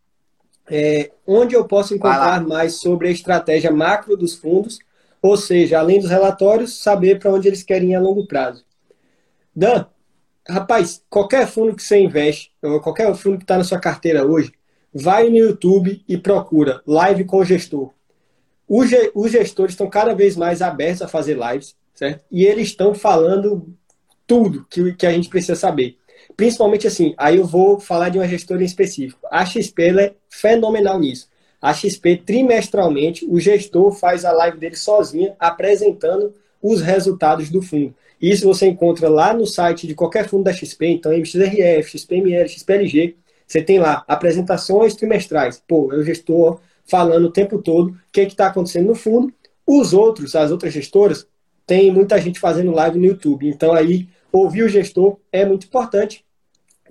É, 0.69 1.13
onde 1.27 1.55
eu 1.55 1.65
posso 1.65 1.95
encontrar 1.95 2.45
mais 2.45 2.75
sobre 2.75 3.09
a 3.09 3.11
estratégia 3.11 3.71
macro 3.71 4.17
dos 4.17 4.35
fundos, 4.35 4.79
ou 5.23 5.37
seja, 5.37 5.79
além 5.79 5.99
dos 5.99 6.11
relatórios, 6.11 6.83
saber 6.83 7.19
para 7.19 7.33
onde 7.33 7.49
eles 7.49 7.63
querem 7.63 7.93
ir 7.93 7.95
a 7.95 8.01
longo 8.01 8.27
prazo. 8.27 8.66
Dan, 9.57 9.87
rapaz, 10.47 11.03
qualquer 11.09 11.47
fundo 11.47 11.75
que 11.75 11.83
você 11.83 11.99
investe, 11.99 12.53
qualquer 12.83 13.15
fundo 13.15 13.39
que 13.39 13.45
está 13.45 13.57
na 13.57 13.65
sua 13.65 13.81
carteira 13.81 14.27
hoje, 14.27 14.53
vai 14.93 15.31
no 15.31 15.39
YouTube 15.39 16.05
e 16.07 16.19
procura 16.19 16.83
live 16.87 17.25
com 17.25 17.39
o 17.39 17.45
gestor. 17.45 17.91
Os, 18.69 18.91
gestores 19.31 19.73
estão 19.73 19.89
cada 19.89 20.15
vez 20.15 20.37
mais 20.37 20.61
abertos 20.61 21.01
a 21.01 21.09
fazer 21.09 21.39
lives, 21.39 21.75
certo? 21.95 22.23
E 22.31 22.45
eles 22.45 22.69
estão 22.69 22.95
falando 22.95 23.75
tudo 24.27 24.67
que, 24.69 24.93
que 24.93 25.07
a 25.07 25.13
gente 25.13 25.29
precisa 25.29 25.55
saber. 25.55 25.97
Principalmente 26.37 26.87
assim, 26.87 27.15
aí 27.17 27.37
eu 27.37 27.47
vou 27.47 27.79
falar 27.79 28.09
de 28.09 28.19
uma 28.19 28.29
gestora 28.29 28.63
em 28.63 28.67
específico. 28.67 29.21
A 29.31 29.47
XP 29.47 30.01
é 30.01 30.15
fenomenal 30.29 30.99
nisso. 30.99 31.29
A 31.63 31.73
XP, 31.73 32.19
trimestralmente, 32.19 33.25
o 33.27 33.41
gestor 33.41 33.93
faz 33.93 34.25
a 34.25 34.33
live 34.33 34.59
dele 34.59 34.77
sozinha, 34.77 35.35
apresentando 35.39 36.35
os 36.61 36.81
resultados 36.81 37.51
do 37.51 37.63
fundo. 37.63 37.95
Isso 38.21 38.47
você 38.47 38.67
encontra 38.67 39.09
lá 39.09 39.35
no 39.35 39.47
site 39.47 39.87
de 39.87 39.95
qualquer 39.95 40.29
fundo 40.29 40.45
da 40.45 40.53
XP, 40.53 40.87
então 40.87 41.13
MXRF, 41.13 41.91
XPML, 41.91 42.49
XPLG, 42.49 43.17
você 43.47 43.63
tem 43.63 43.79
lá 43.79 44.05
apresentações 44.09 44.95
trimestrais. 44.95 45.63
Pô, 45.67 45.93
eu 45.93 46.03
gestor 46.03 46.61
falando 46.85 47.27
o 47.27 47.33
tempo 47.33 47.61
todo 47.61 47.91
o 47.91 47.97
que 48.11 48.23
está 48.23 48.47
acontecendo 48.47 48.87
no 48.87 48.95
fundo. 48.95 49.33
Os 49.67 49.93
outros, 49.93 50.35
as 50.35 50.51
outras 50.51 50.73
gestoras, 50.73 51.27
tem 51.67 51.93
muita 51.93 52.21
gente 52.21 52.41
fazendo 52.41 52.71
live 52.71 52.99
no 52.99 53.05
YouTube. 53.05 53.49
Então 53.49 53.73
aí, 53.73 54.09
ouvir 54.33 54.63
o 54.63 54.69
gestor 54.69 55.19
é 55.33 55.45
muito 55.45 55.67
importante. 55.67 56.25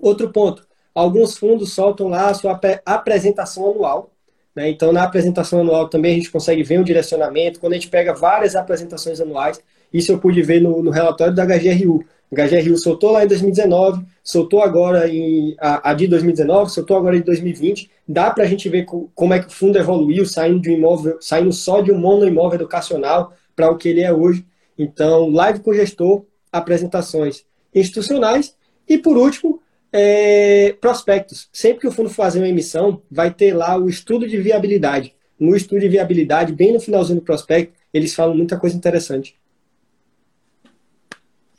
Outro 0.00 0.30
ponto, 0.30 0.66
alguns 0.94 1.36
fundos 1.36 1.72
soltam 1.72 2.08
lá 2.08 2.28
a 2.28 2.34
sua 2.34 2.60
apresentação 2.84 3.70
anual. 3.70 4.12
Né? 4.54 4.70
Então, 4.70 4.92
na 4.92 5.02
apresentação 5.02 5.60
anual 5.60 5.88
também 5.88 6.12
a 6.12 6.16
gente 6.16 6.30
consegue 6.30 6.62
ver 6.62 6.78
um 6.78 6.84
direcionamento. 6.84 7.60
Quando 7.60 7.72
a 7.72 7.76
gente 7.76 7.88
pega 7.88 8.14
várias 8.14 8.54
apresentações 8.56 9.20
anuais, 9.20 9.60
isso 9.92 10.12
eu 10.12 10.18
pude 10.18 10.42
ver 10.42 10.60
no, 10.60 10.82
no 10.82 10.90
relatório 10.90 11.34
da 11.34 11.44
HGRU. 11.44 12.04
A 12.32 12.46
HGRU 12.46 12.76
soltou 12.76 13.12
lá 13.12 13.24
em 13.24 13.28
2019, 13.28 14.04
soltou 14.22 14.60
agora 14.60 15.08
em 15.08 15.54
a, 15.58 15.90
a 15.90 15.94
de 15.94 16.06
2019, 16.08 16.70
soltou 16.70 16.96
agora 16.96 17.16
em 17.16 17.20
2020. 17.20 17.90
Dá 18.06 18.30
para 18.30 18.44
a 18.44 18.46
gente 18.46 18.68
ver 18.68 18.84
co, 18.84 19.10
como 19.14 19.32
é 19.32 19.38
que 19.38 19.46
o 19.46 19.50
fundo 19.50 19.78
evoluiu, 19.78 20.26
saindo 20.26 20.60
de 20.60 20.70
um 20.70 20.74
imóvel, 20.74 21.18
saindo 21.20 21.52
só 21.52 21.80
de 21.80 21.92
um 21.92 21.98
monoimóvel 21.98 22.58
educacional 22.58 23.32
para 23.54 23.70
o 23.70 23.76
que 23.76 23.88
ele 23.88 24.02
é 24.02 24.12
hoje. 24.12 24.44
Então, 24.78 25.30
live 25.30 25.60
com 25.60 25.72
gestor, 25.72 26.24
apresentações 26.52 27.44
institucionais 27.74 28.54
e, 28.88 28.98
por 28.98 29.16
último, 29.16 29.60
é, 29.92 30.74
prospectos. 30.80 31.48
Sempre 31.52 31.80
que 31.80 31.86
o 31.88 31.92
fundo 31.92 32.10
fazer 32.10 32.40
uma 32.40 32.48
emissão, 32.48 33.00
vai 33.10 33.32
ter 33.32 33.54
lá 33.54 33.76
o 33.78 33.88
estudo 33.88 34.26
de 34.26 34.36
viabilidade. 34.36 35.14
No 35.38 35.54
estudo 35.54 35.80
de 35.80 35.88
viabilidade, 35.88 36.52
bem 36.52 36.72
no 36.72 36.80
finalzinho 36.80 37.20
do 37.20 37.24
prospecto, 37.24 37.72
eles 37.92 38.14
falam 38.14 38.34
muita 38.34 38.58
coisa 38.58 38.76
interessante. 38.76 39.36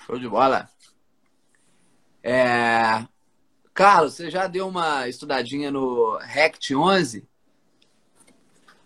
Show 0.08 0.18
de 0.18 0.30
bola. 0.30 0.70
É... 2.24 3.06
Carlos, 3.74 4.14
você 4.14 4.32
já 4.32 4.48
deu 4.48 4.66
uma 4.66 5.06
estudadinha 5.10 5.70
no 5.70 6.18
RECT 6.22 6.74
11? 6.74 7.28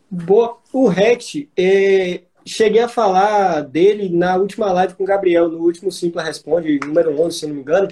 Boa. 0.09 0.57
O 0.73 0.87
RECT, 0.87 1.47
é... 1.55 2.23
cheguei 2.43 2.81
a 2.81 2.89
falar 2.89 3.61
dele 3.61 4.09
na 4.09 4.35
última 4.35 4.71
live 4.71 4.95
com 4.95 5.03
o 5.03 5.05
Gabriel, 5.05 5.47
no 5.47 5.59
último 5.59 5.91
Simpla 5.91 6.23
Responde, 6.23 6.79
número 6.83 7.21
11, 7.21 7.37
se 7.37 7.45
não 7.45 7.53
me 7.53 7.61
engano. 7.61 7.89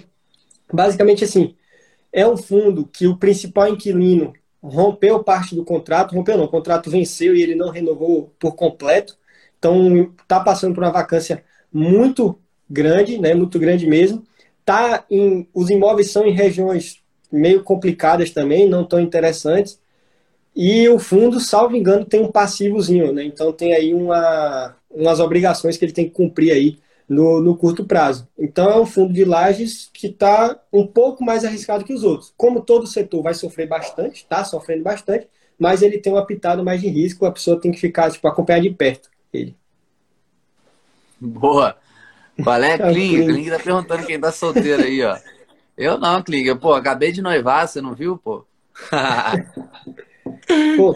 Basicamente 0.73 1.23
assim, 1.23 1.55
é 2.11 2.27
um 2.27 2.36
fundo 2.36 2.88
que 2.88 3.05
o 3.05 3.15
principal 3.15 3.67
inquilino 3.67 4.34
rompeu 4.59 5.23
parte 5.23 5.53
do 5.53 5.63
contrato, 5.63 6.15
rompeu 6.15 6.36
não, 6.36 6.45
o 6.45 6.49
contrato 6.49 6.89
venceu 6.89 7.36
e 7.36 7.43
ele 7.43 7.53
não 7.53 7.69
renovou 7.69 8.34
por 8.39 8.55
completo. 8.55 9.15
Então 9.59 10.15
está 10.19 10.39
passando 10.39 10.73
por 10.73 10.84
uma 10.84 10.91
vacância 10.91 11.45
muito 11.71 12.39
grande, 12.70 13.17
né, 13.17 13.34
muito 13.34 13.59
grande 13.59 13.88
mesmo. 13.88 14.24
Tá 14.65 15.03
em, 15.09 15.47
os 15.53 15.70
imóveis 15.70 16.11
são 16.11 16.26
em 16.26 16.34
regiões 16.34 17.01
meio 17.32 17.63
complicadas 17.63 18.32
também, 18.32 18.67
não 18.67 18.84
tão 18.84 18.99
interessantes. 18.99 19.80
E 20.55 20.88
o 20.89 20.99
fundo, 20.99 21.39
salvo 21.39 21.76
engano, 21.76 22.05
tem 22.05 22.22
um 22.22 22.32
passivozinho, 22.32 23.13
né? 23.13 23.24
Então 23.24 23.53
tem 23.53 23.74
aí 23.74 23.93
uma, 23.93 24.76
umas 24.89 25.20
obrigações 25.20 25.78
que 25.78 25.86
ele 25.86 25.91
tem 25.91 26.05
que 26.05 26.11
cumprir 26.11 26.51
aí 26.51 26.78
no, 27.07 27.41
no 27.41 27.55
curto 27.55 27.86
prazo. 27.86 28.28
Então 28.38 28.70
é 28.70 28.80
um 28.80 28.86
fundo 28.86 29.13
de 29.13 29.24
lajes 29.24 29.89
que 29.93 30.07
está 30.07 30.59
um 30.72 30.86
pouco 30.86 31.24
mais 31.24 31.45
arriscado 31.45 31.84
que 31.84 31.93
os 31.93 32.03
outros. 32.03 32.34
Como 32.36 32.61
todo 32.61 32.88
setor 32.88 33.24
vai 33.24 33.34
sofrer 33.34 33.67
bastante, 33.67 34.17
está 34.24 34.43
sofrendo 34.43 34.84
bastante, 34.84 35.28
mas 35.57 35.82
ele 35.82 35.97
tem 35.99 36.11
uma 36.11 36.26
pitada 36.26 36.63
mais 36.63 36.82
de 36.82 36.88
risco, 36.88 37.26
a 37.26 37.32
pessoa 37.32 37.59
tem 37.59 37.72
que 37.72 37.80
ficar, 37.80 38.11
tipo, 38.11 38.28
acompanhar 38.28 38.61
de 38.61 38.70
perto 38.70 39.09
ele. 39.34 39.55
Boa! 41.20 41.76
Qual 42.43 42.63
é, 42.63 42.77
Kling? 42.79 43.25
Kling 43.25 43.49
tá 43.49 43.59
perguntando 43.59 44.05
quem 44.05 44.19
tá 44.19 44.31
solteiro 44.31 44.83
aí, 44.83 45.03
ó. 45.03 45.17
Eu 45.77 45.97
não, 45.97 46.21
Kling. 46.21 46.55
Pô, 46.57 46.73
acabei 46.73 47.11
de 47.11 47.21
noivar, 47.21 47.67
você 47.67 47.81
não 47.81 47.93
viu, 47.93 48.17
pô? 48.17 48.45
pô, 50.77 50.95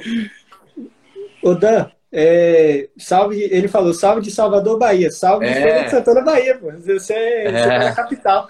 ô 1.41 1.53
Dan, 1.55 1.89
é, 2.11 2.89
salve, 2.97 3.41
ele 3.41 3.67
falou, 3.67 3.93
salve 3.93 4.21
de 4.21 4.29
Salvador, 4.29 4.77
Bahia. 4.77 5.11
Salve 5.11 5.45
de 5.47 5.51
é. 5.51 5.89
Santana, 5.89 6.21
Bahia, 6.21 6.57
pô. 6.57 6.71
Você, 6.71 7.13
é. 7.13 7.51
você 7.51 7.67
tá 7.67 7.79
na 7.79 7.95
capital. 7.95 8.49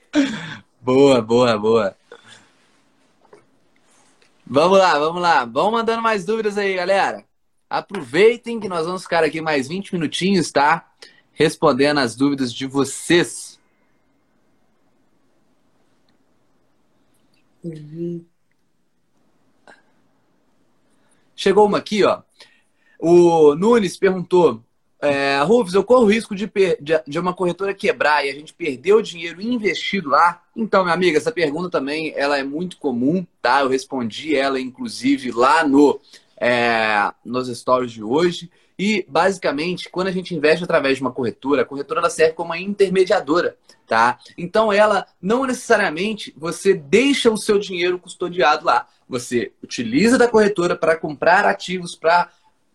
boa, 0.80 1.22
boa, 1.22 1.58
boa. 1.58 1.96
Vamos 4.46 4.78
lá, 4.78 4.98
vamos 4.98 5.22
lá. 5.22 5.46
Vão 5.46 5.70
mandando 5.70 6.02
mais 6.02 6.26
dúvidas 6.26 6.58
aí, 6.58 6.74
galera. 6.74 7.24
Aproveitem 7.70 8.60
que 8.60 8.68
nós 8.68 8.84
vamos 8.84 9.04
ficar 9.04 9.24
aqui 9.24 9.40
mais 9.40 9.66
20 9.68 9.94
minutinhos, 9.94 10.52
tá? 10.52 10.86
Respondendo 11.32 11.98
as 11.98 12.14
dúvidas 12.14 12.52
de 12.52 12.66
vocês. 12.66 13.58
Chegou 21.34 21.66
uma 21.66 21.78
aqui, 21.78 22.04
ó. 22.04 22.22
O 22.98 23.54
Nunes 23.54 23.96
perguntou: 23.96 24.62
é, 25.02 25.42
Rufus, 25.42 25.74
eu 25.74 25.82
corro 25.82 26.04
o 26.04 26.08
risco 26.08 26.32
de, 26.32 26.48
de, 27.04 27.18
uma 27.18 27.34
corretora 27.34 27.74
quebrar 27.74 28.24
e 28.24 28.30
a 28.30 28.32
gente 28.32 28.54
perder 28.54 28.92
o 28.92 29.02
dinheiro 29.02 29.42
investido 29.42 30.08
lá? 30.08 30.40
Então, 30.56 30.84
minha 30.84 30.94
amiga, 30.94 31.18
essa 31.18 31.32
pergunta 31.32 31.68
também 31.68 32.12
ela 32.14 32.38
é 32.38 32.44
muito 32.44 32.76
comum, 32.76 33.26
tá? 33.42 33.62
Eu 33.62 33.68
respondi 33.68 34.36
ela, 34.36 34.60
inclusive, 34.60 35.32
lá 35.32 35.66
no, 35.66 36.00
é, 36.36 37.12
nos 37.24 37.48
stories 37.48 37.90
de 37.90 38.00
hoje. 38.00 38.48
E, 38.78 39.04
basicamente, 39.08 39.88
quando 39.88 40.08
a 40.08 40.12
gente 40.12 40.34
investe 40.34 40.64
através 40.64 40.96
de 40.96 41.02
uma 41.02 41.12
corretora, 41.12 41.62
a 41.62 41.64
corretora 41.64 42.00
ela 42.00 42.10
serve 42.10 42.34
como 42.34 42.50
uma 42.50 42.58
intermediadora, 42.58 43.56
tá? 43.86 44.18
Então, 44.36 44.72
ela 44.72 45.06
não 45.20 45.44
necessariamente 45.44 46.34
você 46.36 46.74
deixa 46.74 47.30
o 47.30 47.36
seu 47.36 47.58
dinheiro 47.58 47.98
custodiado 47.98 48.64
lá. 48.64 48.86
Você 49.08 49.52
utiliza 49.62 50.16
da 50.16 50.28
corretora 50.28 50.74
para 50.76 50.96
comprar 50.96 51.44
ativos, 51.44 51.94
para 51.94 52.30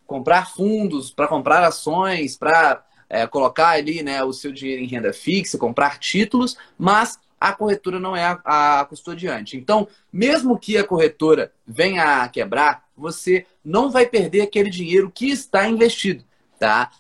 comprar 0.06 0.50
fundos, 0.50 1.12
para 1.12 1.28
comprar 1.28 1.64
ações, 1.64 2.38
para 2.38 2.84
é, 3.10 3.26
colocar 3.28 3.70
ali 3.70 4.04
né, 4.04 4.24
o 4.24 4.34
seu 4.34 4.52
dinheiro 4.52 4.82
em 4.82 4.88
renda 4.88 5.14
fixa, 5.14 5.58
comprar 5.58 6.00
títulos, 6.00 6.58
mas 6.78 7.20
a 7.40 7.54
corretora 7.54 8.00
não 8.00 8.16
é 8.16 8.24
a, 8.44 8.80
a 8.80 8.86
custodiante. 8.86 9.58
Então, 9.58 9.88
mesmo 10.12 10.58
que 10.58 10.78
a 10.78 10.84
corretora 10.84 11.52
venha 11.66 12.24
a 12.24 12.28
quebrar, 12.28 12.86
você 12.96 13.46
não 13.64 13.92
vai 13.92 14.06
perder 14.06 14.42
aquele 14.42 14.70
dinheiro 14.70 15.12
que 15.14 15.30
está 15.30 15.68
investido, 15.68 16.24
tá? 16.60 16.92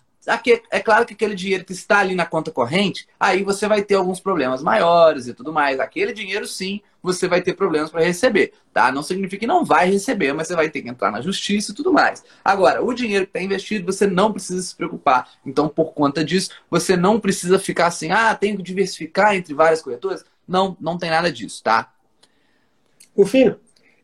É 0.69 0.79
claro 0.81 1.05
que 1.05 1.13
aquele 1.13 1.33
dinheiro 1.33 1.63
que 1.63 1.71
está 1.71 1.99
ali 1.99 2.13
na 2.13 2.25
conta 2.25 2.51
corrente, 2.51 3.07
aí 3.17 3.43
você 3.43 3.65
vai 3.65 3.81
ter 3.81 3.95
alguns 3.95 4.19
problemas 4.19 4.61
maiores 4.61 5.25
e 5.25 5.33
tudo 5.33 5.53
mais. 5.53 5.79
Aquele 5.79 6.11
dinheiro, 6.11 6.45
sim, 6.45 6.81
você 7.01 7.29
vai 7.29 7.41
ter 7.41 7.53
problemas 7.53 7.89
para 7.89 8.03
receber, 8.03 8.51
tá? 8.73 8.91
Não 8.91 9.01
significa 9.01 9.39
que 9.39 9.47
não 9.47 9.63
vai 9.63 9.89
receber, 9.89 10.33
mas 10.33 10.47
você 10.47 10.55
vai 10.55 10.69
ter 10.69 10.81
que 10.81 10.89
entrar 10.89 11.11
na 11.11 11.21
justiça 11.21 11.71
e 11.71 11.75
tudo 11.75 11.93
mais. 11.93 12.25
Agora, 12.43 12.83
o 12.83 12.93
dinheiro 12.93 13.25
que 13.25 13.29
está 13.29 13.41
investido, 13.41 13.85
você 13.85 14.05
não 14.05 14.33
precisa 14.33 14.61
se 14.61 14.75
preocupar. 14.75 15.29
Então, 15.45 15.69
por 15.69 15.93
conta 15.93 16.25
disso, 16.25 16.49
você 16.69 16.97
não 16.97 17.19
precisa 17.21 17.57
ficar 17.57 17.87
assim, 17.87 18.11
ah, 18.11 18.35
tenho 18.35 18.57
que 18.57 18.63
diversificar 18.63 19.33
entre 19.33 19.53
várias 19.53 19.81
corretoras. 19.81 20.25
Não, 20.45 20.75
não 20.79 20.97
tem 20.97 21.09
nada 21.09 21.31
disso, 21.31 21.63
tá? 21.63 21.93
O 23.15 23.25
Fino, 23.25 23.57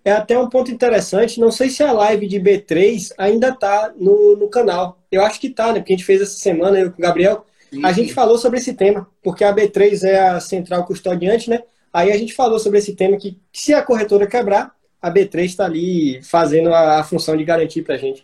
é 0.06 0.12
até 0.12 0.38
um 0.38 0.50
ponto 0.50 0.72
interessante. 0.72 1.40
Não 1.40 1.52
sei 1.52 1.70
se 1.70 1.84
a 1.84 1.92
live 1.92 2.28
de 2.28 2.40
B3 2.40 3.14
ainda 3.18 3.50
está 3.50 3.94
no, 3.96 4.36
no 4.36 4.50
canal. 4.50 5.00
Eu 5.12 5.24
acho 5.24 5.40
que 5.40 5.48
está, 5.48 5.72
né? 5.72 5.80
Porque 5.80 5.94
a 5.94 5.96
gente 5.96 6.06
fez 6.06 6.22
essa 6.22 6.38
semana, 6.38 6.80
eu 6.80 6.92
com 6.92 7.00
o 7.00 7.02
Gabriel. 7.02 7.46
Sim. 7.72 7.86
A 7.86 7.92
gente 7.92 8.14
falou 8.14 8.38
sobre 8.38 8.60
esse 8.60 8.74
tema, 8.74 9.08
porque 9.24 9.44
a 9.44 9.54
B3 9.54 10.04
é 10.04 10.20
a 10.20 10.40
central 10.40 10.86
custodiante, 10.86 11.50
né? 11.50 11.64
Aí 11.92 12.12
a 12.12 12.18
gente 12.18 12.34
falou 12.34 12.60
sobre 12.60 12.80
esse 12.80 12.96
tema 12.96 13.18
que 13.18 13.40
se 13.52 13.74
a 13.74 13.82
corretora 13.82 14.28
quebrar, 14.28 14.76
a 15.02 15.12
B3 15.12 15.46
está 15.46 15.66
ali 15.66 16.22
fazendo 16.24 16.74
a, 16.74 17.00
a 17.00 17.04
função 17.04 17.38
de 17.38 17.44
garantir 17.44 17.84
para 17.84 17.96
a 17.96 17.98
gente. 17.98 18.24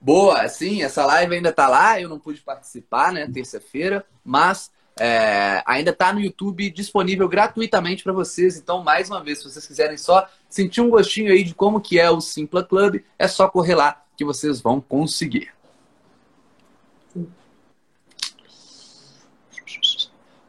Boa, 0.00 0.48
sim, 0.48 0.82
essa 0.82 1.06
live 1.06 1.36
ainda 1.36 1.50
está 1.50 1.68
lá, 1.68 2.00
eu 2.00 2.08
não 2.08 2.18
pude 2.18 2.40
participar, 2.40 3.12
né, 3.12 3.28
terça-feira, 3.32 4.04
mas 4.24 4.70
é, 4.98 5.62
ainda 5.66 5.90
está 5.90 6.12
no 6.12 6.20
YouTube 6.20 6.70
disponível 6.70 7.28
gratuitamente 7.28 8.02
para 8.02 8.12
vocês. 8.12 8.56
Então, 8.56 8.82
mais 8.82 9.08
uma 9.08 9.22
vez, 9.22 9.38
se 9.38 9.44
vocês 9.44 9.66
quiserem 9.66 9.96
só 9.96 10.28
sentir 10.48 10.80
um 10.80 10.90
gostinho 10.90 11.32
aí 11.32 11.44
de 11.44 11.54
como 11.54 11.80
que 11.80 11.98
é 11.98 12.10
o 12.10 12.20
Simpla 12.20 12.62
Club, 12.62 13.00
é 13.18 13.26
só 13.26 13.48
correr 13.48 13.74
lá 13.74 14.02
que 14.16 14.24
vocês 14.24 14.60
vão 14.60 14.80
conseguir. 14.80 15.50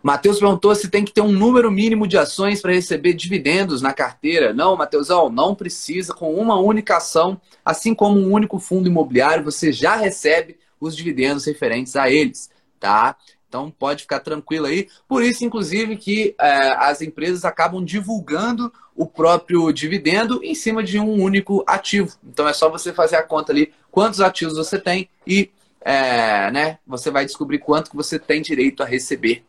Matheus 0.04 0.38
perguntou 0.38 0.76
se 0.76 0.90
tem 0.90 1.06
que 1.06 1.14
ter 1.14 1.22
um 1.22 1.32
número 1.32 1.72
mínimo 1.72 2.06
de 2.06 2.18
ações 2.18 2.62
para 2.62 2.74
receber 2.74 3.14
dividendos 3.14 3.82
na 3.82 3.94
carteira. 3.94 4.52
Não, 4.54 4.76
Matheusão, 4.76 5.30
não 5.30 5.56
precisa. 5.56 6.14
Com 6.14 6.36
uma 6.36 6.60
única 6.60 6.98
ação, 6.98 7.40
assim 7.64 7.96
como 7.96 8.20
um 8.20 8.30
único 8.30 8.60
fundo 8.60 8.90
imobiliário, 8.90 9.46
você 9.46 9.72
já 9.72 9.96
recebe 9.96 10.58
os 10.78 10.94
dividendos 10.94 11.46
referentes 11.46 11.96
a 11.96 12.12
eles, 12.12 12.50
tá? 12.82 13.16
Então 13.54 13.70
pode 13.70 14.02
ficar 14.02 14.20
tranquilo 14.20 14.66
aí. 14.66 14.88
Por 15.08 15.22
isso, 15.22 15.46
inclusive, 15.46 15.96
que 15.96 16.34
é, 16.42 16.74
as 16.74 17.04
empresas 17.04 17.46
acabam 17.46 17.86
divulgando 17.86 18.74
o 18.96 19.06
próprio 19.06 19.72
dividendo 19.72 20.44
em 20.44 20.56
cima 20.56 20.84
de 20.84 20.98
um 20.98 21.22
único 21.22 21.64
ativo. 21.68 22.18
Então 22.28 22.48
é 22.48 22.54
só 22.54 22.68
você 22.68 22.92
fazer 22.92 23.16
a 23.16 23.22
conta 23.22 23.52
ali 23.52 23.72
quantos 23.92 24.22
ativos 24.22 24.56
você 24.56 24.80
tem 24.80 25.08
e 25.28 25.52
é, 25.82 26.50
né, 26.50 26.80
você 26.88 27.12
vai 27.12 27.26
descobrir 27.26 27.60
quanto 27.60 27.92
que 27.92 27.96
você 27.96 28.18
tem 28.18 28.42
direito 28.42 28.82
a 28.82 28.88
receber. 28.88 29.44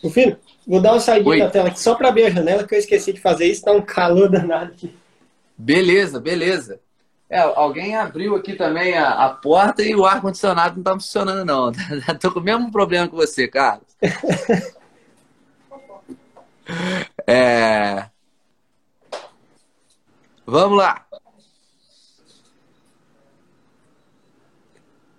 O 0.00 0.08
filho, 0.08 0.38
vou 0.64 0.80
dar 0.80 0.92
uma 0.92 1.00
saída 1.00 1.38
da 1.38 1.50
tela 1.50 1.68
aqui 1.70 1.80
só 1.80 1.96
para 1.96 2.08
abrir 2.08 2.26
a 2.26 2.30
janela, 2.30 2.64
que 2.64 2.74
eu 2.74 2.78
esqueci 2.78 3.12
de 3.12 3.20
fazer 3.20 3.46
isso, 3.46 3.62
tá 3.62 3.72
um 3.72 3.82
calor 3.82 4.28
danado 4.28 4.70
aqui. 4.72 4.94
Beleza, 5.58 6.20
beleza. 6.20 6.78
É, 7.32 7.38
alguém 7.38 7.96
abriu 7.96 8.36
aqui 8.36 8.54
também 8.54 8.92
a, 8.94 9.24
a 9.24 9.30
porta 9.30 9.82
e 9.82 9.94
o 9.94 10.04
ar-condicionado 10.04 10.76
não 10.76 10.82
tá 10.82 10.92
funcionando, 10.92 11.46
não. 11.46 11.72
Tô 12.20 12.30
com 12.30 12.40
o 12.40 12.42
mesmo 12.42 12.70
problema 12.70 13.08
que 13.08 13.14
você, 13.14 13.48
Carlos. 13.48 13.86
É... 17.26 18.06
Vamos 20.44 20.76
lá. 20.76 21.06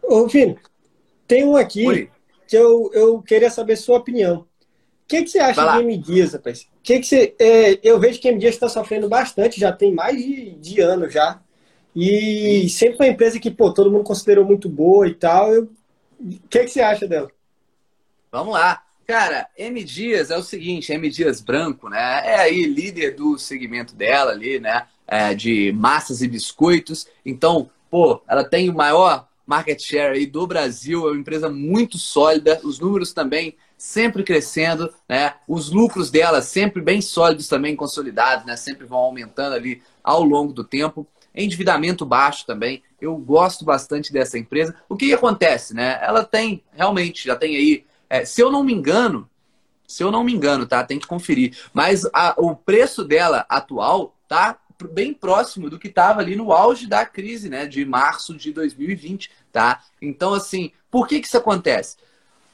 Ô, 0.04 0.28
Vini, 0.28 0.60
tem 1.28 1.44
um 1.44 1.56
aqui 1.56 1.88
Oi. 1.88 2.12
que 2.48 2.56
eu, 2.56 2.92
eu 2.94 3.24
queria 3.24 3.50
saber 3.50 3.76
sua 3.76 3.98
opinião. 3.98 4.42
O 4.42 4.48
que, 5.08 5.24
que 5.24 5.30
você 5.30 5.40
acha 5.40 5.78
de 5.78 5.80
M 5.80 5.98
Dias, 5.98 6.34
rapaz? 6.34 6.68
Que 6.84 7.00
que 7.00 7.08
você, 7.08 7.36
é, 7.40 7.80
eu 7.82 8.00
vejo 8.00 8.22
que 8.22 8.28
M 8.28 8.38
Dias 8.38 8.54
está 8.54 8.70
sofrendo 8.70 9.10
bastante, 9.10 9.60
já 9.60 9.72
tem 9.72 9.92
mais 9.92 10.16
de, 10.16 10.52
de 10.52 10.80
ano 10.80 11.10
já. 11.10 11.42
E 11.96 12.68
sempre 12.70 12.98
foi 12.98 13.08
uma 13.08 13.14
empresa 13.14 13.40
que, 13.40 13.52
pô, 13.52 13.74
todo 13.74 13.92
mundo 13.92 14.04
considerou 14.04 14.46
muito 14.46 14.68
boa 14.68 15.08
e 15.08 15.14
tal. 15.14 15.52
O 15.54 15.70
que, 16.50 16.60
que 16.60 16.68
você 16.70 16.82
acha 16.82 17.08
dela? 17.08 17.30
Vamos 18.32 18.54
lá. 18.54 18.84
Cara, 19.06 19.48
M 19.58 19.84
Dias 19.84 20.32
é 20.32 20.38
o 20.38 20.44
seguinte, 20.44 20.92
M 20.92 21.10
Dias 21.10 21.42
Branco, 21.42 21.90
né? 21.90 22.22
É 22.26 22.40
aí 22.40 22.64
líder 22.64 23.16
do 23.16 23.38
segmento 23.38 23.94
dela 23.94 24.32
ali, 24.32 24.60
né? 24.60 24.88
É, 25.06 25.36
de 25.36 25.72
massas 25.74 26.22
e 26.22 26.28
biscoitos. 26.28 27.08
Então, 27.26 27.70
pô, 27.92 28.22
ela 28.28 28.44
tem 28.44 28.70
o 28.70 28.74
maior 28.74 29.28
market 29.46 29.82
share 29.82 30.18
aí 30.18 30.26
do 30.26 30.48
Brasil, 30.48 31.08
é 31.08 31.12
uma 31.12 31.20
empresa 31.20 31.50
muito 31.50 31.98
sólida. 31.98 32.62
Os 32.64 32.80
números 32.80 33.14
também 33.14 33.56
sempre 33.78 34.24
crescendo, 34.24 34.90
né? 35.08 35.34
Os 35.46 35.70
lucros 35.70 36.10
dela 36.10 36.42
sempre 36.42 36.82
bem 36.82 37.02
sólidos 37.02 37.50
também, 37.50 37.76
consolidados, 37.76 38.46
né? 38.46 38.56
Sempre 38.56 38.86
vão 38.86 39.00
aumentando 39.00 39.54
ali 39.54 39.84
ao 40.02 40.24
longo 40.24 40.54
do 40.54 40.64
tempo. 40.64 41.06
Endividamento 41.36 42.06
baixo 42.06 42.46
também. 42.46 42.84
Eu 43.02 43.18
gosto 43.18 43.66
bastante 43.66 44.14
dessa 44.14 44.38
empresa. 44.38 44.76
O 44.88 44.96
que, 44.96 45.08
que 45.08 45.14
acontece, 45.14 45.74
né? 45.74 46.00
Ela 46.02 46.24
tem, 46.24 46.64
realmente, 46.72 47.26
já 47.26 47.36
tem 47.36 47.56
aí, 47.56 47.86
é, 48.10 48.24
se 48.24 48.42
eu 48.42 48.52
não 48.52 48.64
me 48.64 48.74
engano, 48.74 49.30
se 49.88 50.04
eu 50.04 50.12
não 50.12 50.24
me 50.24 50.34
engano, 50.34 50.66
tá? 50.66 50.84
Tem 50.84 51.00
que 51.00 51.08
conferir. 51.08 51.58
Mas 51.74 52.04
a, 52.14 52.36
o 52.38 52.56
preço 52.56 53.04
dela 53.04 53.46
atual 53.50 54.16
tá 54.28 54.58
bem 54.92 55.14
próximo 55.14 55.70
do 55.70 55.80
que 55.80 55.88
estava 55.88 56.20
ali 56.20 56.36
no 56.36 56.52
auge 56.52 56.88
da 56.88 57.06
crise, 57.06 57.50
né? 57.50 57.66
De 57.66 57.86
março 57.86 58.36
de 58.36 58.52
2020, 58.52 59.32
tá? 59.52 59.82
Então, 60.02 60.34
assim, 60.34 60.72
por 60.90 61.08
que, 61.08 61.20
que 61.20 61.28
isso 61.28 61.38
acontece? 61.38 61.98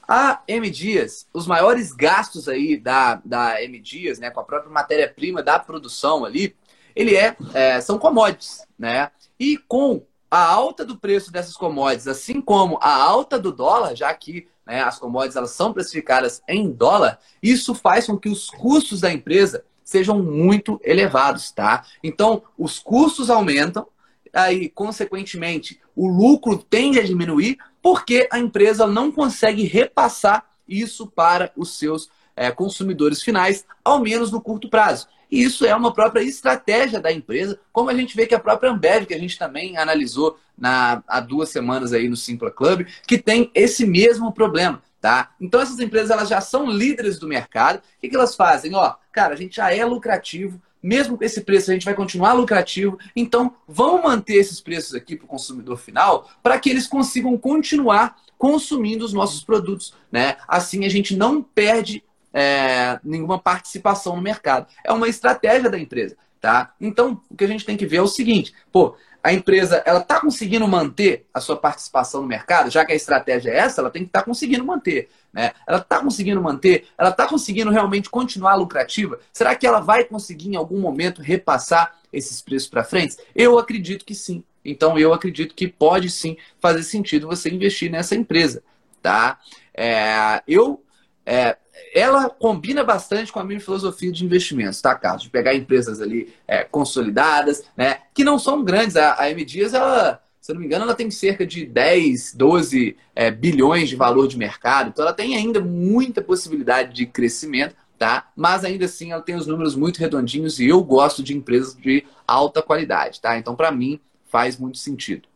A 0.08 0.42
M 0.48 0.70
Dias, 0.70 1.28
os 1.34 1.46
maiores 1.46 1.94
gastos 1.94 2.50
aí 2.50 2.78
da, 2.78 3.22
da 3.24 3.62
M 3.64 3.80
Dias, 3.80 4.20
né? 4.20 4.30
Com 4.30 4.40
a 4.40 4.44
própria 4.44 4.72
matéria-prima 4.72 5.44
da 5.44 5.60
produção 5.60 6.26
ali, 6.26 6.56
ele 7.00 7.16
é, 7.16 7.34
é, 7.54 7.80
são 7.80 7.98
commodities, 7.98 8.68
né? 8.78 9.10
E 9.40 9.58
com 9.58 10.04
a 10.30 10.44
alta 10.44 10.84
do 10.84 10.98
preço 10.98 11.32
dessas 11.32 11.56
commodities, 11.56 12.08
assim 12.08 12.42
como 12.42 12.78
a 12.82 12.94
alta 12.94 13.40
do 13.40 13.54
dólar, 13.54 13.96
já 13.96 14.14
que 14.14 14.50
né, 14.68 14.84
as 14.84 15.00
commodities 15.00 15.38
elas 15.38 15.52
são 15.52 15.72
precificadas 15.72 16.42
em 16.46 16.70
dólar, 16.70 17.18
isso 17.42 17.74
faz 17.74 18.06
com 18.06 18.18
que 18.18 18.28
os 18.28 18.50
custos 18.50 19.00
da 19.00 19.14
empresa 19.14 19.64
sejam 19.82 20.22
muito 20.22 20.80
elevados, 20.84 21.52
tá? 21.52 21.86
Então, 22.04 22.44
os 22.58 22.80
custos 22.80 23.30
aumentam, 23.30 23.88
aí, 24.34 24.68
consequentemente, 24.68 25.80
o 25.96 26.06
lucro 26.06 26.58
tende 26.58 27.00
a 27.00 27.04
diminuir, 27.04 27.58
porque 27.82 28.28
a 28.30 28.38
empresa 28.38 28.86
não 28.86 29.10
consegue 29.10 29.64
repassar 29.64 30.46
isso 30.68 31.08
para 31.08 31.52
os 31.56 31.80
seus 31.80 32.10
é, 32.40 32.50
consumidores 32.52 33.22
finais, 33.22 33.66
ao 33.84 34.00
menos 34.00 34.32
no 34.32 34.40
curto 34.40 34.70
prazo. 34.70 35.10
E 35.30 35.44
isso 35.44 35.66
é 35.66 35.76
uma 35.76 35.94
própria 35.94 36.24
estratégia 36.24 36.98
da 36.98 37.12
empresa, 37.12 37.60
como 37.74 37.90
a 37.90 37.94
gente 37.94 38.16
vê 38.16 38.26
que 38.26 38.34
a 38.34 38.40
própria 38.40 38.72
Ambev, 38.72 39.06
que 39.06 39.14
a 39.14 39.20
gente 39.20 39.38
também 39.38 39.78
analisou 39.78 40.40
na, 40.58 41.04
há 41.06 41.20
duas 41.20 41.50
semanas 41.50 41.92
aí 41.92 42.08
no 42.08 42.16
Simpla 42.16 42.50
Club, 42.50 42.88
que 43.06 43.18
tem 43.18 43.52
esse 43.54 43.86
mesmo 43.86 44.32
problema. 44.32 44.82
Tá? 45.02 45.32
Então 45.40 45.62
essas 45.62 45.80
empresas 45.80 46.12
elas 46.12 46.30
já 46.30 46.40
são 46.40 46.70
líderes 46.70 47.20
do 47.20 47.28
mercado. 47.28 47.78
O 47.78 47.82
que, 48.00 48.10
que 48.10 48.16
elas 48.16 48.36
fazem? 48.36 48.74
Ó, 48.74 48.96
cara, 49.12 49.34
a 49.34 49.38
gente 49.38 49.58
já 49.58 49.74
é 49.74 49.84
lucrativo, 49.86 50.62
mesmo 50.82 51.18
com 51.18 51.24
esse 51.24 51.42
preço 51.42 51.70
a 51.70 51.74
gente 51.74 51.86
vai 51.86 51.94
continuar 51.94 52.34
lucrativo. 52.34 52.98
Então 53.16 53.54
vamos 53.68 54.02
manter 54.02 54.36
esses 54.36 54.62
preços 54.62 54.96
aqui 54.96 55.16
para 55.16 55.26
o 55.26 55.30
consumidor 55.30 55.78
final 55.78 56.30
para 56.42 56.58
que 56.58 56.70
eles 56.70 56.88
consigam 56.88 57.38
continuar 57.38 58.18
consumindo 58.38 59.04
os 59.04 59.14
nossos 59.14 59.44
produtos. 59.44 59.94
Né? 60.12 60.38
Assim 60.48 60.86
a 60.86 60.90
gente 60.90 61.16
não 61.16 61.42
perde 61.42 62.04
é, 62.34 63.00
nenhuma 63.04 63.40
participação 63.40 64.16
no 64.16 64.22
mercado. 64.22 64.68
É 64.84 64.92
uma 64.92 65.08
estratégia 65.08 65.70
da 65.70 65.78
empresa. 65.78 66.16
Tá? 66.42 66.74
Então, 66.80 67.22
o 67.30 67.36
que 67.36 67.44
a 67.44 67.48
gente 67.48 67.66
tem 67.66 67.76
que 67.76 67.86
ver 67.86 67.98
é 67.98 68.02
o 68.02 68.08
seguinte: 68.08 68.54
pô, 68.72 68.96
a 69.22 69.34
empresa 69.34 69.84
ela 69.86 70.00
está 70.00 70.20
conseguindo 70.20 70.66
manter 70.68 71.28
a 71.34 71.42
sua 71.42 71.58
participação 71.58 72.22
no 72.22 72.28
mercado, 72.28 72.70
já 72.70 72.86
que 72.86 72.94
a 72.94 72.96
estratégia 72.96 73.52
é 73.52 73.58
essa, 73.58 73.82
ela 73.82 73.90
tem 73.90 74.04
que 74.04 74.10
estar 74.10 74.22
tá 74.22 74.26
conseguindo 74.26 74.64
manter. 74.64 75.10
Né? 75.34 75.52
Ela 75.68 75.80
está 75.80 76.00
conseguindo 76.00 76.42
manter, 76.42 76.88
ela 76.98 77.10
está 77.10 77.28
conseguindo 77.28 77.70
realmente 77.72 78.10
continuar 78.10 78.56
lucrativa. 78.56 79.20
Será 79.34 79.54
que 79.54 79.68
ela 79.68 79.82
vai 79.82 80.06
conseguir 80.06 80.50
em 80.50 80.56
algum 80.56 80.80
momento 80.80 81.22
repassar 81.22 81.94
esses 82.12 82.42
preços 82.42 82.70
para 82.70 82.84
frente? 82.84 83.18
Eu 83.36 83.60
acredito 83.60 84.06
que 84.06 84.16
sim. 84.16 84.44
Então 84.64 84.98
eu 84.98 85.14
acredito 85.14 85.54
que 85.54 85.68
pode 85.68 86.10
sim 86.10 86.38
fazer 86.60 86.84
sentido 86.84 87.28
você 87.28 87.50
investir 87.50 87.92
nessa 87.92 88.16
empresa. 88.16 88.64
Tá? 89.02 89.40
É, 89.74 90.42
eu 90.48 90.82
é, 91.26 91.58
ela 91.94 92.30
combina 92.30 92.84
bastante 92.84 93.32
com 93.32 93.40
a 93.40 93.44
minha 93.44 93.60
filosofia 93.60 94.12
de 94.12 94.26
investimentos, 94.26 94.82
tá, 94.82 94.96
Carlos? 94.96 95.24
De 95.24 95.30
pegar 95.30 95.56
empresas 95.56 96.02
ali 96.02 96.34
é, 96.48 96.64
consolidadas, 96.64 97.64
né? 97.76 98.00
Que 98.14 98.24
não 98.24 98.38
são 98.38 98.64
grandes. 98.64 98.96
A, 98.96 99.20
a 99.20 99.30
ela, 99.30 100.22
se 100.40 100.52
eu 100.52 100.56
não 100.56 100.60
me 100.60 100.66
engano, 100.66 100.84
ela 100.84 100.96
tem 100.96 101.10
cerca 101.12 101.46
de 101.46 101.66
10, 101.66 102.34
12 102.36 102.98
é, 103.16 103.32
bilhões 103.32 103.90
de 103.90 103.96
valor 103.96 104.28
de 104.28 104.38
mercado. 104.38 104.90
Então 104.90 105.04
ela 105.04 105.14
tem 105.14 105.36
ainda 105.36 105.60
muita 105.60 106.22
possibilidade 106.22 106.94
de 106.94 107.06
crescimento, 107.06 107.76
tá? 107.98 108.30
Mas 108.36 108.64
ainda 108.64 108.86
assim 108.86 109.12
ela 109.12 109.22
tem 109.22 109.36
os 109.36 109.48
números 109.48 109.76
muito 109.76 109.98
redondinhos 109.98 110.60
e 110.60 110.68
eu 110.68 110.84
gosto 110.84 111.22
de 111.22 111.36
empresas 111.36 111.76
de 111.76 112.06
alta 112.28 112.62
qualidade, 112.62 113.20
tá? 113.20 113.38
Então, 113.38 113.56
para 113.56 113.72
mim, 113.72 114.00
faz 114.30 114.58
muito 114.58 114.78
sentido. 114.78 115.28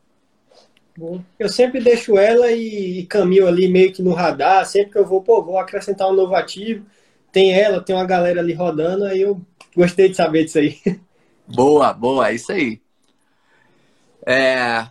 Eu 1.39 1.50
sempre 1.50 1.82
deixo 1.82 2.18
ela 2.18 2.52
e, 2.52 3.00
e, 3.00 3.06
caminho 3.06 3.48
ali 3.48 3.68
meio 3.68 3.91
que 3.91 4.02
no 4.02 4.14
radar. 4.14 4.66
Sempre 4.66 4.91
que 4.91 4.98
eu 4.98 5.06
vou, 5.06 5.22
pô, 5.22 5.44
vou 5.44 5.58
acrescentar 5.58 6.08
um 6.10 6.14
novo 6.14 6.36
ativo. 6.36 6.86
Tem 7.32 7.54
ela, 7.54 7.82
tem 7.82 7.96
uma 7.96 8.06
galera 8.06 8.39
ali 8.39 8.54
rodando. 8.54 9.06
Aí 9.06 9.22
eu 9.22 9.41
gostei 9.76 10.10
de 10.10 10.16
saber 10.16 10.46
disso 10.46 10.60
aí. 10.60 10.80
Boa, 11.46 11.91
boa, 11.91 12.30
é 12.30 12.36
isso 12.36 12.54
aí. 12.54 12.82
É... 14.26 14.88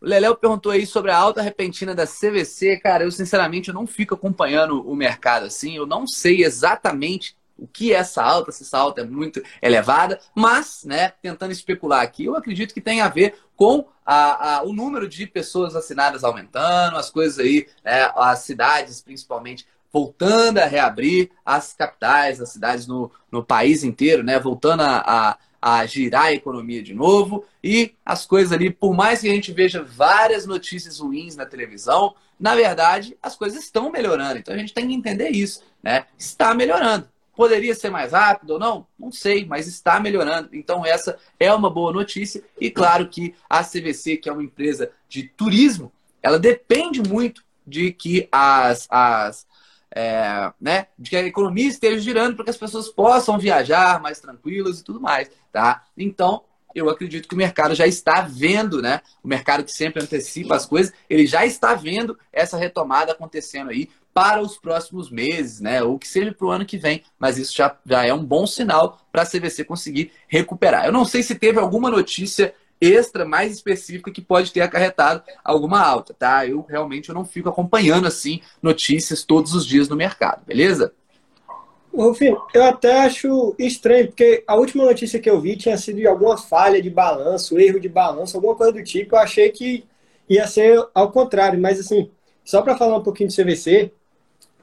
O 0.00 0.04
Leléo 0.04 0.34
perguntou 0.34 0.72
aí 0.72 0.84
sobre 0.84 1.12
a 1.12 1.16
alta 1.16 1.40
repentina 1.40 1.94
da 1.94 2.04
CVC. 2.04 2.78
Cara, 2.78 3.04
eu 3.04 3.10
sinceramente 3.12 3.68
eu 3.68 3.74
não 3.74 3.86
fico 3.86 4.14
acompanhando 4.14 4.80
o 4.80 4.96
mercado 4.96 5.46
assim. 5.46 5.76
Eu 5.76 5.86
não 5.86 6.08
sei 6.08 6.42
exatamente 6.42 7.36
o 7.62 7.66
que 7.68 7.92
é 7.92 7.96
essa 7.96 8.20
alta, 8.24 8.50
se 8.50 8.64
essa 8.64 8.76
alta 8.76 9.02
é 9.02 9.04
muito 9.04 9.40
elevada, 9.62 10.18
mas, 10.34 10.82
né, 10.84 11.12
tentando 11.22 11.52
especular 11.52 12.02
aqui, 12.02 12.24
eu 12.24 12.34
acredito 12.34 12.74
que 12.74 12.80
tem 12.80 13.00
a 13.00 13.08
ver 13.08 13.36
com 13.54 13.86
a, 14.04 14.56
a, 14.56 14.62
o 14.64 14.72
número 14.72 15.08
de 15.08 15.28
pessoas 15.28 15.74
vacinadas 15.74 16.24
aumentando, 16.24 16.96
as 16.96 17.08
coisas 17.08 17.38
aí, 17.38 17.68
né, 17.84 18.10
as 18.16 18.40
cidades 18.40 19.00
principalmente 19.00 19.64
voltando 19.92 20.58
a 20.58 20.66
reabrir, 20.66 21.30
as 21.46 21.72
capitais, 21.72 22.40
as 22.40 22.48
cidades 22.48 22.86
no, 22.88 23.12
no 23.30 23.44
país 23.44 23.84
inteiro, 23.84 24.24
né, 24.24 24.40
voltando 24.40 24.80
a, 24.80 25.04
a, 25.06 25.38
a 25.60 25.86
girar 25.86 26.24
a 26.24 26.32
economia 26.32 26.82
de 26.82 26.94
novo 26.94 27.44
e 27.62 27.94
as 28.04 28.26
coisas 28.26 28.50
ali, 28.52 28.70
por 28.70 28.92
mais 28.92 29.20
que 29.20 29.30
a 29.30 29.34
gente 29.34 29.52
veja 29.52 29.84
várias 29.84 30.46
notícias 30.46 30.98
ruins 30.98 31.36
na 31.36 31.46
televisão, 31.46 32.16
na 32.40 32.56
verdade, 32.56 33.16
as 33.22 33.36
coisas 33.36 33.62
estão 33.62 33.88
melhorando. 33.88 34.38
Então 34.38 34.52
a 34.52 34.58
gente 34.58 34.74
tem 34.74 34.88
que 34.88 34.94
entender 34.94 35.28
isso, 35.30 35.62
né? 35.80 36.06
Está 36.18 36.52
melhorando. 36.54 37.08
Poderia 37.42 37.74
ser 37.74 37.90
mais 37.90 38.12
rápido 38.12 38.50
ou 38.50 38.58
não? 38.60 38.86
Não 38.96 39.10
sei, 39.10 39.44
mas 39.44 39.66
está 39.66 39.98
melhorando. 39.98 40.50
Então, 40.52 40.86
essa 40.86 41.18
é 41.40 41.52
uma 41.52 41.68
boa 41.68 41.92
notícia. 41.92 42.40
E 42.60 42.70
claro 42.70 43.08
que 43.08 43.34
a 43.50 43.64
CVC, 43.64 44.16
que 44.16 44.28
é 44.28 44.32
uma 44.32 44.44
empresa 44.44 44.92
de 45.08 45.24
turismo, 45.24 45.90
ela 46.22 46.38
depende 46.38 47.02
muito 47.02 47.42
de 47.66 47.92
que 47.92 48.28
as, 48.30 48.86
as 48.88 49.44
é, 49.90 50.52
né, 50.60 50.86
de 50.96 51.10
que 51.10 51.16
a 51.16 51.26
economia 51.26 51.66
esteja 51.66 51.98
girando 51.98 52.36
para 52.36 52.44
que 52.44 52.50
as 52.50 52.56
pessoas 52.56 52.88
possam 52.88 53.36
viajar 53.40 54.00
mais 54.00 54.20
tranquilas 54.20 54.78
e 54.78 54.84
tudo 54.84 55.00
mais, 55.00 55.28
tá? 55.50 55.84
Então, 55.98 56.44
eu 56.72 56.88
acredito 56.88 57.26
que 57.26 57.34
o 57.34 57.38
mercado 57.38 57.74
já 57.74 57.88
está 57.88 58.20
vendo, 58.20 58.80
né? 58.80 59.00
O 59.20 59.26
mercado 59.26 59.64
que 59.64 59.72
sempre 59.72 60.00
antecipa 60.00 60.54
as 60.54 60.64
coisas, 60.64 60.94
ele 61.10 61.26
já 61.26 61.44
está 61.44 61.74
vendo 61.74 62.16
essa 62.32 62.56
retomada 62.56 63.10
acontecendo 63.10 63.70
aí 63.70 63.90
para 64.14 64.40
os 64.42 64.58
próximos 64.58 65.10
meses, 65.10 65.60
né? 65.60 65.82
Ou 65.82 65.98
que 65.98 66.06
seja 66.06 66.32
para 66.32 66.46
o 66.46 66.50
ano 66.50 66.66
que 66.66 66.76
vem. 66.76 67.02
Mas 67.18 67.38
isso 67.38 67.56
já, 67.56 67.76
já 67.84 68.04
é 68.04 68.12
um 68.12 68.24
bom 68.24 68.46
sinal 68.46 68.98
para 69.10 69.22
a 69.22 69.26
CVC 69.26 69.64
conseguir 69.64 70.12
recuperar. 70.28 70.86
Eu 70.86 70.92
não 70.92 71.04
sei 71.04 71.22
se 71.22 71.34
teve 71.34 71.58
alguma 71.58 71.90
notícia 71.90 72.54
extra 72.80 73.24
mais 73.24 73.52
específica 73.52 74.10
que 74.10 74.20
pode 74.20 74.52
ter 74.52 74.60
acarretado 74.60 75.22
alguma 75.44 75.80
alta, 75.80 76.12
tá? 76.12 76.44
Eu 76.46 76.66
realmente 76.68 77.08
eu 77.08 77.14
não 77.14 77.24
fico 77.24 77.48
acompanhando 77.48 78.08
assim 78.08 78.40
notícias 78.60 79.22
todos 79.22 79.54
os 79.54 79.64
dias 79.64 79.88
no 79.88 79.94
mercado, 79.94 80.44
beleza? 80.44 80.92
Rufino, 81.94 82.42
eu 82.54 82.64
até 82.64 83.02
acho 83.02 83.54
estranho, 83.58 84.08
porque 84.08 84.42
a 84.46 84.56
última 84.56 84.84
notícia 84.84 85.20
que 85.20 85.28
eu 85.28 85.40
vi 85.40 85.56
tinha 85.56 85.76
sido 85.76 85.96
de 85.96 86.06
alguma 86.06 86.38
falha 86.38 86.80
de 86.80 86.88
balanço, 86.88 87.58
erro 87.58 87.78
de 87.78 87.88
balanço, 87.88 88.36
alguma 88.36 88.56
coisa 88.56 88.72
do 88.72 88.82
tipo. 88.82 89.14
Eu 89.14 89.20
achei 89.20 89.50
que 89.50 89.84
ia 90.28 90.46
ser 90.46 90.82
ao 90.94 91.12
contrário, 91.12 91.60
mas 91.60 91.78
assim, 91.78 92.10
só 92.42 92.62
para 92.62 92.76
falar 92.76 92.96
um 92.96 93.02
pouquinho 93.02 93.28
de 93.28 93.36
CVC, 93.36 93.92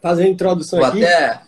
fazer 0.02 0.24
a 0.24 0.28
introdução 0.28 0.80
Vou 0.80 0.88
aqui. 0.88 1.04
até 1.04 1.42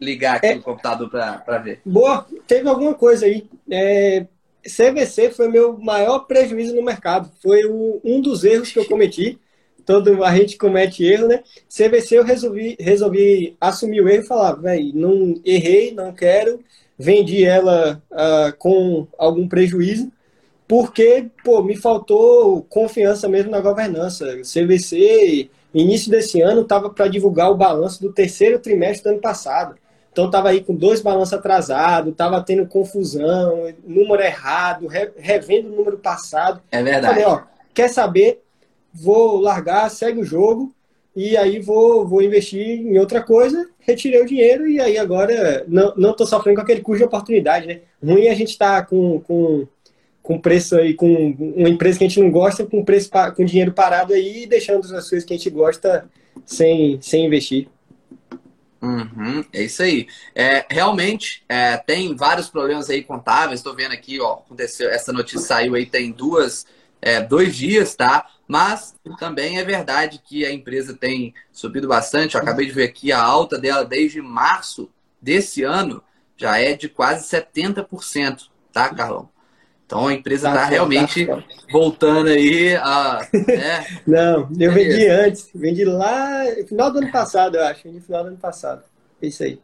ligar 0.00 0.36
aqui 0.36 0.46
é, 0.46 0.56
o 0.56 0.62
computador 0.62 1.08
para 1.08 1.58
ver. 1.58 1.80
Boa, 1.84 2.26
teve 2.46 2.68
alguma 2.68 2.94
coisa 2.94 3.26
aí. 3.26 3.46
É, 3.70 4.26
CVC 4.64 5.30
foi 5.30 5.48
meu 5.48 5.78
maior 5.78 6.20
prejuízo 6.20 6.74
no 6.74 6.82
mercado. 6.82 7.30
Foi 7.42 7.64
o, 7.64 8.00
um 8.04 8.20
dos 8.20 8.44
erros 8.44 8.70
que 8.70 8.78
eu 8.78 8.84
cometi. 8.84 9.38
Todo 9.84 10.22
a 10.24 10.36
gente 10.36 10.56
comete 10.56 11.04
erro, 11.04 11.26
né? 11.26 11.42
CVC 11.68 12.18
eu 12.18 12.24
resolvi, 12.24 12.76
resolvi 12.78 13.56
assumir 13.60 14.00
o 14.00 14.08
erro 14.08 14.22
e 14.22 14.26
falar, 14.26 14.52
velho, 14.52 14.92
não 14.94 15.40
errei, 15.44 15.92
não 15.92 16.12
quero, 16.12 16.60
vendi 16.96 17.44
ela 17.44 18.00
uh, 18.12 18.56
com 18.58 19.08
algum 19.18 19.48
prejuízo, 19.48 20.12
porque, 20.68 21.26
pô, 21.42 21.64
me 21.64 21.76
faltou 21.76 22.62
confiança 22.62 23.28
mesmo 23.28 23.50
na 23.50 23.60
governança. 23.60 24.24
CVC 24.42 25.50
Início 25.74 26.10
desse 26.10 26.40
ano 26.40 26.62
estava 26.62 26.90
para 26.90 27.08
divulgar 27.08 27.50
o 27.50 27.56
balanço 27.56 28.02
do 28.02 28.12
terceiro 28.12 28.58
trimestre 28.58 29.04
do 29.04 29.12
ano 29.14 29.20
passado. 29.20 29.76
Então 30.12 30.26
estava 30.26 30.50
aí 30.50 30.62
com 30.62 30.74
dois 30.74 31.00
balanços 31.00 31.32
atrasados, 31.32 32.12
estava 32.12 32.42
tendo 32.42 32.66
confusão, 32.66 33.72
número 33.82 34.22
errado, 34.22 34.86
revendo 35.16 35.72
o 35.72 35.76
número 35.76 35.96
passado. 35.96 36.60
É 36.70 36.82
verdade. 36.82 37.06
Falei, 37.06 37.24
ó, 37.24 37.42
quer 37.72 37.88
saber? 37.88 38.42
Vou 38.92 39.40
largar, 39.40 39.90
segue 39.90 40.20
o 40.20 40.24
jogo. 40.24 40.74
e 41.16 41.36
aí 41.36 41.58
vou, 41.58 42.06
vou 42.06 42.22
investir 42.22 42.80
em 42.80 42.98
outra 42.98 43.22
coisa, 43.22 43.68
retirei 43.80 44.22
o 44.22 44.26
dinheiro 44.26 44.68
e 44.68 44.80
aí 44.80 44.98
agora 44.98 45.64
não, 45.66 45.94
não 45.96 46.14
tô 46.14 46.26
sofrendo 46.26 46.56
com 46.56 46.62
aquele 46.62 46.82
custo 46.82 46.98
de 46.98 47.04
oportunidade, 47.04 47.66
né? 47.66 47.80
Ruim 48.02 48.28
a 48.28 48.34
gente 48.34 48.50
estar 48.50 48.82
tá 48.82 48.86
com, 48.86 49.20
com, 49.20 49.66
com 50.22 50.38
preço 50.38 50.76
aí, 50.76 50.94
com 50.94 51.30
uma 51.56 51.68
empresa 51.68 51.98
que 51.98 52.04
a 52.04 52.08
gente 52.08 52.20
não 52.20 52.30
gosta, 52.30 52.64
com 52.64 52.84
preço 52.84 53.10
com 53.34 53.44
dinheiro 53.44 53.72
parado 53.72 54.12
aí 54.12 54.44
e 54.44 54.46
deixando 54.46 54.84
as 54.94 55.08
coisas 55.08 55.24
que 55.24 55.34
a 55.34 55.36
gente 55.36 55.50
gosta 55.50 56.08
sem, 56.46 57.00
sem 57.02 57.26
investir. 57.26 57.68
Uhum, 58.80 59.44
é 59.52 59.62
isso 59.62 59.82
aí. 59.82 60.08
É, 60.34 60.66
realmente 60.68 61.44
é, 61.48 61.76
tem 61.76 62.16
vários 62.16 62.48
problemas 62.48 62.90
aí 62.90 63.02
contábeis. 63.02 63.60
Estou 63.60 63.74
vendo 63.74 63.92
aqui, 63.92 64.20
ó, 64.20 64.34
aconteceu, 64.34 64.90
essa 64.90 65.12
notícia 65.12 65.40
saiu 65.40 65.74
aí 65.74 65.86
tem 65.86 66.10
duas, 66.10 66.66
é, 67.00 67.20
dois 67.20 67.56
dias, 67.56 67.94
tá? 67.94 68.26
Mas 68.46 68.94
também 69.18 69.58
é 69.58 69.64
verdade 69.64 70.20
que 70.24 70.44
a 70.44 70.52
empresa 70.52 70.94
tem 70.94 71.32
subido 71.52 71.88
bastante. 71.88 72.34
Eu 72.34 72.40
acabei 72.40 72.66
de 72.66 72.72
ver 72.72 72.84
aqui 72.84 73.12
a 73.12 73.22
alta 73.22 73.58
dela 73.58 73.84
desde 73.84 74.20
março 74.20 74.90
desse 75.20 75.62
ano 75.62 76.02
já 76.36 76.58
é 76.58 76.74
de 76.74 76.88
quase 76.88 77.28
70%, 77.28 78.48
tá, 78.72 78.92
Carlão? 78.92 79.31
Então 79.92 80.08
a 80.08 80.14
empresa 80.14 80.48
está 80.48 80.60
tá 80.62 80.66
realmente 80.68 81.26
tá 81.26 81.44
voltando 81.70 82.30
aí 82.30 82.74
a. 82.76 83.28
Né? 83.30 83.86
Não, 84.08 84.48
eu 84.58 84.70
é 84.70 84.74
vendi 84.74 85.06
antes, 85.06 85.50
vendi 85.54 85.84
lá 85.84 86.44
no 86.44 86.66
final 86.66 86.90
do 86.90 86.98
ano 87.00 87.12
passado, 87.12 87.56
eu 87.56 87.64
acho. 87.66 87.82
Vendi 87.84 87.98
no 87.98 88.02
final 88.02 88.22
do 88.22 88.28
ano 88.28 88.38
passado. 88.38 88.84
É 89.20 89.26
isso 89.26 89.42
aí. 89.42 89.60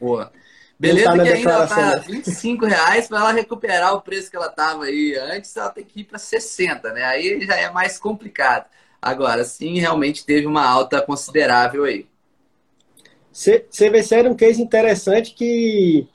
Boa. 0.00 0.32
Beleza 0.76 1.12
que 1.12 1.20
ainda 1.20 1.66
tá 1.68 1.98
25 1.98 2.66
reais 2.66 3.06
para 3.06 3.18
ela 3.18 3.32
recuperar 3.32 3.94
o 3.94 4.00
preço 4.00 4.28
que 4.28 4.36
ela 4.36 4.48
estava 4.48 4.86
aí 4.86 5.14
antes, 5.14 5.56
ela 5.56 5.70
tem 5.70 5.84
que 5.84 6.00
ir 6.00 6.04
para 6.04 6.18
60, 6.18 6.92
né? 6.92 7.04
Aí 7.04 7.40
já 7.46 7.54
é 7.54 7.70
mais 7.70 7.96
complicado. 7.96 8.66
Agora, 9.00 9.44
sim, 9.44 9.78
realmente 9.78 10.26
teve 10.26 10.48
uma 10.48 10.66
alta 10.66 11.00
considerável 11.00 11.84
aí. 11.84 12.08
CVC 13.32 14.16
era 14.16 14.28
um 14.28 14.34
case 14.34 14.60
interessante 14.60 15.32
que 15.32 16.08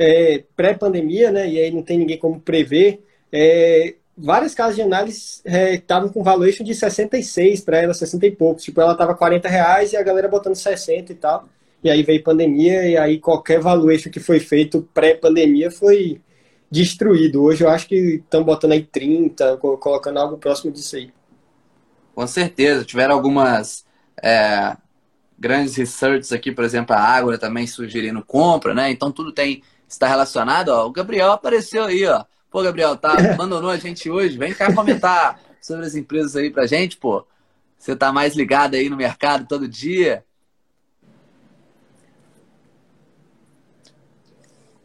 é, 0.00 0.42
pré-pandemia, 0.56 1.30
né? 1.30 1.46
E 1.46 1.60
aí 1.60 1.70
não 1.70 1.82
tem 1.82 1.98
ninguém 1.98 2.16
como 2.16 2.40
prever. 2.40 3.04
É, 3.30 3.96
várias 4.16 4.54
casas 4.54 4.76
de 4.76 4.80
análise 4.80 5.42
estavam 5.44 6.08
é, 6.08 6.12
com 6.12 6.22
valuation 6.22 6.64
de 6.64 6.74
66 6.74 7.60
para 7.60 7.76
ela, 7.76 7.92
60 7.92 8.26
e 8.26 8.30
poucos. 8.30 8.64
Tipo, 8.64 8.80
ela 8.80 8.94
tava 8.94 9.14
40 9.14 9.46
reais 9.46 9.92
e 9.92 9.98
a 9.98 10.02
galera 10.02 10.26
botando 10.26 10.54
60 10.54 11.12
e 11.12 11.14
tal. 11.14 11.46
E 11.84 11.90
aí 11.90 12.02
veio 12.02 12.22
pandemia, 12.22 12.86
e 12.88 12.96
aí 12.96 13.18
qualquer 13.18 13.60
valuation 13.60 14.10
que 14.10 14.20
foi 14.20 14.40
feito 14.40 14.88
pré-pandemia 14.94 15.70
foi 15.70 16.18
destruído. 16.70 17.42
Hoje 17.42 17.62
eu 17.62 17.68
acho 17.68 17.86
que 17.86 18.22
estão 18.24 18.42
botando 18.42 18.72
aí 18.72 18.82
30, 18.82 19.58
colocando 19.58 20.18
algo 20.18 20.38
próximo 20.38 20.72
disso 20.72 20.96
aí. 20.96 21.10
Com 22.14 22.26
certeza. 22.26 22.86
Tiveram 22.86 23.14
algumas 23.14 23.84
é, 24.22 24.76
grandes 25.38 25.76
researches 25.76 26.32
aqui, 26.32 26.52
por 26.52 26.64
exemplo, 26.64 26.94
a 26.94 27.00
Ágora 27.00 27.38
também 27.38 27.66
sugerindo 27.66 28.24
compra, 28.24 28.74
né? 28.74 28.90
Então 28.90 29.12
tudo 29.12 29.32
tem 29.32 29.62
está 29.90 30.06
relacionado. 30.06 30.68
Ó. 30.68 30.86
O 30.86 30.92
Gabriel 30.92 31.32
apareceu 31.32 31.84
aí, 31.84 32.06
ó. 32.06 32.24
Pô, 32.50 32.62
Gabriel, 32.62 32.96
tá, 32.96 33.12
abandonou 33.34 33.70
a 33.70 33.76
gente 33.76 34.08
hoje. 34.08 34.38
Vem 34.38 34.54
cá 34.54 34.72
comentar 34.72 35.40
sobre 35.60 35.84
as 35.84 35.94
empresas 35.94 36.36
aí 36.36 36.50
pra 36.50 36.66
gente, 36.66 36.96
pô. 36.96 37.26
Você 37.78 37.96
tá 37.96 38.12
mais 38.12 38.34
ligado 38.34 38.74
aí 38.74 38.88
no 38.88 38.96
mercado 38.96 39.46
todo 39.46 39.68
dia. 39.68 40.24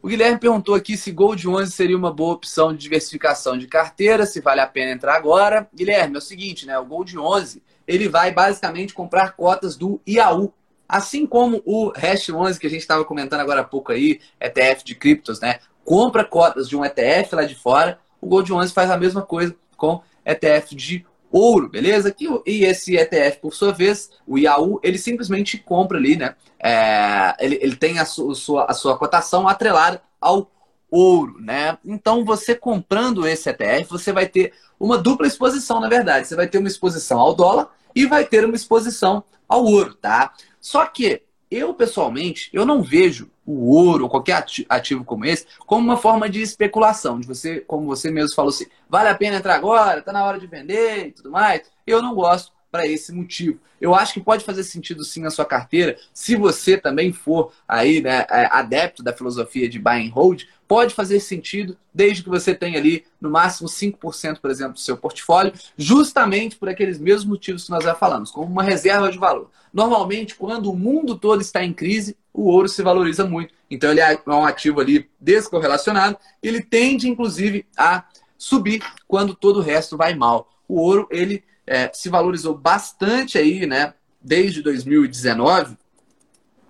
O 0.01 0.07
Guilherme 0.07 0.39
perguntou 0.39 0.75
aqui 0.75 0.95
se 0.95 1.11
Gold 1.11 1.47
11 1.47 1.71
seria 1.71 1.97
uma 1.97 2.13
boa 2.13 2.35
opção 2.35 2.71
de 2.71 2.77
diversificação 2.77 3.57
de 3.57 3.67
carteira, 3.67 4.25
se 4.27 4.39
vale 4.39 4.61
a 4.61 4.67
pena 4.67 4.91
entrar 4.91 5.15
agora. 5.15 5.67
Guilherme, 5.73 6.15
é 6.15 6.17
o 6.19 6.21
seguinte, 6.21 6.67
né? 6.67 6.77
O 6.77 6.85
Gold 6.85 7.17
11, 7.17 7.61
ele 7.87 8.07
vai 8.07 8.31
basicamente 8.31 8.93
comprar 8.93 9.31
cotas 9.31 9.75
do 9.75 9.99
IAU. 10.05 10.53
Assim 10.87 11.25
como 11.25 11.61
o 11.65 11.91
Hash 11.95 12.29
11 12.29 12.59
que 12.59 12.67
a 12.67 12.69
gente 12.69 12.81
estava 12.81 13.03
comentando 13.03 13.39
agora 13.39 13.61
há 13.61 13.63
pouco 13.63 13.91
aí, 13.91 14.19
ETF 14.39 14.83
de 14.83 14.95
criptos, 14.95 15.39
né? 15.39 15.59
Compra 15.83 16.23
cotas 16.23 16.67
de 16.67 16.75
um 16.75 16.83
ETF 16.83 17.35
lá 17.35 17.43
de 17.43 17.55
fora, 17.55 17.99
o 18.21 18.27
Gold 18.27 18.51
11 18.51 18.73
faz 18.73 18.89
a 18.89 18.97
mesma 18.97 19.21
coisa 19.21 19.55
com 19.77 20.01
ETF 20.25 20.75
de 20.75 21.05
ouro, 21.31 21.69
beleza? 21.69 22.15
E 22.45 22.63
esse 22.63 22.95
ETF, 22.95 23.39
por 23.39 23.53
sua 23.53 23.71
vez, 23.71 24.09
o 24.25 24.37
IAU, 24.37 24.79
ele 24.81 24.97
simplesmente 24.97 25.57
compra 25.57 25.97
ali, 25.97 26.15
né? 26.15 26.35
É, 26.59 27.35
ele, 27.39 27.59
ele 27.61 27.75
tem 27.75 27.99
a 27.99 28.05
sua, 28.05 28.65
a 28.65 28.73
sua 28.73 28.97
cotação 28.97 29.47
atrelada 29.47 30.01
ao 30.19 30.49
ouro, 30.89 31.35
né? 31.39 31.77
Então, 31.83 32.23
você 32.23 32.55
comprando 32.55 33.27
esse 33.27 33.49
ETF, 33.49 33.89
você 33.89 34.13
vai 34.13 34.27
ter 34.27 34.53
uma 34.79 34.97
dupla 34.97 35.27
exposição, 35.27 35.79
na 35.79 35.89
verdade. 35.89 36.27
Você 36.27 36.35
vai 36.35 36.47
ter 36.47 36.57
uma 36.57 36.67
exposição 36.67 37.19
ao 37.19 37.35
dólar 37.35 37.69
e 37.93 38.05
vai 38.05 38.25
ter 38.25 38.45
uma 38.45 38.55
exposição 38.55 39.23
ao 39.47 39.63
ouro, 39.63 39.93
tá? 39.95 40.33
Só 40.65 40.83
que 40.87 41.21
eu, 41.51 41.75
pessoalmente, 41.75 42.49
eu 42.51 42.65
não 42.65 42.81
vejo 42.81 43.29
o 43.45 43.69
ouro 43.69 44.05
ou 44.05 44.09
qualquer 44.09 44.43
ativo 44.67 45.05
como 45.05 45.23
esse 45.23 45.45
como 45.59 45.85
uma 45.85 45.95
forma 45.95 46.27
de 46.27 46.41
especulação, 46.41 47.19
de 47.19 47.27
você, 47.27 47.59
como 47.59 47.85
você 47.85 48.09
mesmo 48.09 48.35
falou 48.35 48.49
assim, 48.49 48.65
vale 48.89 49.09
a 49.09 49.13
pena 49.13 49.37
entrar 49.37 49.53
agora, 49.53 50.01
tá 50.01 50.11
na 50.11 50.25
hora 50.25 50.39
de 50.39 50.47
vender 50.47 51.05
e 51.05 51.11
tudo 51.11 51.29
mais. 51.29 51.61
Eu 51.85 52.01
não 52.01 52.15
gosto 52.15 52.51
para 52.71 52.87
esse 52.87 53.13
motivo. 53.13 53.59
Eu 53.79 53.93
acho 53.93 54.15
que 54.15 54.19
pode 54.19 54.43
fazer 54.43 54.63
sentido 54.63 55.03
sim 55.03 55.21
na 55.21 55.29
sua 55.29 55.45
carteira, 55.45 55.99
se 56.11 56.35
você 56.35 56.79
também 56.79 57.13
for 57.13 57.53
aí, 57.67 58.01
né, 58.01 58.25
é, 58.31 58.47
adepto 58.51 59.03
da 59.03 59.13
filosofia 59.13 59.69
de 59.69 59.77
buy 59.77 60.07
and 60.07 60.11
hold, 60.11 60.45
pode 60.67 60.93
fazer 60.93 61.19
sentido 61.19 61.77
desde 61.93 62.23
que 62.23 62.29
você 62.29 62.53
tenha 62.53 62.77
ali 62.77 63.05
no 63.19 63.29
máximo 63.29 63.67
5%, 63.67 64.39
por 64.39 64.49
exemplo, 64.49 64.73
do 64.73 64.79
seu 64.79 64.97
portfólio, 64.97 65.53
justamente 65.77 66.55
por 66.55 66.69
aqueles 66.69 66.99
mesmos 66.99 67.25
motivos 67.25 67.65
que 67.65 67.71
nós 67.71 67.83
já 67.83 67.95
falamos, 67.95 68.31
como 68.31 68.51
uma 68.51 68.63
reserva 68.63 69.11
de 69.11 69.17
valor. 69.17 69.49
Normalmente, 69.73 70.35
quando 70.35 70.71
o 70.71 70.75
mundo 70.75 71.17
todo 71.17 71.41
está 71.41 71.63
em 71.63 71.73
crise, 71.73 72.17
o 72.33 72.49
ouro 72.49 72.67
se 72.67 72.81
valoriza 72.81 73.25
muito. 73.25 73.53
Então 73.69 73.91
ele 73.91 74.01
é 74.01 74.19
um 74.27 74.45
ativo 74.45 74.79
ali 74.79 75.09
descorrelacionado, 75.19 76.17
ele 76.41 76.61
tende 76.61 77.09
inclusive 77.09 77.65
a 77.77 78.05
subir 78.37 78.83
quando 79.07 79.35
todo 79.35 79.57
o 79.57 79.63
resto 79.63 79.97
vai 79.97 80.13
mal. 80.13 80.49
O 80.67 80.79
ouro 80.79 81.07
ele 81.11 81.43
é, 81.65 81.89
se 81.93 82.09
valorizou 82.09 82.55
bastante 82.55 83.37
aí, 83.37 83.65
né? 83.65 83.93
Desde 84.21 84.61
2019. 84.61 85.77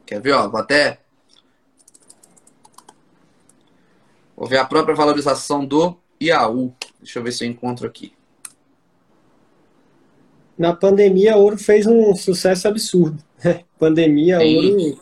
Quer 0.05 0.21
ver? 0.21 0.33
Ó, 0.33 0.49
vou 0.49 0.59
até 0.59 0.99
Vou 4.35 4.47
ver 4.47 4.57
a 4.57 4.65
própria 4.65 4.95
valorização 4.95 5.65
do 5.65 5.97
IAU. 6.19 6.73
Deixa 6.99 7.19
eu 7.19 7.23
ver 7.23 7.31
se 7.31 7.45
eu 7.45 7.49
encontro 7.49 7.87
aqui. 7.87 8.13
Na 10.57 10.73
pandemia, 10.73 11.35
ouro 11.35 11.57
fez 11.57 11.85
um 11.85 12.15
sucesso 12.15 12.67
absurdo. 12.67 13.21
pandemia, 13.79 14.39
Sim. 14.39 14.55
ouro. 14.55 14.99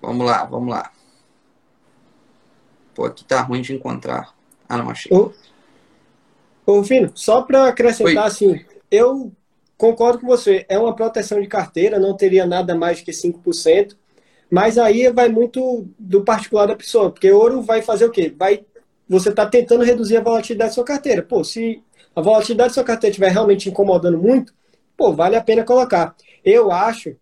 Vamos 0.00 0.26
lá, 0.26 0.44
vamos 0.44 0.70
lá. 0.70 0.92
Pô, 2.94 3.04
aqui 3.04 3.24
tá 3.24 3.42
ruim 3.42 3.60
de 3.60 3.74
encontrar. 3.74 4.34
Ah, 4.68 4.76
não, 4.76 4.90
achei. 4.90 5.14
Ô, 5.16 5.32
ô 6.66 6.82
Fino, 6.82 7.12
soi 7.14 7.42
para 7.44 7.68
acrescentar 7.68 8.24
Oi. 8.24 8.28
assim, 8.28 8.64
eu 8.90 9.32
concordo 9.76 10.20
com 10.20 10.26
você. 10.26 10.64
É 10.68 10.78
uma 10.78 10.94
proteção 10.94 11.40
de 11.40 11.46
carteira, 11.46 11.98
não 11.98 12.16
teria 12.16 12.46
nada 12.46 12.74
mais 12.74 13.00
que 13.00 13.10
5%. 13.10 13.96
Mas 14.50 14.78
aí 14.78 15.10
vai 15.10 15.28
muito 15.28 15.86
do 15.98 16.22
particular 16.24 16.66
da 16.66 16.76
pessoa, 16.76 17.10
porque 17.10 17.30
ouro 17.30 17.60
vai 17.62 17.82
fazer 17.82 18.06
o 18.06 18.10
quê? 18.10 18.32
Vai, 18.36 18.64
você 19.08 19.28
está 19.28 19.46
tentando 19.46 19.84
reduzir 19.84 20.16
a 20.16 20.22
volatilidade 20.22 20.70
da 20.70 20.74
sua 20.74 20.84
carteira. 20.84 21.22
Pô, 21.22 21.44
se 21.44 21.82
a 22.16 22.20
volatilidade 22.20 22.70
da 22.70 22.74
sua 22.74 22.84
carteira 22.84 23.10
estiver 23.10 23.30
realmente 23.30 23.68
incomodando 23.68 24.18
muito, 24.18 24.54
pô, 24.96 25.12
vale 25.12 25.36
a 25.36 25.42
pena 25.42 25.64
colocar. 25.64 26.14
Eu 26.44 26.72
acho, 26.72 27.14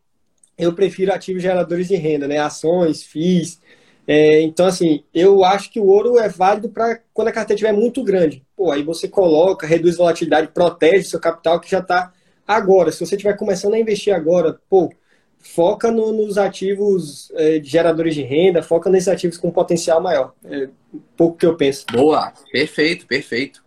eu 0.57 0.73
prefiro 0.73 1.13
ativos 1.13 1.43
geradores 1.43 1.89
de 1.89 1.97
renda, 1.97 2.29
né? 2.29 2.39
Ações, 2.39 3.03
FIIs. 3.03 3.61
É, 4.07 4.41
então, 4.43 4.67
assim, 4.67 5.03
eu 5.13 5.45
acho 5.45 5.71
que 5.71 5.81
o 5.81 5.87
ouro 5.87 6.17
é 6.19 6.29
válido 6.29 6.69
para 6.69 7.01
quando 7.13 7.29
a 7.29 7.33
carteira 7.33 7.57
estiver 7.57 7.73
muito 7.73 8.05
grande. 8.05 8.45
Pô, 8.57 8.71
aí 8.71 8.83
você 8.83 9.09
coloca, 9.09 9.67
reduz 9.67 9.97
a 9.97 9.99
volatilidade, 9.99 10.49
protege 10.49 11.09
seu 11.09 11.19
capital 11.19 11.61
que 11.61 11.69
já 11.69 11.81
está 11.81 12.13
agora. 12.47 12.93
Se 12.93 13.05
você 13.05 13.17
estiver 13.17 13.37
começando 13.37 13.75
a 13.75 13.81
investir 13.81 14.15
agora, 14.15 14.61
pô, 14.71 14.93
foca 15.41 15.91
no, 15.91 16.13
nos 16.13 16.39
ativos 16.39 17.31
é, 17.35 17.61
geradores 17.63 18.15
de 18.15 18.23
renda, 18.23 18.63
foca 18.63 18.91
nesses 18.91 19.09
ativos 19.09 19.39
com 19.39 19.51
potencial 19.51 20.01
maior. 20.01 20.33
É 20.45 20.69
pouco 21.17 21.39
que 21.39 21.47
eu 21.47 21.57
penso. 21.57 21.87
Boa, 21.93 22.33
perfeito, 22.51 23.07
perfeito. 23.07 23.65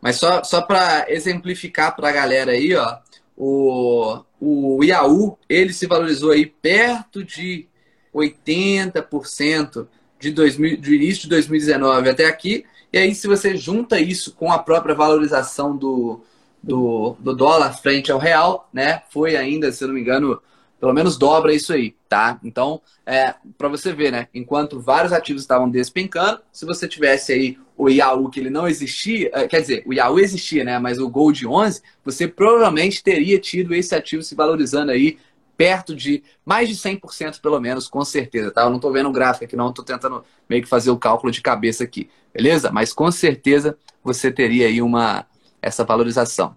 Mas 0.00 0.16
só, 0.16 0.44
só 0.44 0.60
para 0.60 1.06
exemplificar 1.08 1.96
para 1.96 2.10
a 2.10 2.12
galera 2.12 2.52
aí, 2.52 2.74
ó, 2.74 2.98
o, 3.36 4.20
o 4.40 4.84
IAU, 4.84 5.38
ele 5.48 5.72
se 5.72 5.86
valorizou 5.86 6.32
aí 6.32 6.44
perto 6.44 7.24
de 7.24 7.66
80% 8.14 9.86
de, 10.20 10.30
2000, 10.30 10.76
de 10.76 10.94
início 10.94 11.22
de 11.22 11.30
2019 11.30 12.10
até 12.10 12.26
aqui. 12.26 12.64
E 12.92 12.98
aí, 12.98 13.14
se 13.14 13.26
você 13.26 13.56
junta 13.56 13.98
isso 13.98 14.34
com 14.34 14.52
a 14.52 14.58
própria 14.58 14.94
valorização 14.94 15.76
do, 15.76 16.20
do, 16.62 17.16
do 17.18 17.34
dólar 17.34 17.72
frente 17.72 18.12
ao 18.12 18.18
real, 18.18 18.68
né? 18.72 19.02
Foi 19.10 19.36
ainda, 19.36 19.72
se 19.72 19.82
eu 19.82 19.88
não 19.88 19.94
me 19.94 20.00
engano, 20.00 20.40
pelo 20.80 20.92
menos 20.92 21.16
dobra 21.16 21.52
isso 21.54 21.72
aí, 21.72 21.94
tá? 22.08 22.38
Então, 22.42 22.80
é, 23.06 23.34
para 23.56 23.68
você 23.68 23.92
ver, 23.92 24.12
né? 24.12 24.28
Enquanto 24.34 24.80
vários 24.80 25.12
ativos 25.12 25.42
estavam 25.42 25.68
despencando, 25.70 26.40
se 26.52 26.66
você 26.66 26.86
tivesse 26.86 27.32
aí 27.32 27.58
o 27.76 27.88
Yahoo 27.88 28.30
que 28.30 28.40
ele 28.40 28.50
não 28.50 28.68
existia, 28.68 29.30
é, 29.32 29.48
quer 29.48 29.60
dizer, 29.60 29.82
o 29.86 29.92
Yahoo 29.92 30.18
existia, 30.18 30.64
né? 30.64 30.78
Mas 30.78 30.98
o 30.98 31.08
Gold 31.08 31.46
11, 31.46 31.82
você 32.04 32.28
provavelmente 32.28 33.02
teria 33.02 33.38
tido 33.38 33.74
esse 33.74 33.94
ativo 33.94 34.22
se 34.22 34.34
valorizando 34.34 34.92
aí 34.92 35.18
perto 35.56 35.94
de 35.94 36.22
mais 36.44 36.68
de 36.68 36.76
100% 36.76 37.40
pelo 37.40 37.60
menos, 37.60 37.88
com 37.88 38.04
certeza, 38.04 38.50
tá? 38.50 38.62
Eu 38.62 38.70
não 38.70 38.76
estou 38.76 38.92
vendo 38.92 39.08
o 39.08 39.12
gráfico 39.12 39.44
aqui 39.44 39.56
não, 39.56 39.70
estou 39.70 39.84
tentando 39.84 40.24
meio 40.48 40.62
que 40.62 40.68
fazer 40.68 40.90
o 40.90 40.98
cálculo 40.98 41.32
de 41.32 41.40
cabeça 41.40 41.84
aqui, 41.84 42.10
beleza? 42.32 42.70
Mas 42.72 42.92
com 42.92 43.10
certeza 43.10 43.76
você 44.02 44.30
teria 44.30 44.66
aí 44.66 44.82
uma 44.82 45.26
essa 45.62 45.84
valorização. 45.84 46.56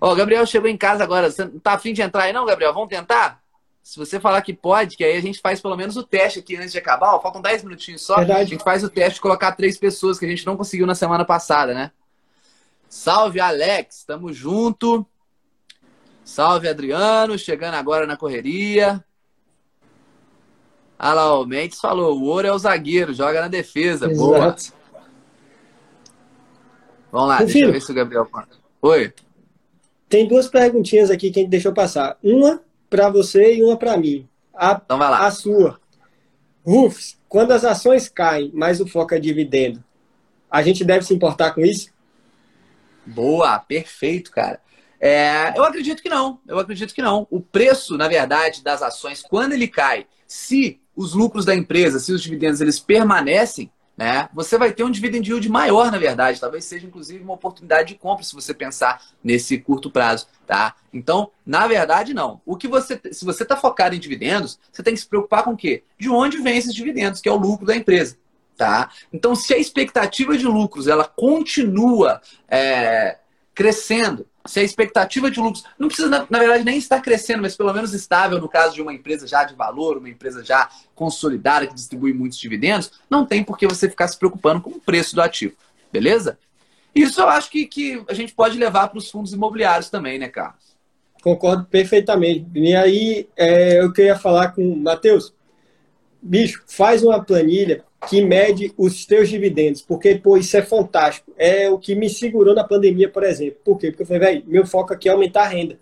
Ó, 0.00 0.12
oh, 0.12 0.14
Gabriel 0.14 0.46
chegou 0.46 0.68
em 0.68 0.76
casa 0.76 1.02
agora, 1.02 1.30
você 1.30 1.44
não 1.44 1.58
tá 1.58 1.72
afim 1.72 1.92
de 1.92 2.02
entrar 2.02 2.24
aí 2.24 2.32
não, 2.32 2.44
Gabriel? 2.44 2.72
Vamos 2.72 2.88
tentar? 2.88 3.40
Se 3.82 3.98
você 3.98 4.18
falar 4.18 4.42
que 4.42 4.52
pode, 4.52 4.96
que 4.96 5.04
aí 5.04 5.16
a 5.16 5.22
gente 5.22 5.40
faz 5.40 5.60
pelo 5.60 5.76
menos 5.76 5.96
o 5.96 6.02
teste 6.02 6.40
aqui 6.40 6.56
antes 6.56 6.72
de 6.72 6.78
acabar, 6.78 7.14
ó, 7.14 7.20
faltam 7.20 7.40
10 7.40 7.62
minutinhos 7.62 8.02
só, 8.02 8.16
Verdade. 8.16 8.40
a 8.40 8.44
gente 8.44 8.64
faz 8.64 8.82
o 8.82 8.90
teste 8.90 9.14
de 9.14 9.20
colocar 9.20 9.52
três 9.52 9.78
pessoas 9.78 10.18
que 10.18 10.26
a 10.26 10.28
gente 10.28 10.44
não 10.44 10.56
conseguiu 10.56 10.86
na 10.86 10.94
semana 10.94 11.24
passada, 11.24 11.72
né? 11.72 11.92
Salve, 12.88 13.40
Alex, 13.40 14.04
tamo 14.04 14.32
junto. 14.32 15.06
Salve, 16.24 16.68
Adriano, 16.68 17.38
chegando 17.38 17.74
agora 17.74 18.06
na 18.06 18.16
correria. 18.16 19.04
Ah 20.98 21.12
lá, 21.12 21.38
o 21.38 21.46
Mendes 21.46 21.78
falou, 21.78 22.18
o 22.18 22.24
ouro 22.24 22.48
é 22.48 22.52
o 22.52 22.58
zagueiro, 22.58 23.14
joga 23.14 23.40
na 23.40 23.48
defesa. 23.48 24.10
Exato. 24.10 24.16
Boa. 24.16 24.56
Vamos 27.12 27.28
lá, 27.28 27.38
deixa 27.38 27.58
eu 27.60 27.72
ver 27.72 27.80
se 27.80 27.92
o 27.92 27.94
Gabriel... 27.94 28.28
Oi. 28.82 29.14
Tem 30.08 30.26
duas 30.26 30.48
perguntinhas 30.48 31.10
aqui 31.10 31.30
que 31.30 31.40
a 31.40 31.42
gente 31.42 31.50
deixou 31.50 31.72
passar. 31.72 32.16
Uma 32.22 32.62
para 32.88 33.08
você 33.10 33.56
e 33.56 33.62
uma 33.62 33.76
para 33.76 33.96
mim. 33.96 34.28
A, 34.54 34.80
então 34.84 34.98
vai 34.98 35.10
lá. 35.10 35.26
A 35.26 35.30
sua. 35.30 35.80
Rufus, 36.64 37.18
quando 37.28 37.52
as 37.52 37.64
ações 37.64 38.08
caem, 38.08 38.50
mas 38.54 38.80
o 38.80 38.86
foco 38.86 39.14
é 39.14 39.20
dividendo, 39.20 39.82
a 40.50 40.62
gente 40.62 40.84
deve 40.84 41.04
se 41.04 41.14
importar 41.14 41.52
com 41.52 41.60
isso? 41.60 41.90
Boa, 43.04 43.58
perfeito, 43.58 44.30
cara. 44.30 44.60
É, 45.00 45.52
eu 45.56 45.62
acredito 45.64 46.02
que 46.02 46.08
não. 46.08 46.40
Eu 46.46 46.58
acredito 46.58 46.94
que 46.94 47.02
não. 47.02 47.26
O 47.30 47.40
preço, 47.40 47.96
na 47.96 48.08
verdade, 48.08 48.64
das 48.64 48.82
ações, 48.82 49.22
quando 49.22 49.52
ele 49.52 49.68
cai, 49.68 50.06
se 50.26 50.80
os 50.96 51.12
lucros 51.12 51.44
da 51.44 51.54
empresa, 51.54 52.00
se 52.00 52.12
os 52.12 52.22
dividendos 52.22 52.60
eles 52.60 52.80
permanecem, 52.80 53.70
né, 53.96 54.28
você 54.34 54.58
vai 54.58 54.72
ter 54.72 54.84
um 54.84 54.90
dividend 54.90 55.26
yield 55.28 55.48
maior, 55.48 55.90
na 55.90 55.98
verdade. 55.98 56.40
Talvez 56.40 56.64
seja, 56.64 56.86
inclusive, 56.86 57.24
uma 57.24 57.32
oportunidade 57.32 57.88
de 57.88 57.98
compra, 57.98 58.24
se 58.24 58.34
você 58.34 58.52
pensar 58.52 59.02
nesse 59.24 59.58
curto 59.58 59.90
prazo. 59.90 60.26
Tá? 60.46 60.74
Então, 60.92 61.30
na 61.44 61.66
verdade, 61.66 62.12
não. 62.12 62.40
O 62.44 62.56
que 62.56 62.68
você, 62.68 63.00
se 63.10 63.24
você 63.24 63.42
está 63.42 63.56
focado 63.56 63.94
em 63.94 63.98
dividendos, 63.98 64.58
você 64.70 64.82
tem 64.82 64.94
que 64.94 65.00
se 65.00 65.06
preocupar 65.06 65.44
com 65.44 65.52
o 65.52 65.56
quê? 65.56 65.82
De 65.98 66.10
onde 66.10 66.38
vem 66.38 66.58
esses 66.58 66.74
dividendos, 66.74 67.20
que 67.20 67.28
é 67.28 67.32
o 67.32 67.36
lucro 67.36 67.66
da 67.66 67.74
empresa. 67.74 68.18
Tá? 68.56 68.90
Então, 69.12 69.34
se 69.34 69.52
a 69.54 69.58
expectativa 69.58 70.36
de 70.36 70.46
lucros 70.46 70.86
ela 70.86 71.04
continua 71.04 72.20
é, 72.48 73.18
crescendo, 73.54 74.26
se 74.46 74.60
a 74.60 74.62
expectativa 74.62 75.30
de 75.30 75.40
lucros 75.40 75.64
não 75.78 75.88
precisa, 75.88 76.08
na, 76.08 76.26
na, 76.28 76.38
verdade, 76.38 76.64
nem 76.64 76.78
estar 76.78 77.00
crescendo, 77.00 77.42
mas 77.42 77.56
pelo 77.56 77.72
menos 77.72 77.92
estável 77.92 78.40
no 78.40 78.48
caso 78.48 78.74
de 78.74 78.82
uma 78.82 78.92
empresa 78.92 79.26
já 79.26 79.44
de 79.44 79.54
valor, 79.54 79.98
uma 79.98 80.08
empresa 80.08 80.44
já 80.44 80.68
consolidada 80.94 81.66
que 81.66 81.74
distribui 81.74 82.12
muitos 82.12 82.38
dividendos, 82.38 82.90
não 83.08 83.24
tem 83.24 83.42
por 83.42 83.56
que 83.56 83.66
você 83.66 83.88
ficar 83.88 84.08
se 84.08 84.18
preocupando 84.18 84.60
com 84.60 84.70
o 84.70 84.80
preço 84.80 85.14
do 85.14 85.22
ativo. 85.22 85.54
Beleza? 85.92 86.38
Isso 86.94 87.20
eu 87.20 87.28
acho 87.28 87.50
que, 87.50 87.66
que 87.66 88.02
a 88.08 88.14
gente 88.14 88.34
pode 88.34 88.58
levar 88.58 88.88
para 88.88 88.98
os 88.98 89.10
fundos 89.10 89.32
imobiliários 89.32 89.90
também, 89.90 90.18
né, 90.18 90.28
Carlos? 90.28 90.76
Concordo 91.22 91.64
perfeitamente. 91.64 92.46
E 92.54 92.74
aí 92.74 93.28
é, 93.36 93.80
eu 93.80 93.92
queria 93.92 94.16
falar 94.16 94.52
com 94.52 94.62
o 94.62 94.76
Matheus. 94.76 95.34
Bicho, 96.22 96.62
faz 96.66 97.02
uma 97.02 97.22
planilha 97.22 97.84
que 98.08 98.22
mede 98.22 98.72
os 98.76 99.06
teus 99.06 99.28
dividendos, 99.28 99.80
porque, 99.80 100.14
pô, 100.14 100.36
isso 100.36 100.56
é 100.56 100.62
fantástico. 100.62 101.32
É 101.36 101.70
o 101.70 101.78
que 101.78 101.94
me 101.94 102.08
segurou 102.08 102.54
na 102.54 102.62
pandemia, 102.62 103.08
por 103.08 103.24
exemplo. 103.24 103.58
Por 103.64 103.78
quê? 103.78 103.90
Porque 103.90 104.02
eu 104.02 104.06
falei, 104.06 104.20
velho, 104.20 104.44
meu 104.46 104.66
foco 104.66 104.92
aqui 104.92 105.08
é 105.08 105.12
aumentar 105.12 105.42
a 105.42 105.48
renda. 105.48 105.78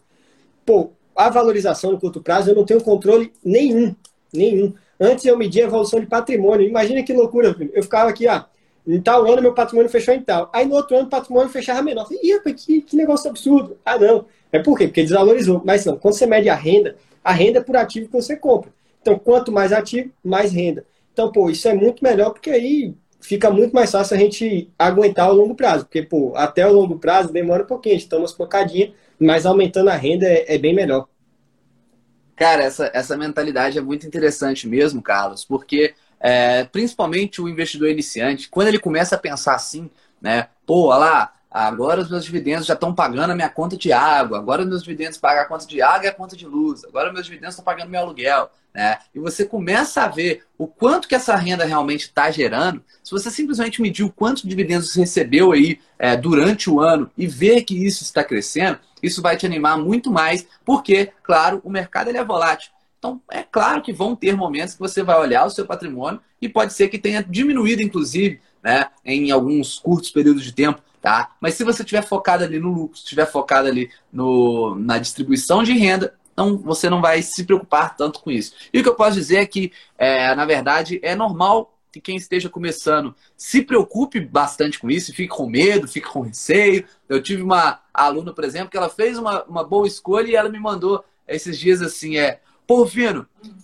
Pô, 0.65 0.91
a 1.15 1.29
valorização 1.29 1.93
no 1.93 2.01
curto 2.01 2.23
prazo 2.23 2.51
eu 2.51 2.55
não 2.55 2.65
tenho 2.65 2.81
controle 2.81 3.33
nenhum, 3.45 3.95
nenhum. 4.33 4.73
Antes 4.99 5.25
eu 5.25 5.37
media 5.37 5.65
a 5.65 5.67
evolução 5.67 6.01
de 6.01 6.07
patrimônio. 6.07 6.67
Imagina 6.67 7.03
que 7.03 7.13
loucura, 7.13 7.53
filho. 7.55 7.71
Eu 7.75 7.83
ficava 7.83 8.11
aqui, 8.11 8.27
ah, 8.27 8.47
em 8.87 9.01
tal 9.01 9.31
ano 9.31 9.43
meu 9.43 9.55
patrimônio 9.55 9.91
fechou 9.91 10.15
em 10.15 10.23
tal. 10.23 10.51
Aí 10.53 10.65
no 10.67 10.77
outro 10.77 10.97
ano 10.97 11.07
o 11.07 11.11
patrimônio 11.11 11.51
fechava 11.51 11.83
menor. 11.83 12.03
Eu 12.03 12.07
falei, 12.07 12.21
Ih, 12.23 12.55
que, 12.55 12.81
que 12.81 12.97
negócio 12.97 13.29
absurdo. 13.29 13.77
Ah, 13.85 13.99
não. 13.99 14.27
É 14.53 14.59
por 14.59 14.79
quê? 14.79 14.87
Porque 14.87 15.03
desvalorizou. 15.03 15.63
Mas 15.65 15.85
não, 15.85 15.97
quando 15.97 16.15
você 16.15 16.27
mede 16.27 16.49
a 16.49 16.55
renda, 16.55 16.97
a 17.23 17.33
renda 17.33 17.59
é 17.59 17.63
por 17.63 17.77
ativo 17.77 18.07
que 18.07 18.13
você 18.13 18.37
compra. 18.37 18.71
Então, 19.03 19.19
quanto 19.19 19.53
mais 19.53 19.73
ativo, 19.73 20.11
mais 20.25 20.53
renda. 20.53 20.87
Então, 21.15 21.31
pô, 21.31 21.49
isso 21.49 21.69
é 21.69 21.75
muito 21.75 22.03
melhor 22.03 22.31
porque 22.31 22.51
aí 22.51 22.93
fica 23.21 23.51
muito 23.51 23.73
mais 23.73 23.91
fácil 23.93 24.17
a 24.17 24.19
gente 24.19 24.69
aguentar 24.77 25.31
o 25.31 25.35
longo 25.35 25.55
prazo. 25.55 25.85
Porque, 25.85 26.03
pô, 26.03 26.33
até 26.37 26.67
o 26.67 26.73
longo 26.73 26.99
prazo 26.99 27.33
demora 27.33 27.63
um 27.63 27.67
pouquinho, 27.67 27.95
a 27.95 27.99
gente 27.99 28.09
toma 28.09 28.23
umas 28.23 28.33
pocadinhas, 28.33 28.91
mas 29.19 29.47
aumentando 29.47 29.89
a 29.91 29.95
renda 29.95 30.27
é, 30.27 30.55
é 30.55 30.59
bem 30.59 30.75
melhor. 30.75 31.09
Cara, 32.37 32.65
essa, 32.65 32.91
essa 32.93 33.17
mentalidade 33.17 33.79
é 33.79 33.81
muito 33.81 34.07
interessante 34.07 34.69
mesmo, 34.69 35.01
Carlos, 35.01 35.45
porque 35.45 35.95
é, 36.19 36.65
principalmente 36.65 37.41
o 37.41 37.49
investidor 37.49 37.89
iniciante, 37.89 38.49
quando 38.49 38.69
ele 38.69 38.79
começa 38.81 39.15
a 39.15 39.19
pensar 39.19 39.55
assim, 39.55 39.89
né? 40.21 40.49
Pô, 40.67 40.89
lá, 40.89 41.33
Agora 41.55 42.01
os 42.01 42.11
meus 42.11 42.25
dividendos 42.25 42.67
já 42.67 42.75
estão 42.75 42.93
pagando 42.93 43.31
a 43.31 43.35
minha 43.37 43.49
conta 43.49 43.77
de 43.77 43.93
água. 43.93 44.39
Agora 44.39 44.63
os 44.63 44.69
meus 44.69 44.83
dividendos 44.83 45.19
pagam 45.19 45.45
a 45.45 45.47
conta 45.47 45.65
de 45.65 45.81
água 45.81 46.07
e 46.07 46.09
a 46.09 46.13
conta 46.13 46.37
de 46.37 46.45
luz. 46.45 46.85
Agora 46.85 47.07
os 47.07 47.15
meus 47.15 47.27
dividendos 47.27 47.55
estão 47.55 47.65
pagando 47.65 47.91
meu 47.91 48.01
aluguel. 48.01 48.51
Né? 48.75 48.99
E 49.15 49.21
você 49.21 49.45
começa 49.45 50.03
a 50.03 50.09
ver 50.09 50.43
o 50.59 50.67
quanto 50.67 51.07
que 51.07 51.15
essa 51.15 51.37
renda 51.37 51.65
realmente 51.65 52.07
está 52.07 52.29
gerando. 52.29 52.83
Se 53.05 53.13
você 53.13 53.31
simplesmente 53.31 53.81
medir 53.81 54.03
o 54.03 54.11
quanto 54.11 54.43
de 54.43 54.49
dividendos 54.49 54.91
você 54.91 54.99
recebeu 54.99 55.53
aí 55.53 55.79
é, 55.97 56.17
durante 56.17 56.69
o 56.69 56.81
ano 56.81 57.09
e 57.17 57.25
ver 57.25 57.63
que 57.63 57.87
isso 57.87 58.03
está 58.03 58.25
crescendo, 58.25 58.81
isso 59.01 59.23
vai 59.23 59.37
te 59.37 59.47
animar 59.47 59.79
muito 59.79 60.11
mais, 60.11 60.45
porque, 60.65 61.13
claro, 61.23 61.61
o 61.63 61.71
mercado 61.71 62.09
ele 62.09 62.19
é 62.19 62.25
volátil. 62.25 62.73
Então, 62.99 63.21
é 63.31 63.45
claro 63.45 63.81
que 63.81 63.93
vão 63.93 64.17
ter 64.17 64.37
momentos 64.37 64.75
que 64.75 64.81
você 64.81 65.05
vai 65.05 65.21
olhar 65.21 65.45
o 65.45 65.51
seu 65.51 65.65
patrimônio 65.65 66.21
e 66.43 66.49
pode 66.49 66.73
ser 66.73 66.89
que 66.89 66.99
tenha 66.99 67.23
diminuído, 67.23 67.81
inclusive, 67.81 68.41
né, 68.61 68.89
em 69.05 69.31
alguns 69.31 69.79
curtos 69.79 70.11
períodos 70.11 70.43
de 70.43 70.53
tempo 70.53 70.83
tá? 71.05 71.37
Mas 71.39 71.53
se 71.53 71.65
você 71.65 71.83
estiver 71.83 72.01
focado 72.01 72.45
ali 72.45 72.59
no 72.59 72.73
lucro, 72.73 72.97
estiver 72.97 73.27
focado 73.27 73.69
ali 73.69 73.91
no, 74.11 74.75
na 74.77 74.97
distribuição 74.97 75.63
de 75.63 75.75
renda, 75.75 76.15
então 76.33 76.57
você 76.57 76.89
não 76.89 77.03
vai 77.03 77.21
se 77.21 77.45
preocupar 77.45 77.95
tanto 77.95 78.21
com 78.21 78.31
isso. 78.31 78.55
E 78.73 78.81
o 78.81 78.83
que 78.83 78.89
eu 78.89 78.95
posso 78.95 79.17
dizer 79.19 79.37
é 79.37 79.45
que, 79.45 79.71
é, 79.99 80.35
na 80.35 80.47
verdade, 80.47 80.99
é 81.03 81.15
normal 81.15 81.79
que 81.93 82.01
quem 82.01 82.17
esteja 82.17 82.49
começando 82.49 83.15
se 83.37 83.61
preocupe 83.61 84.19
bastante 84.19 84.79
com 84.79 84.91
isso, 84.91 85.13
fique 85.13 85.29
com 85.29 85.47
medo, 85.47 85.87
fique 85.87 86.09
com 86.09 86.23
receio. 86.23 86.87
Eu 87.07 87.23
tive 87.23 87.43
uma 87.43 87.83
aluna, 87.93 88.33
por 88.33 88.43
exemplo, 88.43 88.71
que 88.71 88.77
ela 88.79 88.89
fez 88.89 89.19
uma, 89.19 89.45
uma 89.45 89.63
boa 89.63 89.87
escolha 89.87 90.31
e 90.31 90.35
ela 90.35 90.49
me 90.49 90.59
mandou 90.59 91.05
esses 91.29 91.59
dias 91.59 91.83
assim, 91.83 92.17
é, 92.17 92.41
pô, 92.67 92.89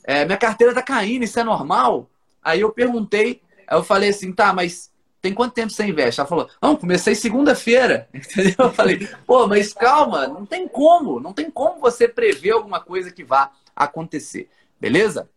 é, 0.05 0.27
minha 0.27 0.37
carteira 0.37 0.75
tá 0.75 0.83
caindo, 0.83 1.25
isso 1.25 1.41
é 1.41 1.45
normal? 1.45 2.11
Aí 2.45 2.61
eu 2.61 2.71
perguntei, 2.71 3.41
eu 3.71 3.83
falei 3.83 4.11
assim, 4.11 4.31
tá, 4.31 4.53
mas 4.53 4.90
tem 5.21 5.35
quanto 5.35 5.55
tempo 5.55 5.71
você 5.71 5.85
investe? 5.85 6.21
Ela 6.21 6.29
falou, 6.29 6.49
não, 6.63 6.77
comecei 6.77 7.15
segunda-feira. 7.15 8.09
Entendeu? 8.15 8.55
Eu 8.59 8.73
falei, 8.73 9.09
pô, 9.27 9.47
mas 9.47 9.73
calma, 9.73 10.27
não 10.27 10.47
tem 10.47 10.67
como, 10.67 11.21
não 11.21 11.33
tem 11.33 11.51
como 11.51 11.81
você 11.81 12.09
prever 12.09 12.53
alguma 12.53 12.81
coisa 12.81 13.11
que 13.11 13.23
vá 13.23 13.51
acontecer. 13.77 14.49
Beleza? 14.81 15.29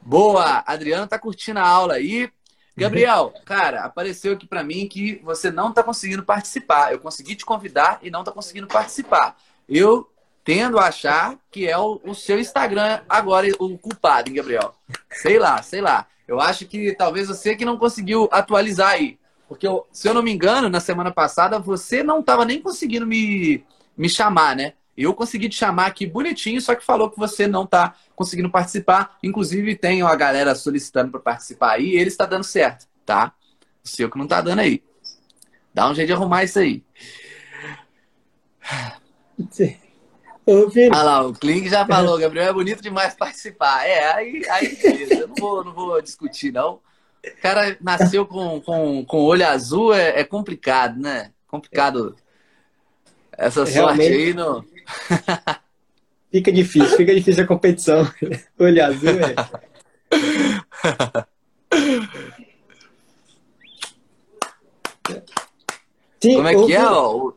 Boa, 0.00 0.62
Adriano 0.66 1.06
tá 1.08 1.18
curtindo 1.18 1.58
a 1.58 1.66
aula 1.66 1.94
aí. 1.94 2.30
Gabriel, 2.76 3.32
cara, 3.44 3.84
apareceu 3.84 4.34
aqui 4.34 4.46
para 4.46 4.62
mim 4.62 4.86
que 4.86 5.16
você 5.24 5.50
não 5.50 5.72
tá 5.72 5.82
conseguindo 5.82 6.22
participar. 6.22 6.92
Eu 6.92 7.00
consegui 7.00 7.34
te 7.34 7.44
convidar 7.44 7.98
e 8.02 8.10
não 8.10 8.22
tá 8.22 8.30
conseguindo 8.30 8.66
participar. 8.66 9.36
Eu 9.68 10.08
tendo 10.44 10.78
a 10.78 10.86
achar 10.86 11.36
que 11.50 11.66
é 11.66 11.76
o, 11.76 12.00
o 12.04 12.14
seu 12.14 12.38
Instagram 12.38 13.00
agora 13.08 13.48
o 13.58 13.76
culpado, 13.76 14.28
hein, 14.28 14.36
Gabriel? 14.36 14.74
Sei 15.10 15.40
lá, 15.40 15.60
sei 15.62 15.80
lá. 15.80 16.06
Eu 16.26 16.40
acho 16.40 16.66
que 16.66 16.94
talvez 16.94 17.28
você 17.28 17.54
que 17.54 17.64
não 17.64 17.78
conseguiu 17.78 18.28
atualizar 18.32 18.90
aí. 18.90 19.18
Porque, 19.48 19.66
eu, 19.66 19.86
se 19.92 20.08
eu 20.08 20.14
não 20.14 20.22
me 20.22 20.32
engano, 20.32 20.68
na 20.68 20.80
semana 20.80 21.12
passada, 21.12 21.58
você 21.58 22.02
não 22.02 22.20
estava 22.20 22.44
nem 22.44 22.60
conseguindo 22.60 23.06
me, 23.06 23.64
me 23.96 24.08
chamar, 24.08 24.56
né? 24.56 24.72
Eu 24.96 25.14
consegui 25.14 25.48
te 25.48 25.56
chamar 25.56 25.86
aqui 25.86 26.06
bonitinho, 26.06 26.60
só 26.60 26.74
que 26.74 26.84
falou 26.84 27.10
que 27.10 27.18
você 27.18 27.46
não 27.46 27.64
está 27.64 27.94
conseguindo 28.16 28.50
participar. 28.50 29.18
Inclusive, 29.22 29.76
tem 29.76 30.02
a 30.02 30.16
galera 30.16 30.54
solicitando 30.54 31.10
para 31.10 31.20
participar 31.20 31.72
aí 31.72 31.90
e 31.90 31.96
ele 31.96 32.08
está 32.08 32.24
dando 32.24 32.44
certo, 32.44 32.88
tá? 33.04 33.32
O 33.84 33.88
seu 33.88 34.10
que 34.10 34.16
não 34.16 34.24
está 34.24 34.40
dando 34.40 34.60
aí. 34.60 34.82
Dá 35.72 35.88
um 35.88 35.94
jeito 35.94 36.08
de 36.08 36.14
arrumar 36.14 36.42
isso 36.44 36.58
aí. 36.58 36.82
Sim. 39.50 39.76
Olha 40.46 41.02
lá, 41.02 41.26
o 41.26 41.32
Kling 41.32 41.68
já 41.68 41.84
falou, 41.84 42.18
Gabriel, 42.18 42.50
é 42.50 42.52
bonito 42.52 42.80
demais 42.80 43.14
participar. 43.14 43.84
É, 43.84 44.12
aí, 44.12 44.42
aí 44.48 44.76
beleza, 44.76 45.14
eu 45.14 45.28
não 45.28 45.34
vou, 45.34 45.64
não 45.64 45.72
vou 45.72 46.00
discutir, 46.00 46.52
não. 46.52 46.74
O 47.24 47.42
cara 47.42 47.76
nasceu 47.80 48.24
com, 48.24 48.60
com, 48.60 49.04
com 49.04 49.24
olho 49.24 49.46
azul, 49.46 49.92
é, 49.92 50.20
é 50.20 50.24
complicado, 50.24 51.00
né? 51.00 51.32
Complicado 51.48 52.14
essa 53.32 53.66
sorte 53.66 53.72
Realmente... 53.72 54.12
aí. 54.12 54.34
No... 54.34 54.64
Fica 56.30 56.52
difícil, 56.52 56.96
fica 56.96 57.14
difícil 57.14 57.44
a 57.44 57.46
competição. 57.46 58.06
Olho 58.58 58.84
azul 58.84 59.08
é. 59.08 59.34
Sim, 66.20 66.36
Como 66.36 66.48
é 66.48 66.54
que 66.54 66.74
é? 66.74 66.84
Ó? 66.84 67.32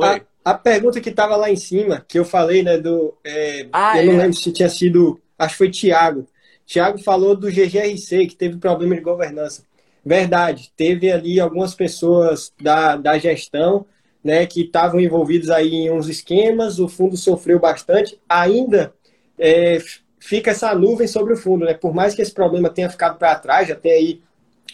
A, 0.00 0.20
a, 0.44 0.54
pergunta 0.54 1.00
que 1.00 1.10
estava 1.10 1.36
lá 1.36 1.50
em 1.50 1.56
cima, 1.56 2.04
que 2.06 2.18
eu 2.18 2.24
falei, 2.24 2.62
né, 2.62 2.78
do. 2.78 3.16
É, 3.24 3.66
ah, 3.72 3.96
eu 3.96 4.02
é. 4.02 4.06
não 4.06 4.16
lembro 4.18 4.34
se 4.34 4.52
tinha 4.52 4.68
sido. 4.68 5.20
Acho 5.38 5.54
que 5.54 5.58
foi 5.58 5.70
Tiago. 5.70 6.26
Tiago 6.66 6.98
falou 6.98 7.34
do 7.34 7.50
GGRC, 7.50 8.26
que 8.26 8.36
teve 8.36 8.58
problema 8.58 8.94
de 8.94 9.00
governança. 9.00 9.64
Verdade, 10.04 10.72
teve 10.76 11.10
ali 11.10 11.40
algumas 11.40 11.74
pessoas 11.74 12.52
da, 12.60 12.96
da 12.96 13.18
gestão 13.18 13.86
né, 14.22 14.46
que 14.46 14.62
estavam 14.62 15.00
envolvidos 15.00 15.50
aí 15.50 15.74
em 15.74 15.90
uns 15.90 16.08
esquemas, 16.08 16.78
o 16.78 16.88
fundo 16.88 17.16
sofreu 17.16 17.58
bastante. 17.58 18.18
Ainda 18.28 18.94
é, 19.38 19.78
fica 20.18 20.50
essa 20.50 20.74
nuvem 20.74 21.06
sobre 21.06 21.32
o 21.32 21.36
fundo, 21.36 21.64
né? 21.64 21.74
Por 21.74 21.94
mais 21.94 22.14
que 22.14 22.22
esse 22.22 22.32
problema 22.32 22.68
tenha 22.68 22.90
ficado 22.90 23.18
para 23.18 23.34
trás, 23.34 23.68
já 23.68 23.74
tem 23.74 23.92
aí 23.92 24.22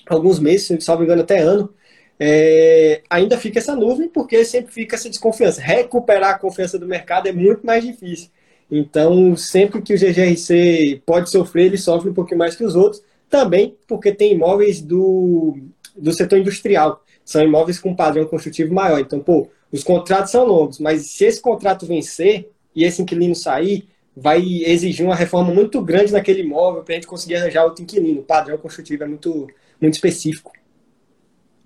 alguns 0.09 0.39
meses, 0.39 0.67
se 0.67 0.89
não 0.89 0.99
me 0.99 1.05
engano, 1.05 1.23
até 1.23 1.39
ano, 1.39 1.73
é, 2.19 3.03
ainda 3.11 3.37
fica 3.37 3.59
essa 3.59 3.77
nuvem 3.77 4.09
porque 4.09 4.45
sempre 4.45 4.73
fica 4.73 4.97
essa 4.97 5.09
desconfiança. 5.09 5.61
Recuperar 5.61 6.35
a 6.35 6.39
confiança 6.39 6.79
do 6.79 6.87
mercado 6.87 7.29
é 7.29 7.33
muito 7.33 7.64
mais 7.64 7.85
difícil. 7.85 8.31
Então, 8.71 9.37
sempre 9.37 9.81
que 9.81 9.95
o 9.95 9.99
GGRC 9.99 11.03
pode 11.07 11.31
sofrer, 11.31 11.67
ele 11.67 11.79
sofre 11.79 12.11
um 12.11 12.14
pouquinho 12.14 12.39
mais 12.39 12.57
que 12.57 12.64
os 12.64 12.75
outros, 12.75 13.03
também 13.29 13.77
porque 13.87 14.12
tem 14.12 14.33
imóveis 14.33 14.81
do, 14.81 15.57
do 15.97 16.12
setor 16.12 16.39
industrial, 16.39 17.03
são 17.25 17.43
imóveis 17.43 17.79
com 17.79 17.95
padrão 17.95 18.27
construtivo 18.27 18.75
maior. 18.75 18.99
Então, 18.99 19.21
pô, 19.21 19.49
os 19.71 19.85
contratos 19.85 20.33
são 20.33 20.45
longos, 20.45 20.79
mas 20.79 21.12
se 21.12 21.25
esse 21.25 21.41
contrato 21.41 21.87
vencer 21.87 22.51
e 22.75 22.85
esse 22.85 23.03
inquilino 23.03 23.35
sair, 23.35 23.89
vai 24.17 24.43
exigir 24.64 25.05
uma 25.05 25.14
reforma 25.14 25.53
muito 25.53 25.81
grande 25.83 26.12
naquele 26.12 26.41
imóvel 26.41 26.83
para 26.83 26.95
a 26.95 26.97
gente 26.97 27.07
conseguir 27.07 27.37
arranjar 27.37 27.64
outro 27.64 27.83
inquilino. 27.83 28.21
O 28.21 28.25
padrão 28.25 28.57
construtivo 28.57 29.05
é 29.05 29.07
muito, 29.07 29.47
muito 29.81 29.95
específico. 29.95 30.53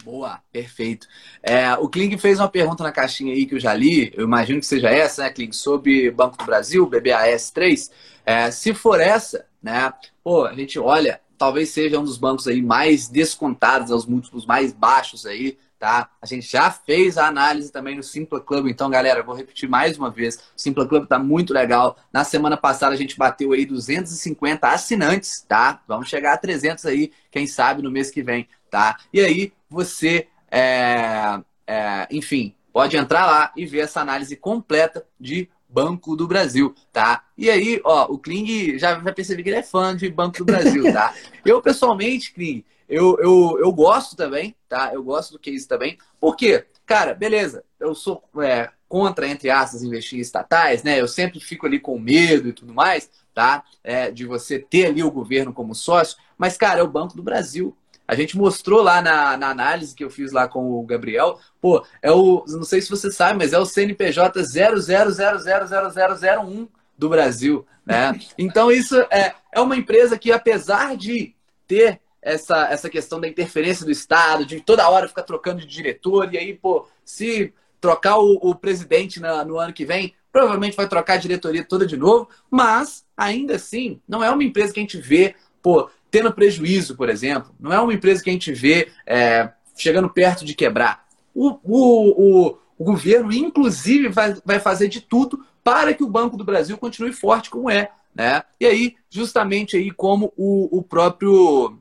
Boa, 0.02 0.40
perfeito. 0.50 1.06
É, 1.42 1.74
o 1.74 1.88
Kling 1.88 2.16
fez 2.16 2.38
uma 2.38 2.48
pergunta 2.48 2.82
na 2.82 2.92
caixinha 2.92 3.34
aí 3.34 3.44
que 3.44 3.54
eu 3.54 3.60
já 3.60 3.74
li, 3.74 4.10
eu 4.16 4.24
imagino 4.24 4.58
que 4.60 4.66
seja 4.66 4.88
essa, 4.88 5.22
né, 5.22 5.30
Kling, 5.30 5.52
sobre 5.52 6.10
Banco 6.10 6.38
do 6.38 6.44
Brasil, 6.44 6.86
BBAS 6.86 7.50
3. 7.50 7.90
É, 8.24 8.50
se 8.50 8.72
for 8.72 8.98
essa, 8.98 9.46
né, 9.62 9.92
pô, 10.24 10.46
a 10.46 10.54
gente 10.54 10.78
olha, 10.78 11.20
talvez 11.36 11.70
seja 11.70 11.98
um 11.98 12.04
dos 12.04 12.16
bancos 12.16 12.48
aí 12.48 12.62
mais 12.62 13.08
descontados, 13.08 13.90
os 13.90 14.06
múltiplos 14.06 14.46
mais 14.46 14.72
baixos 14.72 15.26
aí, 15.26 15.58
tá? 15.78 16.10
A 16.20 16.26
gente 16.26 16.46
já 16.46 16.70
fez 16.70 17.16
a 17.16 17.26
análise 17.26 17.72
também 17.72 17.96
no 17.96 18.02
Simpla 18.02 18.40
Club, 18.40 18.68
então, 18.68 18.90
galera, 18.90 19.22
vou 19.22 19.34
repetir 19.34 19.68
mais 19.68 19.96
uma 19.98 20.10
vez, 20.10 20.36
o 20.36 20.40
Simpla 20.54 20.86
Club 20.86 21.06
tá 21.06 21.18
muito 21.18 21.54
legal. 21.54 21.96
Na 22.12 22.22
semana 22.22 22.56
passada 22.56 22.94
a 22.94 22.98
gente 22.98 23.16
bateu 23.16 23.52
aí 23.52 23.64
250 23.64 24.68
assinantes, 24.68 25.44
tá? 25.48 25.82
Vamos 25.88 26.08
chegar 26.08 26.34
a 26.34 26.38
300 26.38 26.84
aí, 26.84 27.10
quem 27.30 27.46
sabe 27.46 27.82
no 27.82 27.90
mês 27.90 28.10
que 28.10 28.22
vem, 28.22 28.46
tá? 28.70 28.98
E 29.12 29.20
aí, 29.20 29.52
você, 29.68 30.28
é, 30.50 31.40
é, 31.66 32.08
enfim, 32.10 32.54
pode 32.72 32.96
entrar 32.96 33.26
lá 33.26 33.52
e 33.56 33.66
ver 33.66 33.80
essa 33.80 34.00
análise 34.00 34.36
completa 34.36 35.06
de 35.18 35.48
Banco 35.68 36.16
do 36.16 36.26
Brasil, 36.26 36.74
tá? 36.92 37.24
E 37.38 37.48
aí, 37.48 37.80
ó, 37.84 38.06
o 38.12 38.18
Kling 38.18 38.78
já, 38.78 39.00
já 39.00 39.12
percebi 39.12 39.42
que 39.42 39.50
ele 39.50 39.58
é 39.58 39.62
fã 39.62 39.96
de 39.96 40.08
Banco 40.10 40.38
do 40.38 40.44
Brasil, 40.44 40.92
tá? 40.92 41.14
eu, 41.46 41.62
pessoalmente, 41.62 42.32
Kling, 42.32 42.64
eu, 42.88 43.16
eu, 43.20 43.58
eu 43.60 43.72
gosto 43.72 44.16
também, 44.16 44.54
tá? 44.68 44.90
Eu 44.92 45.02
gosto 45.02 45.32
do 45.32 45.38
case 45.38 45.66
também. 45.66 45.96
Por 46.18 46.36
quê? 46.36 46.66
Cara, 46.84 47.14
beleza, 47.14 47.62
eu 47.78 47.94
sou 47.94 48.20
é, 48.42 48.68
contra, 48.88 49.28
entre 49.28 49.48
aspas, 49.48 49.84
investir 49.84 50.18
em 50.18 50.22
estatais, 50.22 50.82
né? 50.82 51.00
Eu 51.00 51.06
sempre 51.06 51.38
fico 51.38 51.66
ali 51.66 51.78
com 51.78 51.96
medo 51.96 52.48
e 52.48 52.52
tudo 52.52 52.74
mais, 52.74 53.08
tá? 53.32 53.62
É, 53.84 54.10
de 54.10 54.26
você 54.26 54.58
ter 54.58 54.86
ali 54.86 55.04
o 55.04 55.10
governo 55.10 55.52
como 55.52 55.72
sócio. 55.72 56.18
Mas, 56.36 56.56
cara, 56.56 56.80
é 56.80 56.82
o 56.82 56.90
Banco 56.90 57.16
do 57.16 57.22
Brasil, 57.22 57.76
a 58.10 58.14
gente 58.16 58.36
mostrou 58.36 58.82
lá 58.82 59.00
na, 59.00 59.36
na, 59.36 59.50
análise 59.50 59.94
que 59.94 60.02
eu 60.02 60.10
fiz 60.10 60.32
lá 60.32 60.48
com 60.48 60.72
o 60.72 60.82
Gabriel, 60.82 61.38
pô, 61.60 61.86
é 62.02 62.10
o, 62.10 62.44
não 62.48 62.64
sei 62.64 62.82
se 62.82 62.90
você 62.90 63.08
sabe, 63.08 63.38
mas 63.38 63.52
é 63.52 63.58
o 63.58 63.64
CNPJ 63.64 64.42
00000001 64.42 66.66
do 66.98 67.08
Brasil, 67.08 67.64
né? 67.86 68.18
Então 68.36 68.72
isso 68.72 68.96
é, 69.12 69.32
é 69.52 69.60
uma 69.60 69.76
empresa 69.76 70.18
que 70.18 70.32
apesar 70.32 70.96
de 70.96 71.36
ter 71.68 72.00
essa, 72.20 72.66
essa 72.66 72.90
questão 72.90 73.20
da 73.20 73.28
interferência 73.28 73.84
do 73.84 73.92
Estado, 73.92 74.44
de 74.44 74.60
toda 74.60 74.90
hora 74.90 75.06
ficar 75.06 75.22
trocando 75.22 75.60
de 75.60 75.68
diretor, 75.68 76.34
e 76.34 76.38
aí, 76.38 76.52
pô, 76.52 76.88
se 77.04 77.54
trocar 77.80 78.18
o, 78.18 78.40
o 78.42 78.56
presidente 78.56 79.20
na, 79.20 79.44
no 79.44 79.56
ano 79.56 79.72
que 79.72 79.84
vem, 79.84 80.16
provavelmente 80.32 80.76
vai 80.76 80.88
trocar 80.88 81.14
a 81.14 81.18
diretoria 81.18 81.64
toda 81.64 81.86
de 81.86 81.96
novo, 81.96 82.28
mas 82.50 83.06
ainda 83.16 83.54
assim, 83.54 84.00
não 84.08 84.24
é 84.24 84.32
uma 84.32 84.42
empresa 84.42 84.72
que 84.72 84.80
a 84.80 84.82
gente 84.82 84.98
vê, 84.98 85.36
pô, 85.62 85.88
tendo 86.10 86.32
prejuízo, 86.32 86.96
por 86.96 87.08
exemplo. 87.08 87.54
Não 87.58 87.72
é 87.72 87.80
uma 87.80 87.94
empresa 87.94 88.22
que 88.22 88.30
a 88.30 88.32
gente 88.32 88.52
vê 88.52 88.88
é, 89.06 89.50
chegando 89.76 90.10
perto 90.10 90.44
de 90.44 90.54
quebrar. 90.54 91.04
O, 91.34 91.58
o, 91.62 92.48
o, 92.48 92.58
o, 92.78 92.84
governo, 92.84 93.32
inclusive, 93.32 94.08
vai, 94.08 94.36
vai 94.44 94.58
fazer 94.58 94.88
de 94.88 95.00
tudo 95.00 95.44
para 95.62 95.94
que 95.94 96.02
o 96.02 96.08
Banco 96.08 96.36
do 96.36 96.44
Brasil 96.44 96.76
continue 96.76 97.12
forte 97.12 97.50
como 97.50 97.70
é. 97.70 97.90
Né? 98.14 98.42
E 98.58 98.66
aí, 98.66 98.96
justamente 99.08 99.76
aí 99.76 99.90
como 99.90 100.32
o, 100.36 100.78
o 100.78 100.82
próprio 100.82 101.78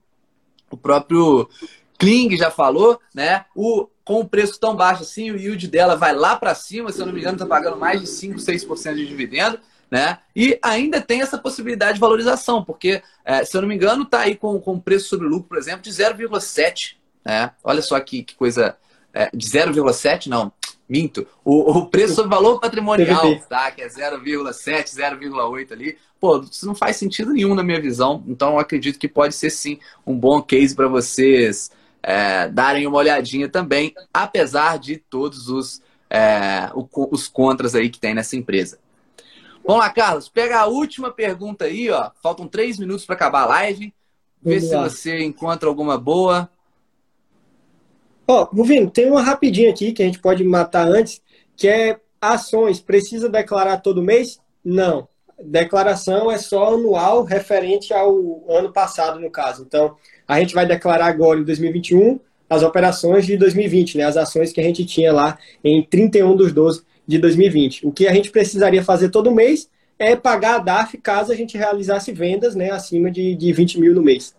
o 0.71 0.77
próprio 0.77 1.49
Kling 1.97 2.37
já 2.37 2.51
falou, 2.51 2.99
né? 3.13 3.45
O, 3.55 3.87
com 4.05 4.19
o 4.19 4.27
preço 4.27 4.59
tão 4.59 4.75
baixo 4.75 5.01
assim, 5.01 5.31
o 5.31 5.37
yield 5.37 5.67
dela 5.67 5.95
vai 5.95 6.13
lá 6.15 6.35
para 6.35 6.53
cima, 6.53 6.91
se 6.91 6.99
eu 6.99 7.07
não 7.07 7.13
me 7.13 7.19
engano, 7.19 7.35
está 7.35 7.45
pagando 7.47 7.77
mais 7.77 7.99
de 7.99 8.07
5, 8.07 8.37
6% 8.37 8.95
de 8.95 9.07
dividendo 9.07 9.59
né? 9.89 10.19
E 10.35 10.59
ainda 10.61 11.01
tem 11.01 11.21
essa 11.21 11.37
possibilidade 11.37 11.93
de 11.93 11.99
valorização, 11.99 12.63
porque, 12.63 13.01
é, 13.25 13.43
se 13.43 13.55
eu 13.55 13.61
não 13.61 13.67
me 13.67 13.75
engano, 13.75 14.03
está 14.03 14.21
aí 14.21 14.35
com, 14.35 14.59
com 14.59 14.79
preço 14.79 15.09
sobre 15.09 15.27
lucro, 15.27 15.49
por 15.49 15.57
exemplo, 15.57 15.81
de 15.81 15.89
0,7. 15.89 16.95
Né? 17.25 17.51
Olha 17.63 17.81
só 17.81 17.99
que, 17.99 18.23
que 18.23 18.35
coisa. 18.35 18.77
É, 19.11 19.29
de 19.33 19.47
0,7, 19.47 20.27
não, 20.27 20.51
minto. 20.87 21.25
O, 21.43 21.79
o 21.79 21.85
preço 21.87 22.13
sobre 22.13 22.29
valor 22.29 22.59
patrimonial, 22.59 23.39
tá? 23.49 23.71
Que 23.71 23.81
é 23.81 23.87
0,7, 23.87 24.95
0,8 24.95 25.71
ali. 25.71 25.97
Pô, 26.19 26.39
isso 26.41 26.67
não 26.67 26.75
faz 26.75 26.97
sentido 26.97 27.33
nenhum 27.33 27.55
na 27.55 27.63
minha 27.63 27.81
visão. 27.81 28.23
Então, 28.27 28.53
eu 28.53 28.59
acredito 28.59 28.99
que 28.99 29.07
pode 29.07 29.33
ser 29.33 29.49
sim 29.49 29.79
um 30.05 30.15
bom 30.15 30.41
case 30.41 30.75
para 30.75 30.87
vocês 30.87 31.71
é, 32.03 32.47
darem 32.49 32.85
uma 32.85 32.97
olhadinha 32.97 33.49
também, 33.49 33.93
apesar 34.13 34.77
de 34.77 34.97
todos 34.97 35.49
os, 35.49 35.81
é, 36.09 36.69
os 36.73 37.27
contras 37.27 37.73
aí 37.73 37.89
que 37.89 37.99
tem 37.99 38.13
nessa 38.13 38.35
empresa. 38.35 38.77
Vamos 39.69 39.83
lá, 39.83 39.91
Carlos. 39.91 40.27
Pega 40.27 40.61
a 40.61 40.65
última 40.65 41.11
pergunta 41.11 41.65
aí, 41.65 41.91
ó. 41.91 42.09
Faltam 42.23 42.47
três 42.47 42.79
minutos 42.79 43.05
para 43.05 43.13
acabar 43.13 43.43
a 43.43 43.45
live. 43.45 43.93
Vê 44.41 44.55
Vamos 44.55 44.67
se 44.67 44.75
lá. 44.75 44.89
você 44.89 45.23
encontra 45.23 45.69
alguma 45.69 45.95
boa. 45.95 46.49
Ó, 48.27 48.49
oh, 48.51 48.89
tem 48.89 49.11
uma 49.11 49.21
rapidinha 49.21 49.69
aqui 49.69 49.91
que 49.91 50.01
a 50.01 50.05
gente 50.07 50.17
pode 50.17 50.43
matar 50.43 50.87
antes, 50.87 51.21
que 51.55 51.67
é 51.67 51.99
ações. 52.19 52.79
Precisa 52.79 53.29
declarar 53.29 53.77
todo 53.77 54.01
mês? 54.01 54.41
Não. 54.65 55.07
Declaração 55.39 56.31
é 56.31 56.39
só 56.39 56.73
anual, 56.73 57.23
referente 57.23 57.93
ao 57.93 58.43
ano 58.49 58.73
passado, 58.73 59.19
no 59.19 59.29
caso. 59.29 59.61
Então, 59.61 59.95
a 60.27 60.39
gente 60.39 60.55
vai 60.55 60.65
declarar 60.65 61.05
agora, 61.05 61.39
em 61.39 61.43
2021, 61.43 62.19
as 62.49 62.63
operações 62.63 63.23
de 63.23 63.37
2020, 63.37 63.99
né? 63.99 64.05
As 64.05 64.17
ações 64.17 64.51
que 64.51 64.59
a 64.59 64.63
gente 64.63 64.83
tinha 64.83 65.13
lá 65.13 65.37
em 65.63 65.83
31 65.83 66.35
dos 66.35 66.51
12 66.51 66.89
de 67.09 67.17
2020. 67.17 67.87
O 67.87 67.91
que 67.91 68.07
a 68.07 68.13
gente 68.13 68.29
precisaria 68.29 68.83
fazer 68.83 69.09
todo 69.09 69.33
mês 69.33 69.67
é 69.97 70.15
pagar 70.15 70.57
a 70.57 70.59
DAF 70.59 70.95
caso 70.99 71.31
a 71.31 71.35
gente 71.35 71.57
realizasse 71.57 72.11
vendas 72.11 72.53
né, 72.53 72.69
acima 72.69 73.09
de, 73.09 73.33
de 73.33 73.51
20 73.51 73.79
mil 73.79 73.95
no 73.95 74.03
mês. 74.03 74.35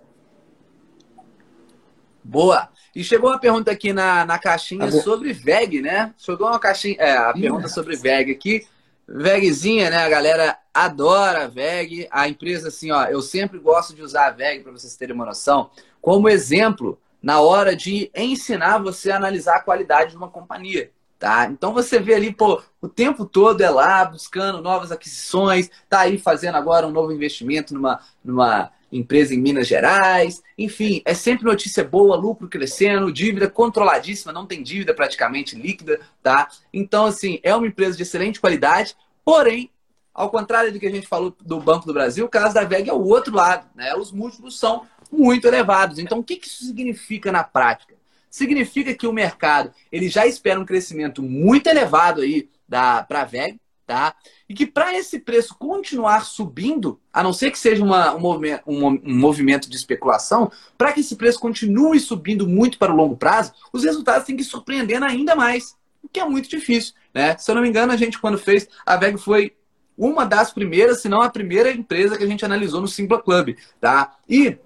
Boa! 2.23 2.69
E 2.95 3.03
chegou 3.03 3.29
uma 3.31 3.41
pergunta 3.41 3.73
aqui 3.73 3.93
na, 3.93 4.25
na 4.25 4.39
caixinha 4.39 4.89
tá 4.89 4.93
sobre 5.03 5.33
VEG, 5.33 5.83
né? 5.83 6.15
Chegou 6.17 6.47
uma 6.47 6.61
caixinha, 6.61 6.95
é, 7.01 7.17
a 7.17 7.33
pergunta 7.33 7.67
sobre 7.67 7.97
VEG 7.97 8.31
aqui. 8.31 8.65
VEGzinha, 9.09 9.91
né? 9.91 9.97
A 9.97 10.09
galera 10.09 10.57
adora 10.73 11.45
a 11.45 11.49
VEG. 11.49 12.07
A 12.09 12.29
empresa, 12.29 12.69
assim, 12.69 12.93
ó, 12.93 13.05
eu 13.07 13.21
sempre 13.21 13.59
gosto 13.59 13.97
de 13.97 14.03
usar 14.03 14.29
a 14.29 14.31
VEG, 14.31 14.63
para 14.63 14.71
vocês 14.71 14.95
terem 14.95 15.15
uma 15.15 15.27
noção, 15.27 15.71
como 16.01 16.29
exemplo 16.29 17.01
na 17.21 17.41
hora 17.41 17.75
de 17.75 18.13
ensinar 18.15 18.79
você 18.79 19.11
a 19.11 19.17
analisar 19.17 19.57
a 19.57 19.61
qualidade 19.61 20.13
de 20.13 20.17
uma 20.17 20.29
companhia. 20.29 20.93
Tá? 21.21 21.45
Então 21.53 21.75
você 21.75 22.01
vê 22.01 22.15
ali, 22.15 22.33
pô, 22.33 22.63
o 22.81 22.89
tempo 22.89 23.27
todo 23.27 23.61
é 23.61 23.69
lá 23.69 24.07
buscando 24.07 24.63
novas 24.63 24.91
aquisições, 24.91 25.71
tá 25.87 26.01
aí 26.01 26.17
fazendo 26.17 26.55
agora 26.55 26.87
um 26.87 26.91
novo 26.91 27.13
investimento 27.13 27.75
numa, 27.75 28.01
numa 28.25 28.73
empresa 28.91 29.35
em 29.35 29.39
Minas 29.39 29.69
Gerais. 29.69 30.43
Enfim, 30.57 31.03
é 31.05 31.13
sempre 31.13 31.45
notícia 31.45 31.85
boa, 31.85 32.17
lucro 32.17 32.49
crescendo, 32.49 33.13
dívida 33.13 33.51
controladíssima, 33.51 34.33
não 34.33 34.47
tem 34.47 34.63
dívida 34.63 34.95
praticamente 34.95 35.55
líquida, 35.55 36.01
tá? 36.23 36.49
Então, 36.73 37.05
assim, 37.05 37.39
é 37.43 37.55
uma 37.55 37.67
empresa 37.67 37.99
de 37.99 38.03
excelente 38.03 38.41
qualidade, 38.41 38.97
porém, 39.23 39.71
ao 40.15 40.31
contrário 40.31 40.73
do 40.73 40.81
que 40.81 40.87
a 40.87 40.91
gente 40.91 41.07
falou 41.07 41.37
do 41.39 41.61
Banco 41.61 41.87
do 41.87 41.93
Brasil, 41.93 42.25
o 42.25 42.31
caso 42.31 42.55
da 42.55 42.65
VEG 42.65 42.89
é 42.89 42.95
o 42.95 43.05
outro 43.05 43.37
lado, 43.37 43.67
né? 43.75 43.95
Os 43.95 44.11
múltiplos 44.11 44.59
são 44.59 44.87
muito 45.13 45.47
elevados. 45.47 45.99
Então, 45.99 46.21
o 46.21 46.25
que 46.25 46.41
isso 46.43 46.65
significa 46.65 47.31
na 47.31 47.45
prática? 47.45 48.00
Significa 48.31 48.95
que 48.95 49.07
o 49.07 49.13
mercado 49.13 49.73
ele 49.91 50.09
já 50.09 50.27
espera 50.27 50.61
um 50.61 50.65
crescimento 50.65 51.23
muito 51.23 51.67
elevado 51.67 52.21
aí 52.21 52.49
para 52.69 53.07
a 53.09 53.25
VEG, 53.25 53.61
tá? 53.91 54.15
E 54.49 54.55
que 54.55 54.65
para 54.65 54.97
esse 54.97 55.19
preço 55.19 55.57
continuar 55.59 56.25
subindo, 56.25 57.01
a 57.13 57.25
não 57.25 57.33
ser 57.33 57.51
que 57.51 57.59
seja 57.59 57.83
uma, 57.83 58.15
um, 58.15 58.21
movimento, 58.21 58.63
um, 58.65 58.87
um 58.87 59.19
movimento 59.19 59.69
de 59.69 59.77
especulação, 59.77 60.51
para 60.79 60.93
que 60.93 61.01
esse 61.01 61.17
preço 61.17 61.41
continue 61.41 61.99
subindo 61.99 62.47
muito 62.47 62.79
para 62.79 62.93
o 62.93 62.97
longo 62.97 63.17
prazo, 63.17 63.53
os 63.73 63.83
resultados 63.83 64.25
têm 64.25 64.37
que 64.37 64.43
ir 64.43 64.47
surpreendendo 64.47 65.05
ainda 65.05 65.35
mais, 65.35 65.77
o 66.01 66.09
que 66.09 66.21
é 66.21 66.25
muito 66.25 66.49
difícil, 66.49 66.95
né? 67.13 67.37
Se 67.37 67.51
eu 67.51 67.55
não 67.57 67.63
me 67.63 67.69
engano, 67.69 67.93
a 67.93 67.97
gente 67.97 68.19
quando 68.21 68.39
fez, 68.39 68.69
a 68.87 68.97
VEG 68.97 69.19
foi 69.19 69.57
uma 69.99 70.25
das 70.25 70.53
primeiras, 70.53 71.03
se 71.03 71.09
não 71.09 71.21
a 71.21 71.29
primeira 71.29 71.71
empresa 71.71 72.17
que 72.17 72.25
a 72.25 72.27
gente 72.29 72.45
analisou 72.45 72.81
no 72.81 72.89
Simpla 72.89 73.21
Club, 73.21 73.57
tá? 73.81 74.17
E 74.29 74.57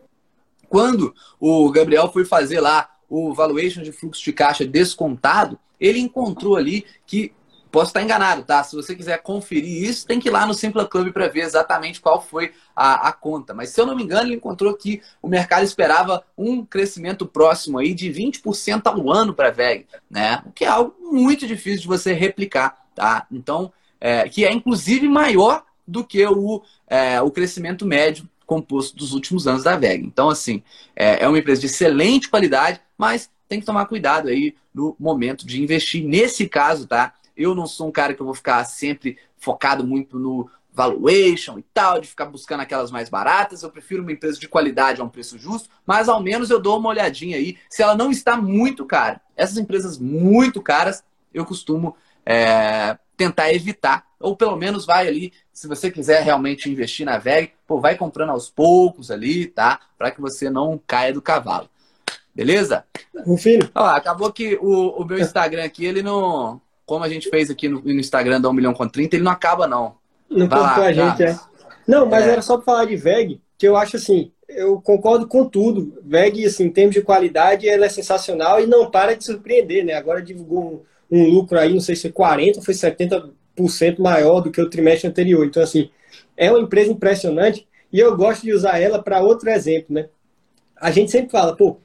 quando 0.68 1.14
o 1.40 1.70
Gabriel 1.70 2.12
foi 2.12 2.24
fazer 2.24 2.60
lá 2.60 2.93
o 3.08 3.32
valuation 3.32 3.82
de 3.82 3.92
fluxo 3.92 4.22
de 4.22 4.32
caixa 4.32 4.66
descontado, 4.66 5.58
ele 5.80 5.98
encontrou 5.98 6.56
ali 6.56 6.84
que 7.06 7.32
Posso 7.74 7.88
estar 7.88 8.04
enganado, 8.04 8.44
tá? 8.44 8.62
Se 8.62 8.76
você 8.76 8.94
quiser 8.94 9.20
conferir 9.20 9.82
isso, 9.82 10.06
tem 10.06 10.20
que 10.20 10.28
ir 10.28 10.30
lá 10.30 10.46
no 10.46 10.54
Simpla 10.54 10.86
Club 10.86 11.12
para 11.12 11.26
ver 11.26 11.40
exatamente 11.40 12.00
qual 12.00 12.22
foi 12.22 12.52
a, 12.74 13.08
a, 13.08 13.12
conta. 13.12 13.52
Mas 13.52 13.70
se 13.70 13.80
eu 13.80 13.84
não 13.84 13.96
me 13.96 14.04
engano, 14.04 14.28
ele 14.28 14.36
encontrou 14.36 14.72
que 14.76 15.02
o 15.20 15.26
mercado 15.26 15.64
esperava 15.64 16.22
um 16.38 16.64
crescimento 16.64 17.26
próximo 17.26 17.76
aí 17.76 17.92
de 17.92 18.08
20% 18.08 18.82
ao 18.86 19.10
ano 19.10 19.34
para 19.34 19.48
a 19.48 19.50
VEG, 19.50 19.88
né? 20.08 20.40
O 20.46 20.52
que 20.52 20.64
é 20.64 20.68
algo 20.68 20.94
muito 21.00 21.48
difícil 21.48 21.80
de 21.80 21.88
você 21.88 22.12
replicar, 22.12 22.78
tá? 22.94 23.26
Então, 23.28 23.72
é, 24.00 24.28
que 24.28 24.44
é 24.44 24.52
inclusive 24.52 25.08
maior 25.08 25.64
do 25.84 26.04
que 26.04 26.24
o, 26.24 26.62
é, 26.86 27.20
o 27.20 27.30
crescimento 27.32 27.84
médio 27.84 28.30
composto 28.46 28.96
dos 28.96 29.12
últimos 29.12 29.48
anos 29.48 29.64
da 29.64 29.74
VEG. 29.74 30.06
Então, 30.06 30.28
assim, 30.28 30.62
é, 30.94 31.24
é 31.24 31.28
uma 31.28 31.40
empresa 31.40 31.62
de 31.62 31.66
excelente 31.66 32.30
qualidade, 32.30 32.80
mas 32.96 33.30
tem 33.48 33.60
que 33.60 33.66
tomar 33.66 33.86
cuidado 33.86 34.28
aí 34.28 34.54
no 34.72 34.96
momento 34.98 35.46
de 35.46 35.62
investir. 35.62 36.04
Nesse 36.04 36.48
caso, 36.48 36.86
tá? 36.86 37.14
Eu 37.36 37.54
não 37.54 37.66
sou 37.66 37.88
um 37.88 37.92
cara 37.92 38.14
que 38.14 38.20
eu 38.20 38.26
vou 38.26 38.34
ficar 38.34 38.64
sempre 38.64 39.18
focado 39.36 39.86
muito 39.86 40.18
no 40.18 40.48
valuation 40.72 41.58
e 41.58 41.62
tal, 41.62 42.00
de 42.00 42.08
ficar 42.08 42.26
buscando 42.26 42.60
aquelas 42.60 42.90
mais 42.90 43.08
baratas. 43.08 43.62
Eu 43.62 43.70
prefiro 43.70 44.02
uma 44.02 44.12
empresa 44.12 44.38
de 44.38 44.48
qualidade 44.48 45.00
a 45.00 45.04
um 45.04 45.08
preço 45.08 45.38
justo, 45.38 45.68
mas 45.86 46.08
ao 46.08 46.20
menos 46.20 46.50
eu 46.50 46.60
dou 46.60 46.78
uma 46.78 46.88
olhadinha 46.88 47.36
aí 47.36 47.56
se 47.70 47.82
ela 47.82 47.94
não 47.94 48.10
está 48.10 48.36
muito 48.36 48.84
cara. 48.84 49.20
Essas 49.36 49.56
empresas 49.56 49.98
muito 49.98 50.60
caras, 50.60 51.04
eu 51.32 51.44
costumo 51.44 51.96
é, 52.26 52.98
tentar 53.16 53.52
evitar. 53.52 54.06
Ou 54.18 54.36
pelo 54.36 54.56
menos 54.56 54.84
vai 54.84 55.06
ali, 55.06 55.32
se 55.52 55.68
você 55.68 55.90
quiser 55.90 56.22
realmente 56.22 56.70
investir 56.70 57.06
na 57.06 57.18
VEG, 57.18 57.52
pô, 57.66 57.78
vai 57.78 57.96
comprando 57.96 58.30
aos 58.30 58.50
poucos 58.50 59.10
ali, 59.10 59.46
tá? 59.46 59.80
Para 59.96 60.10
que 60.10 60.20
você 60.20 60.50
não 60.50 60.80
caia 60.86 61.12
do 61.12 61.22
cavalo. 61.22 61.68
Beleza? 62.34 62.84
Filho. 63.38 63.70
Ó, 63.74 63.84
acabou 63.84 64.32
que 64.32 64.58
o, 64.60 65.02
o 65.02 65.04
meu 65.04 65.18
Instagram 65.18 65.64
aqui, 65.64 65.84
ele 65.84 66.02
não, 66.02 66.60
como 66.84 67.04
a 67.04 67.08
gente 67.08 67.30
fez 67.30 67.50
aqui 67.50 67.68
no, 67.68 67.80
no 67.80 67.92
Instagram 67.92 68.40
da 68.40 68.48
1 68.48 68.52
milhão 68.52 68.74
com 68.74 68.88
30, 68.88 69.16
ele 69.16 69.24
não 69.24 69.32
acaba, 69.32 69.66
não. 69.66 69.94
Não 70.28 70.48
contou 70.48 70.84
a 70.84 70.92
gente, 70.92 71.22
é. 71.22 71.38
Não, 71.86 72.06
mas 72.06 72.26
é. 72.26 72.30
era 72.30 72.42
só 72.42 72.56
para 72.56 72.64
falar 72.64 72.84
de 72.86 72.96
VEG, 72.96 73.40
que 73.56 73.68
eu 73.68 73.76
acho 73.76 73.96
assim, 73.96 74.32
eu 74.48 74.80
concordo 74.80 75.26
com 75.26 75.44
tudo. 75.48 75.98
VEG, 76.02 76.46
assim, 76.46 76.64
em 76.64 76.70
termos 76.70 76.94
de 76.94 77.02
qualidade, 77.02 77.68
ela 77.68 77.86
é 77.86 77.88
sensacional 77.88 78.60
e 78.60 78.66
não 78.66 78.90
para 78.90 79.14
de 79.14 79.24
surpreender, 79.24 79.84
né? 79.84 79.94
Agora 79.94 80.22
divulgou 80.22 80.84
um, 81.10 81.18
um 81.20 81.28
lucro 81.28 81.58
aí, 81.58 81.72
não 81.72 81.80
sei 81.80 81.94
se 81.94 82.08
é 82.08 82.10
40% 82.10 82.56
ou 82.56 82.62
foi 82.62 82.74
70% 82.74 83.32
maior 83.98 84.40
do 84.40 84.50
que 84.50 84.60
o 84.60 84.68
trimestre 84.68 85.08
anterior. 85.08 85.44
Então, 85.46 85.62
assim, 85.62 85.90
é 86.36 86.50
uma 86.50 86.60
empresa 86.60 86.90
impressionante 86.90 87.66
e 87.92 88.00
eu 88.00 88.16
gosto 88.16 88.42
de 88.42 88.52
usar 88.52 88.78
ela 88.78 89.02
para 89.02 89.22
outro 89.22 89.48
exemplo, 89.50 89.94
né? 89.94 90.08
A 90.76 90.90
gente 90.90 91.10
sempre 91.10 91.30
fala, 91.30 91.56
pô, 91.56 91.78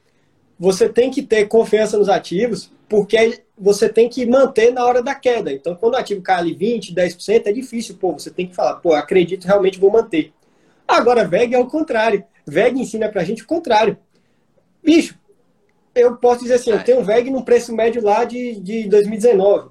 você 0.60 0.90
tem 0.90 1.10
que 1.10 1.22
ter 1.22 1.48
confiança 1.48 1.98
nos 1.98 2.10
ativos, 2.10 2.70
porque 2.90 3.42
você 3.58 3.88
tem 3.88 4.10
que 4.10 4.26
manter 4.26 4.74
na 4.74 4.86
hora 4.86 5.02
da 5.02 5.16
queda. 5.16 5.54
Então, 5.54 5.74
quando 5.76 5.94
o 5.94 5.98
ativo 5.98 6.22
cai 6.22 6.40
ali 6.40 6.56
20%, 6.56 6.94
10%, 6.94 7.44
é 7.46 7.52
difícil, 7.54 7.96
pô, 7.96 8.12
você 8.12 8.30
tem 8.30 8.48
que 8.48 8.56
falar, 8.56 8.76
pô, 8.76 8.94
acredito, 8.94 9.46
realmente 9.46 9.80
vou 9.80 9.92
manter. 9.92 10.34
Agora, 10.86 11.26
VEG 11.26 11.54
é 11.54 11.60
o 11.60 11.68
contrário. 11.68 12.26
VEG 12.46 12.80
ensina 12.80 13.08
pra 13.08 13.24
gente 13.24 13.44
o 13.44 13.48
contrário. 13.48 13.98
Bicho, 14.84 15.18
eu 15.96 16.18
posso 16.18 16.42
dizer 16.42 16.56
assim, 16.56 16.72
eu 16.72 16.84
tenho 16.84 17.00
um 17.00 17.04
VEG 17.04 17.30
no 17.30 17.46
preço 17.46 17.74
médio 17.74 18.04
lá 18.04 18.26
de, 18.26 18.60
de 18.60 18.90
2019. 18.90 19.70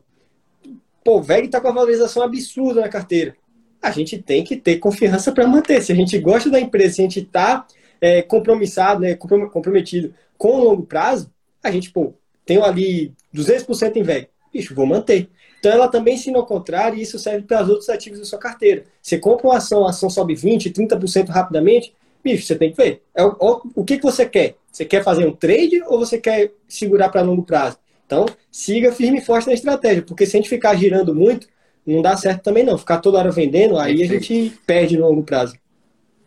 Pô, 1.05 1.18
o 1.18 1.22
VEG 1.22 1.49
tá 1.49 1.61
com 1.61 1.68
a 1.68 1.72
valorização 1.72 2.22
absurda 2.22 2.80
na 2.80 2.89
carteira. 2.89 3.36
A 3.82 3.91
gente 3.91 4.16
tem 4.18 4.43
que 4.43 4.57
ter 4.57 4.78
confiança 4.78 5.32
para 5.32 5.47
manter. 5.47 5.82
Se 5.82 5.93
a 5.93 5.95
gente 5.95 6.18
gosta 6.18 6.49
da 6.49 6.61
empresa, 6.61 6.95
se 6.95 7.01
a 7.01 7.05
gente 7.05 7.22
tá 7.24 7.66
é, 8.01 8.22
compromissado, 8.22 9.01
né, 9.01 9.14
comprometido 9.14 10.14
com 10.39 10.59
longo 10.59 10.84
prazo, 10.84 11.30
a 11.62 11.70
gente, 11.70 11.91
pô, 11.91 12.14
tem 12.47 12.62
ali 12.62 13.12
200% 13.34 13.97
em 13.97 14.03
VEG. 14.03 14.28
Bicho, 14.53 14.74
vou 14.74 14.86
manter. 14.86 15.28
Então 15.59 15.72
ela 15.72 15.89
também 15.89 16.14
ensina 16.14 16.39
ao 16.39 16.47
contrário 16.47 16.97
e 16.97 17.03
isso 17.03 17.18
serve 17.18 17.43
para 17.43 17.62
os 17.62 17.68
outros 17.68 17.89
ativos 17.89 18.20
da 18.20 18.24
sua 18.24 18.39
carteira. 18.39 18.84
Você 19.03 19.18
compra 19.18 19.49
uma 19.49 19.57
ação, 19.57 19.84
a 19.84 19.91
ação 19.91 20.09
sobe 20.09 20.34
20%, 20.34 20.72
30% 20.72 21.28
rapidamente, 21.28 21.93
bicho, 22.22 22.47
você 22.47 22.55
tem 22.55 22.70
que 22.70 22.76
ver. 22.76 23.03
É 23.14 23.24
o, 23.24 23.62
o, 23.74 23.84
que, 23.84 23.99
que 23.99 24.03
você 24.03 24.24
quer? 24.24 24.55
Você 24.70 24.84
quer 24.84 25.03
fazer 25.03 25.26
um 25.26 25.34
trade 25.34 25.82
ou 25.86 25.99
você 25.99 26.18
quer 26.18 26.53
segurar 26.68 27.09
para 27.09 27.22
longo 27.22 27.43
prazo? 27.43 27.76
Então, 28.07 28.24
siga 28.51 28.93
firme 28.93 29.18
e 29.18 29.24
forte 29.24 29.49
na 29.49 29.53
estratégia, 29.53 30.03
porque 30.03 30.24
se 30.24 30.36
a 30.36 30.41
gente 30.41 30.49
ficar 30.49 30.74
girando 30.76 31.14
muito, 31.14 31.47
não 31.84 32.01
dá 32.01 32.16
certo 32.16 32.43
também 32.43 32.64
não. 32.64 32.78
Ficar 32.78 32.99
toda 32.99 33.18
hora 33.18 33.30
vendendo, 33.30 33.78
aí 33.78 34.03
a 34.03 34.07
gente 34.07 34.53
perde 34.66 34.97
no 34.97 35.09
longo 35.09 35.22
prazo. 35.22 35.55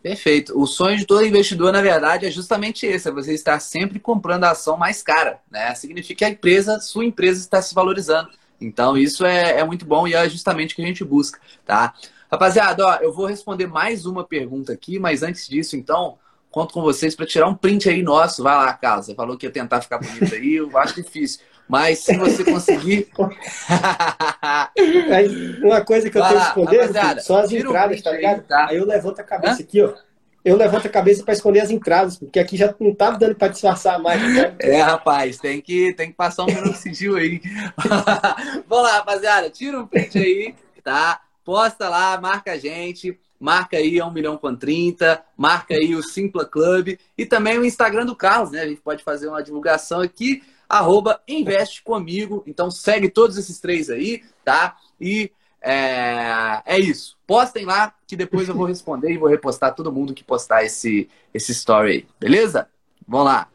Perfeito. 0.02 0.58
O 0.60 0.66
sonho 0.66 0.96
de 0.96 1.06
todo 1.06 1.24
investidor, 1.24 1.72
na 1.72 1.80
verdade, 1.80 2.26
é 2.26 2.30
justamente 2.30 2.84
esse: 2.84 3.08
é 3.08 3.12
você 3.12 3.32
estar 3.32 3.60
sempre 3.60 4.00
comprando 4.00 4.44
a 4.44 4.50
ação 4.50 4.76
mais 4.76 5.02
cara. 5.02 5.40
Né? 5.50 5.74
Significa 5.74 6.18
que 6.18 6.24
a 6.24 6.30
empresa, 6.30 6.80
sua 6.80 7.04
empresa, 7.04 7.38
está 7.38 7.62
se 7.62 7.72
valorizando. 7.72 8.30
Então, 8.60 8.96
isso 8.96 9.24
é, 9.24 9.60
é 9.60 9.64
muito 9.64 9.84
bom 9.84 10.06
e 10.06 10.14
é 10.14 10.28
justamente 10.28 10.72
o 10.72 10.76
que 10.76 10.82
a 10.82 10.86
gente 10.86 11.04
busca. 11.04 11.40
Tá? 11.64 11.94
Rapaziada, 12.30 12.84
ó, 12.84 12.94
eu 12.96 13.12
vou 13.12 13.26
responder 13.26 13.66
mais 13.66 14.04
uma 14.04 14.24
pergunta 14.24 14.72
aqui, 14.72 14.98
mas 14.98 15.22
antes 15.22 15.46
disso, 15.48 15.76
então, 15.76 16.18
conto 16.50 16.74
com 16.74 16.82
vocês 16.82 17.14
para 17.14 17.26
tirar 17.26 17.46
um 17.46 17.54
print 17.54 17.88
aí 17.88 18.02
nosso. 18.02 18.42
Vai 18.42 18.54
lá, 18.54 18.72
Carlos. 18.72 19.06
Você 19.06 19.14
falou 19.14 19.36
que 19.36 19.46
ia 19.46 19.52
tentar 19.52 19.80
ficar 19.82 19.98
bonito 19.98 20.34
aí, 20.34 20.54
eu 20.54 20.76
acho 20.78 20.94
difícil. 20.94 21.40
Mas 21.68 22.00
se 22.00 22.16
você 22.16 22.44
conseguir. 22.44 23.08
Uma 25.62 25.80
coisa 25.82 26.10
que 26.10 26.18
eu 26.18 26.22
tenho 26.22 26.40
que 26.40 26.46
esconder 26.46 27.20
são 27.22 27.36
as 27.36 27.52
entradas, 27.52 28.02
tá 28.02 28.10
ligado? 28.12 28.40
Aí, 28.40 28.46
tá? 28.46 28.66
aí 28.68 28.76
eu 28.76 28.86
levanto 28.86 29.20
a 29.20 29.24
cabeça 29.24 29.60
Hã? 29.60 29.64
aqui, 29.64 29.82
ó. 29.82 29.92
Eu 30.44 30.56
levanto 30.56 30.86
a 30.86 30.90
cabeça 30.90 31.22
para 31.22 31.34
esconder 31.34 31.60
as 31.60 31.70
entradas, 31.70 32.18
porque 32.18 32.40
aqui 32.40 32.56
já 32.56 32.74
não 32.80 32.92
tá 32.92 33.12
dando 33.12 33.36
para 33.36 33.48
disfarçar 33.48 34.00
mais. 34.00 34.20
Né? 34.20 34.54
É, 34.58 34.80
rapaz, 34.80 35.38
tem 35.38 35.60
que, 35.60 35.92
tem 35.94 36.10
que 36.10 36.16
passar 36.16 36.44
um 36.44 36.74
sigilo 36.74 37.16
aí. 37.16 37.40
Vamos 38.68 38.84
lá, 38.84 38.96
rapaziada. 38.96 39.48
Tira 39.48 39.78
um 39.78 39.86
print 39.86 40.18
aí, 40.18 40.54
tá? 40.82 41.20
Posta 41.44 41.88
lá, 41.88 42.20
marca 42.20 42.52
a 42.52 42.58
gente 42.58 43.18
marca 43.42 43.76
aí 43.76 43.98
a 43.98 44.06
1 44.06 44.12
milhão 44.12 44.36
com 44.38 44.54
30, 44.54 45.20
marca 45.36 45.74
aí 45.74 45.96
o 45.96 46.02
Simpla 46.02 46.44
Club 46.44 46.96
e 47.18 47.26
também 47.26 47.58
o 47.58 47.64
Instagram 47.64 48.06
do 48.06 48.14
Carlos, 48.14 48.52
né? 48.52 48.60
A 48.60 48.68
gente 48.68 48.80
pode 48.80 49.02
fazer 49.02 49.26
uma 49.26 49.42
divulgação 49.42 50.00
aqui 50.00 50.44
arroba 50.72 51.20
investe 51.28 51.82
comigo. 51.82 52.42
Então 52.46 52.70
segue 52.70 53.10
todos 53.10 53.36
esses 53.36 53.60
três 53.60 53.90
aí, 53.90 54.22
tá? 54.42 54.78
E 54.98 55.30
é, 55.60 56.62
é, 56.64 56.80
isso. 56.80 57.18
Postem 57.26 57.66
lá 57.66 57.94
que 58.06 58.16
depois 58.16 58.48
eu 58.48 58.54
vou 58.54 58.64
responder 58.64 59.12
e 59.12 59.18
vou 59.18 59.28
repostar 59.28 59.74
todo 59.74 59.92
mundo 59.92 60.14
que 60.14 60.24
postar 60.24 60.64
esse, 60.64 61.10
esse 61.34 61.52
story 61.52 61.90
aí, 61.90 62.06
beleza? 62.18 62.70
Vamos 63.06 63.26
lá. 63.26 63.48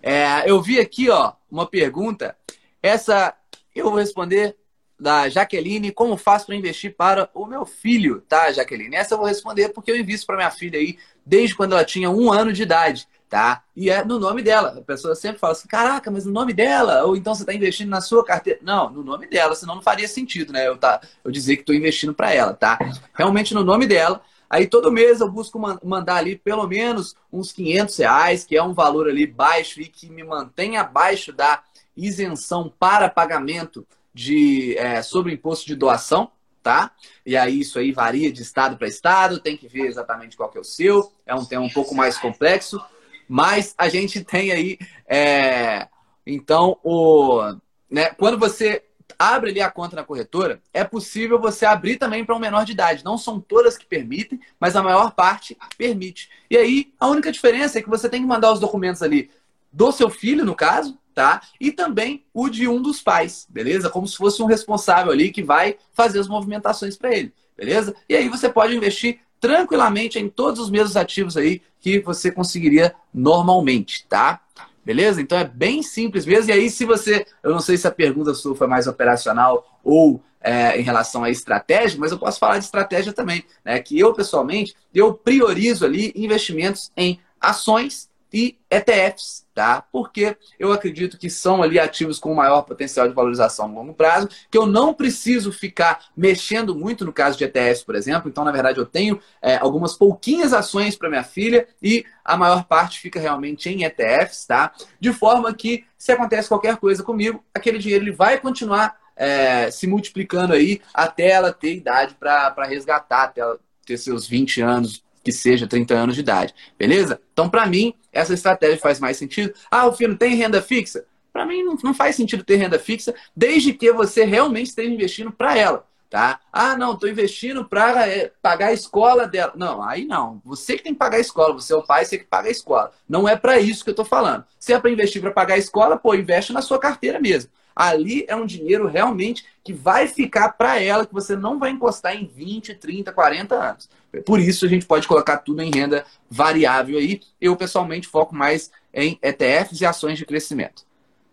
É, 0.00 0.48
eu 0.48 0.62
vi 0.62 0.78
aqui, 0.78 1.10
ó, 1.10 1.32
uma 1.50 1.66
pergunta. 1.66 2.36
Essa 2.80 3.34
eu 3.74 3.86
vou 3.86 3.98
responder 3.98 4.56
da 5.00 5.28
Jaqueline, 5.28 5.92
como 5.92 6.16
faço 6.16 6.46
para 6.46 6.56
investir 6.56 6.94
para 6.96 7.28
o 7.34 7.44
meu 7.44 7.64
filho, 7.64 8.20
tá, 8.22 8.52
Jaqueline? 8.52 8.96
Essa 8.96 9.14
eu 9.14 9.18
vou 9.18 9.26
responder 9.26 9.68
porque 9.70 9.90
eu 9.90 9.96
invisto 9.96 10.26
para 10.26 10.36
minha 10.36 10.50
filha 10.50 10.78
aí 10.78 10.96
desde 11.26 11.56
quando 11.56 11.72
ela 11.72 11.84
tinha 11.84 12.08
um 12.08 12.32
ano 12.32 12.52
de 12.52 12.62
idade 12.62 13.06
tá? 13.28 13.62
E 13.76 13.90
é 13.90 14.04
no 14.04 14.18
nome 14.18 14.42
dela. 14.42 14.76
A 14.78 14.82
pessoa 14.82 15.14
sempre 15.14 15.38
fala 15.38 15.52
assim, 15.52 15.68
caraca, 15.68 16.10
mas 16.10 16.24
no 16.24 16.32
nome 16.32 16.52
dela? 16.52 17.04
Ou 17.04 17.16
então 17.16 17.34
você 17.34 17.42
está 17.42 17.52
investindo 17.52 17.90
na 17.90 18.00
sua 18.00 18.24
carteira? 18.24 18.58
Não, 18.62 18.90
no 18.90 19.04
nome 19.04 19.26
dela, 19.26 19.54
senão 19.54 19.76
não 19.76 19.82
faria 19.82 20.08
sentido, 20.08 20.52
né? 20.52 20.66
Eu, 20.66 20.76
tá, 20.76 21.00
eu 21.24 21.30
dizer 21.30 21.56
que 21.56 21.62
estou 21.62 21.74
investindo 21.74 22.14
para 22.14 22.32
ela, 22.32 22.54
tá? 22.54 22.78
Realmente 23.14 23.54
no 23.54 23.62
nome 23.62 23.86
dela. 23.86 24.22
Aí 24.50 24.66
todo 24.66 24.90
mês 24.90 25.20
eu 25.20 25.30
busco 25.30 25.60
mandar 25.84 26.16
ali 26.16 26.36
pelo 26.36 26.66
menos 26.66 27.14
uns 27.30 27.52
500 27.52 27.96
reais, 27.98 28.44
que 28.44 28.56
é 28.56 28.62
um 28.62 28.72
valor 28.72 29.08
ali 29.08 29.26
baixo 29.26 29.80
e 29.80 29.86
que 29.86 30.08
me 30.08 30.24
mantém 30.24 30.78
abaixo 30.78 31.32
da 31.32 31.62
isenção 31.94 32.72
para 32.78 33.10
pagamento 33.10 33.86
de 34.14 34.76
é, 34.78 35.02
sobre 35.02 35.34
imposto 35.34 35.66
de 35.66 35.76
doação, 35.76 36.30
tá? 36.62 36.92
E 37.26 37.36
aí 37.36 37.60
isso 37.60 37.78
aí 37.78 37.92
varia 37.92 38.32
de 38.32 38.40
estado 38.40 38.76
para 38.78 38.88
estado, 38.88 39.38
tem 39.38 39.56
que 39.56 39.68
ver 39.68 39.86
exatamente 39.86 40.36
qual 40.36 40.48
que 40.48 40.56
é 40.56 40.60
o 40.60 40.64
seu, 40.64 41.12
é 41.26 41.34
um 41.34 41.44
tema 41.44 41.64
um 41.64 41.70
pouco 41.70 41.94
mais 41.94 42.16
complexo, 42.16 42.80
mas 43.28 43.74
a 43.76 43.88
gente 43.88 44.24
tem 44.24 44.50
aí, 44.50 44.78
é, 45.06 45.88
então, 46.26 46.78
o, 46.82 47.54
né, 47.90 48.06
quando 48.10 48.38
você 48.38 48.82
abre 49.18 49.50
ali 49.50 49.60
a 49.60 49.70
conta 49.70 49.96
na 49.96 50.04
corretora, 50.04 50.60
é 50.72 50.84
possível 50.84 51.40
você 51.40 51.66
abrir 51.66 51.96
também 51.96 52.24
para 52.24 52.36
um 52.36 52.38
menor 52.38 52.64
de 52.64 52.72
idade. 52.72 53.04
Não 53.04 53.18
são 53.18 53.40
todas 53.40 53.76
que 53.76 53.84
permitem, 53.84 54.40
mas 54.60 54.76
a 54.76 54.82
maior 54.82 55.12
parte 55.12 55.56
permite. 55.76 56.30
E 56.48 56.56
aí, 56.56 56.92
a 57.00 57.08
única 57.08 57.32
diferença 57.32 57.78
é 57.78 57.82
que 57.82 57.88
você 57.88 58.08
tem 58.08 58.20
que 58.22 58.28
mandar 58.28 58.52
os 58.52 58.60
documentos 58.60 59.02
ali 59.02 59.30
do 59.72 59.90
seu 59.92 60.08
filho, 60.08 60.44
no 60.44 60.54
caso, 60.54 60.98
tá? 61.14 61.42
E 61.60 61.72
também 61.72 62.24
o 62.32 62.48
de 62.48 62.68
um 62.68 62.80
dos 62.80 63.02
pais, 63.02 63.46
beleza? 63.50 63.90
Como 63.90 64.06
se 64.06 64.16
fosse 64.16 64.40
um 64.42 64.46
responsável 64.46 65.12
ali 65.12 65.30
que 65.30 65.42
vai 65.42 65.76
fazer 65.92 66.20
as 66.20 66.28
movimentações 66.28 66.96
para 66.96 67.14
ele, 67.14 67.32
beleza? 67.56 67.94
E 68.08 68.14
aí 68.14 68.28
você 68.28 68.48
pode 68.48 68.74
investir 68.74 69.20
tranquilamente 69.40 70.18
em 70.18 70.28
todos 70.28 70.60
os 70.60 70.70
mesmos 70.70 70.96
ativos 70.96 71.36
aí 71.36 71.62
que 71.80 72.00
você 72.00 72.30
conseguiria 72.30 72.94
normalmente, 73.12 74.06
tá? 74.08 74.40
Beleza? 74.84 75.20
Então 75.20 75.38
é 75.38 75.44
bem 75.44 75.82
simples 75.82 76.24
mesmo. 76.24 76.50
E 76.50 76.52
aí, 76.54 76.70
se 76.70 76.84
você. 76.84 77.26
Eu 77.42 77.52
não 77.52 77.60
sei 77.60 77.76
se 77.76 77.86
a 77.86 77.90
pergunta 77.90 78.32
sua 78.32 78.56
foi 78.56 78.66
mais 78.66 78.86
operacional 78.86 79.78
ou 79.84 80.22
é, 80.40 80.80
em 80.80 80.82
relação 80.82 81.24
à 81.24 81.30
estratégia, 81.30 81.98
mas 82.00 82.10
eu 82.10 82.18
posso 82.18 82.38
falar 82.38 82.58
de 82.58 82.64
estratégia 82.64 83.12
também. 83.12 83.44
Né? 83.64 83.78
Que 83.80 83.98
eu, 83.98 84.14
pessoalmente, 84.14 84.74
eu 84.94 85.12
priorizo 85.12 85.84
ali 85.84 86.12
investimentos 86.16 86.90
em 86.96 87.20
ações 87.40 88.07
e 88.32 88.58
ETFs, 88.70 89.46
tá? 89.54 89.82
Porque 89.92 90.36
eu 90.58 90.72
acredito 90.72 91.16
que 91.16 91.30
são 91.30 91.62
ali 91.62 91.78
ativos 91.78 92.18
com 92.18 92.34
maior 92.34 92.62
potencial 92.62 93.08
de 93.08 93.14
valorização 93.14 93.66
a 93.66 93.68
longo 93.68 93.94
prazo, 93.94 94.28
que 94.50 94.58
eu 94.58 94.66
não 94.66 94.92
preciso 94.92 95.50
ficar 95.50 96.06
mexendo 96.16 96.74
muito 96.74 97.04
no 97.04 97.12
caso 97.12 97.38
de 97.38 97.44
ETFs, 97.44 97.82
por 97.82 97.94
exemplo. 97.94 98.28
Então, 98.28 98.44
na 98.44 98.52
verdade, 98.52 98.78
eu 98.78 98.86
tenho 98.86 99.20
é, 99.40 99.56
algumas 99.56 99.94
pouquinhas 99.94 100.52
ações 100.52 100.96
para 100.96 101.08
minha 101.08 101.24
filha 101.24 101.66
e 101.82 102.04
a 102.24 102.36
maior 102.36 102.64
parte 102.64 103.00
fica 103.00 103.18
realmente 103.18 103.68
em 103.68 103.84
ETFs, 103.84 104.46
tá? 104.46 104.72
De 105.00 105.12
forma 105.12 105.52
que, 105.54 105.84
se 105.96 106.12
acontece 106.12 106.48
qualquer 106.48 106.76
coisa 106.76 107.02
comigo, 107.02 107.42
aquele 107.54 107.78
dinheiro 107.78 108.04
ele 108.04 108.12
vai 108.12 108.38
continuar 108.38 108.96
é, 109.16 109.70
se 109.70 109.86
multiplicando 109.86 110.52
aí 110.52 110.80
até 110.94 111.30
ela 111.30 111.52
ter 111.52 111.74
idade 111.74 112.14
para 112.14 112.64
resgatar, 112.66 113.24
até 113.24 113.40
ela 113.40 113.58
ter 113.84 113.96
seus 113.96 114.26
20 114.26 114.60
anos, 114.60 115.02
que 115.28 115.32
seja 115.32 115.66
30 115.66 115.92
anos 115.92 116.14
de 116.14 116.22
idade, 116.22 116.54
beleza? 116.78 117.20
Então, 117.34 117.50
para 117.50 117.66
mim, 117.66 117.92
essa 118.10 118.32
estratégia 118.32 118.78
faz 118.78 118.98
mais 118.98 119.18
sentido. 119.18 119.52
Ah, 119.70 119.86
o 119.86 119.92
filho 119.92 120.16
tem 120.16 120.34
renda 120.34 120.62
fixa? 120.62 121.04
Para 121.30 121.44
mim, 121.44 121.62
não, 121.62 121.92
faz 121.92 122.16
sentido 122.16 122.42
ter 122.42 122.56
renda 122.56 122.78
fixa, 122.78 123.14
desde 123.36 123.74
que 123.74 123.92
você 123.92 124.24
realmente 124.24 124.68
esteja 124.68 124.90
investindo 124.90 125.30
para 125.30 125.56
ela. 125.56 125.86
Tá? 126.08 126.40
Ah, 126.50 126.74
não, 126.78 126.94
estou 126.94 127.10
investindo 127.10 127.62
para 127.66 128.08
é, 128.08 128.32
pagar 128.40 128.68
a 128.68 128.72
escola 128.72 129.28
dela. 129.28 129.52
Não, 129.54 129.82
aí 129.82 130.06
não. 130.06 130.40
Você 130.46 130.78
que 130.78 130.84
tem 130.84 130.94
que 130.94 130.98
pagar 130.98 131.18
a 131.18 131.20
escola, 131.20 131.52
você 131.52 131.74
é 131.74 131.76
o 131.76 131.82
pai, 131.82 132.06
você 132.06 132.16
que 132.16 132.24
paga 132.24 132.48
a 132.48 132.50
escola. 132.50 132.90
Não 133.06 133.28
é 133.28 133.36
para 133.36 133.60
isso 133.60 133.84
que 133.84 133.90
eu 133.90 133.92
estou 133.92 134.06
falando. 134.06 134.46
Se 134.58 134.72
é 134.72 134.80
para 134.80 134.90
investir 134.90 135.20
para 135.20 135.30
pagar 135.30 135.56
a 135.56 135.58
escola, 135.58 135.98
pô, 135.98 136.14
investe 136.14 136.54
na 136.54 136.62
sua 136.62 136.78
carteira 136.78 137.20
mesmo. 137.20 137.50
Ali 137.78 138.24
é 138.26 138.34
um 138.34 138.44
dinheiro 138.44 138.88
realmente 138.88 139.46
que 139.62 139.72
vai 139.72 140.08
ficar 140.08 140.48
para 140.48 140.82
ela, 140.82 141.06
que 141.06 141.14
você 141.14 141.36
não 141.36 141.60
vai 141.60 141.70
encostar 141.70 142.16
em 142.16 142.26
20, 142.26 142.74
30, 142.74 143.12
40 143.12 143.54
anos. 143.54 143.88
Por 144.26 144.40
isso 144.40 144.66
a 144.66 144.68
gente 144.68 144.84
pode 144.84 145.06
colocar 145.06 145.36
tudo 145.36 145.62
em 145.62 145.70
renda 145.70 146.04
variável 146.28 146.98
aí. 146.98 147.20
Eu 147.40 147.54
pessoalmente 147.54 148.08
foco 148.08 148.34
mais 148.34 148.68
em 148.92 149.16
ETFs 149.22 149.80
e 149.80 149.86
ações 149.86 150.18
de 150.18 150.26
crescimento. 150.26 150.82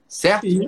Certo? 0.08 0.46
E, 0.46 0.68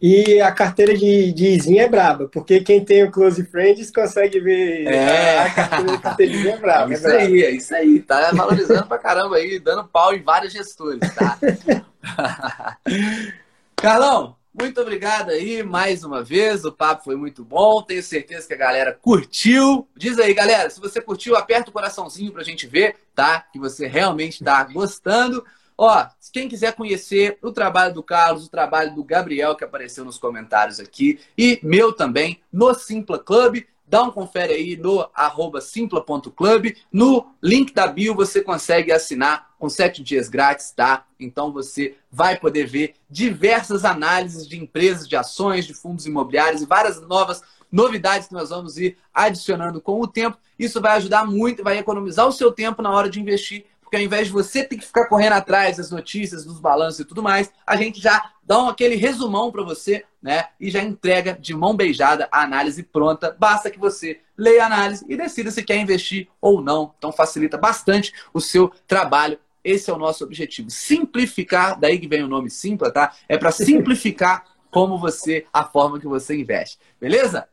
e 0.00 0.40
a 0.40 0.52
carteira 0.52 0.96
de, 0.96 1.32
de 1.32 1.48
Izinha 1.48 1.82
é 1.82 1.88
braba, 1.88 2.28
porque 2.28 2.60
quem 2.60 2.84
tem 2.84 3.02
o 3.02 3.10
Close 3.10 3.44
Friends 3.44 3.90
consegue 3.90 4.38
ver 4.38 4.86
é. 4.86 5.40
a 5.40 5.50
carteira, 5.50 5.98
carteira 5.98 6.32
de 6.32 6.38
Izinha 6.38 6.54
é 6.54 6.58
braba. 6.58 6.92
É 6.92 6.94
isso 6.94 7.08
é 7.08 7.22
aí, 7.22 7.42
é 7.42 7.50
isso 7.50 7.74
aí. 7.74 7.98
Tá 7.98 8.30
valorizando 8.30 8.86
pra 8.86 8.98
caramba 8.98 9.34
aí, 9.34 9.58
dando 9.58 9.82
pau 9.88 10.14
em 10.14 10.22
vários 10.22 10.52
gestores, 10.52 11.00
tá? 11.12 11.36
Carlão, 13.74 14.37
muito 14.60 14.80
obrigado 14.80 15.30
aí 15.30 15.62
mais 15.62 16.02
uma 16.02 16.22
vez. 16.22 16.64
O 16.64 16.72
papo 16.72 17.04
foi 17.04 17.16
muito 17.16 17.44
bom. 17.44 17.82
Tenho 17.82 18.02
certeza 18.02 18.46
que 18.46 18.54
a 18.54 18.58
galera 18.58 18.92
curtiu. 18.92 19.88
Diz 19.96 20.18
aí, 20.18 20.34
galera, 20.34 20.68
se 20.68 20.80
você 20.80 21.00
curtiu, 21.00 21.36
aperta 21.36 21.70
o 21.70 21.72
coraçãozinho 21.72 22.32
pra 22.32 22.42
gente 22.42 22.66
ver, 22.66 22.96
tá? 23.14 23.40
Que 23.40 23.58
você 23.58 23.86
realmente 23.86 24.42
tá 24.42 24.64
gostando. 24.64 25.44
Ó, 25.76 26.06
quem 26.32 26.48
quiser 26.48 26.74
conhecer 26.74 27.38
o 27.40 27.52
trabalho 27.52 27.94
do 27.94 28.02
Carlos, 28.02 28.46
o 28.46 28.50
trabalho 28.50 28.94
do 28.94 29.04
Gabriel, 29.04 29.54
que 29.54 29.62
apareceu 29.62 30.04
nos 30.04 30.18
comentários 30.18 30.80
aqui, 30.80 31.20
e 31.36 31.60
meu 31.62 31.92
também, 31.92 32.40
no 32.52 32.74
Simpla 32.74 33.16
Club, 33.16 33.62
dá 33.88 34.02
um 34.02 34.10
confere 34.10 34.52
aí 34.52 34.76
no 34.76 35.08
arroba 35.14 35.60
simpla.club. 35.60 36.76
No 36.92 37.26
link 37.42 37.72
da 37.72 37.86
bio 37.86 38.14
você 38.14 38.42
consegue 38.42 38.92
assinar 38.92 39.48
com 39.58 39.68
sete 39.68 40.02
dias 40.02 40.28
grátis, 40.28 40.70
tá? 40.70 41.04
Então 41.18 41.52
você 41.52 41.96
vai 42.10 42.38
poder 42.38 42.66
ver 42.66 42.94
diversas 43.10 43.84
análises 43.84 44.46
de 44.46 44.58
empresas, 44.58 45.08
de 45.08 45.16
ações, 45.16 45.66
de 45.66 45.74
fundos 45.74 46.06
imobiliários 46.06 46.62
e 46.62 46.66
várias 46.66 47.00
novas 47.00 47.42
novidades 47.70 48.28
que 48.28 48.34
nós 48.34 48.50
vamos 48.50 48.78
ir 48.78 48.96
adicionando 49.12 49.80
com 49.80 50.00
o 50.00 50.06
tempo. 50.06 50.38
Isso 50.58 50.80
vai 50.80 50.96
ajudar 50.96 51.26
muito, 51.26 51.64
vai 51.64 51.78
economizar 51.78 52.26
o 52.26 52.32
seu 52.32 52.52
tempo 52.52 52.82
na 52.82 52.90
hora 52.90 53.10
de 53.10 53.20
investir 53.20 53.64
porque 53.88 53.96
ao 53.96 54.02
invés 54.02 54.26
de 54.26 54.34
você 54.34 54.62
ter 54.62 54.76
que 54.76 54.84
ficar 54.84 55.06
correndo 55.06 55.32
atrás 55.32 55.78
das 55.78 55.90
notícias, 55.90 56.44
dos 56.44 56.60
balanços 56.60 57.00
e 57.00 57.04
tudo 57.06 57.22
mais, 57.22 57.50
a 57.66 57.74
gente 57.74 57.98
já 57.98 58.32
dá 58.48 58.62
um, 58.62 58.68
aquele 58.70 58.94
resumão 58.96 59.52
para 59.52 59.62
você, 59.62 60.06
né? 60.22 60.46
E 60.58 60.70
já 60.70 60.82
entrega 60.82 61.36
de 61.38 61.54
mão 61.54 61.76
beijada 61.76 62.26
a 62.32 62.42
análise 62.42 62.82
pronta. 62.82 63.36
Basta 63.38 63.70
que 63.70 63.78
você 63.78 64.20
leia 64.38 64.62
a 64.62 64.66
análise 64.66 65.04
e 65.06 65.14
decida 65.18 65.50
se 65.50 65.62
quer 65.62 65.76
investir 65.76 66.28
ou 66.40 66.62
não. 66.62 66.94
Então 66.96 67.12
facilita 67.12 67.58
bastante 67.58 68.10
o 68.32 68.40
seu 68.40 68.72
trabalho. 68.86 69.38
Esse 69.62 69.90
é 69.90 69.92
o 69.92 69.98
nosso 69.98 70.24
objetivo. 70.24 70.70
Simplificar, 70.70 71.78
daí 71.78 71.98
que 71.98 72.08
vem 72.08 72.22
o 72.22 72.28
nome 72.28 72.48
Simpla, 72.48 72.90
tá? 72.90 73.14
É 73.28 73.36
para 73.36 73.52
simplificar 73.52 74.46
como 74.70 74.98
você, 74.98 75.44
a 75.52 75.64
forma 75.64 76.00
que 76.00 76.06
você 76.06 76.34
investe. 76.34 76.78
Beleza? 76.98 77.46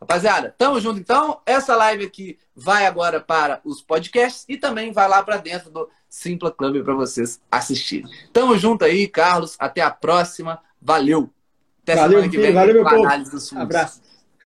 Rapaziada, 0.00 0.54
tamo 0.58 0.78
junto 0.80 1.00
então. 1.00 1.40
Essa 1.46 1.74
live 1.74 2.04
aqui 2.04 2.38
vai 2.54 2.86
agora 2.86 3.20
para 3.20 3.60
os 3.64 3.80
podcasts 3.80 4.44
e 4.48 4.56
também 4.56 4.92
vai 4.92 5.08
lá 5.08 5.22
para 5.22 5.38
dentro 5.38 5.70
do 5.70 5.88
Simpla 6.08 6.50
Club 6.50 6.84
para 6.84 6.94
vocês 6.94 7.40
assistirem. 7.50 8.10
Tamo 8.32 8.58
junto 8.58 8.84
aí, 8.84 9.08
Carlos. 9.08 9.56
Até 9.58 9.80
a 9.80 9.90
próxima. 9.90 10.60
Valeu. 10.80 11.30
Até 11.82 11.94
valeu, 11.94 12.18
semana 12.18 12.30
que 12.30 12.38
vem. 12.38 12.52
Valeu, 12.52 12.74
meu 12.74 12.84
povo. 12.84 13.06
Abraço. 13.58 14.00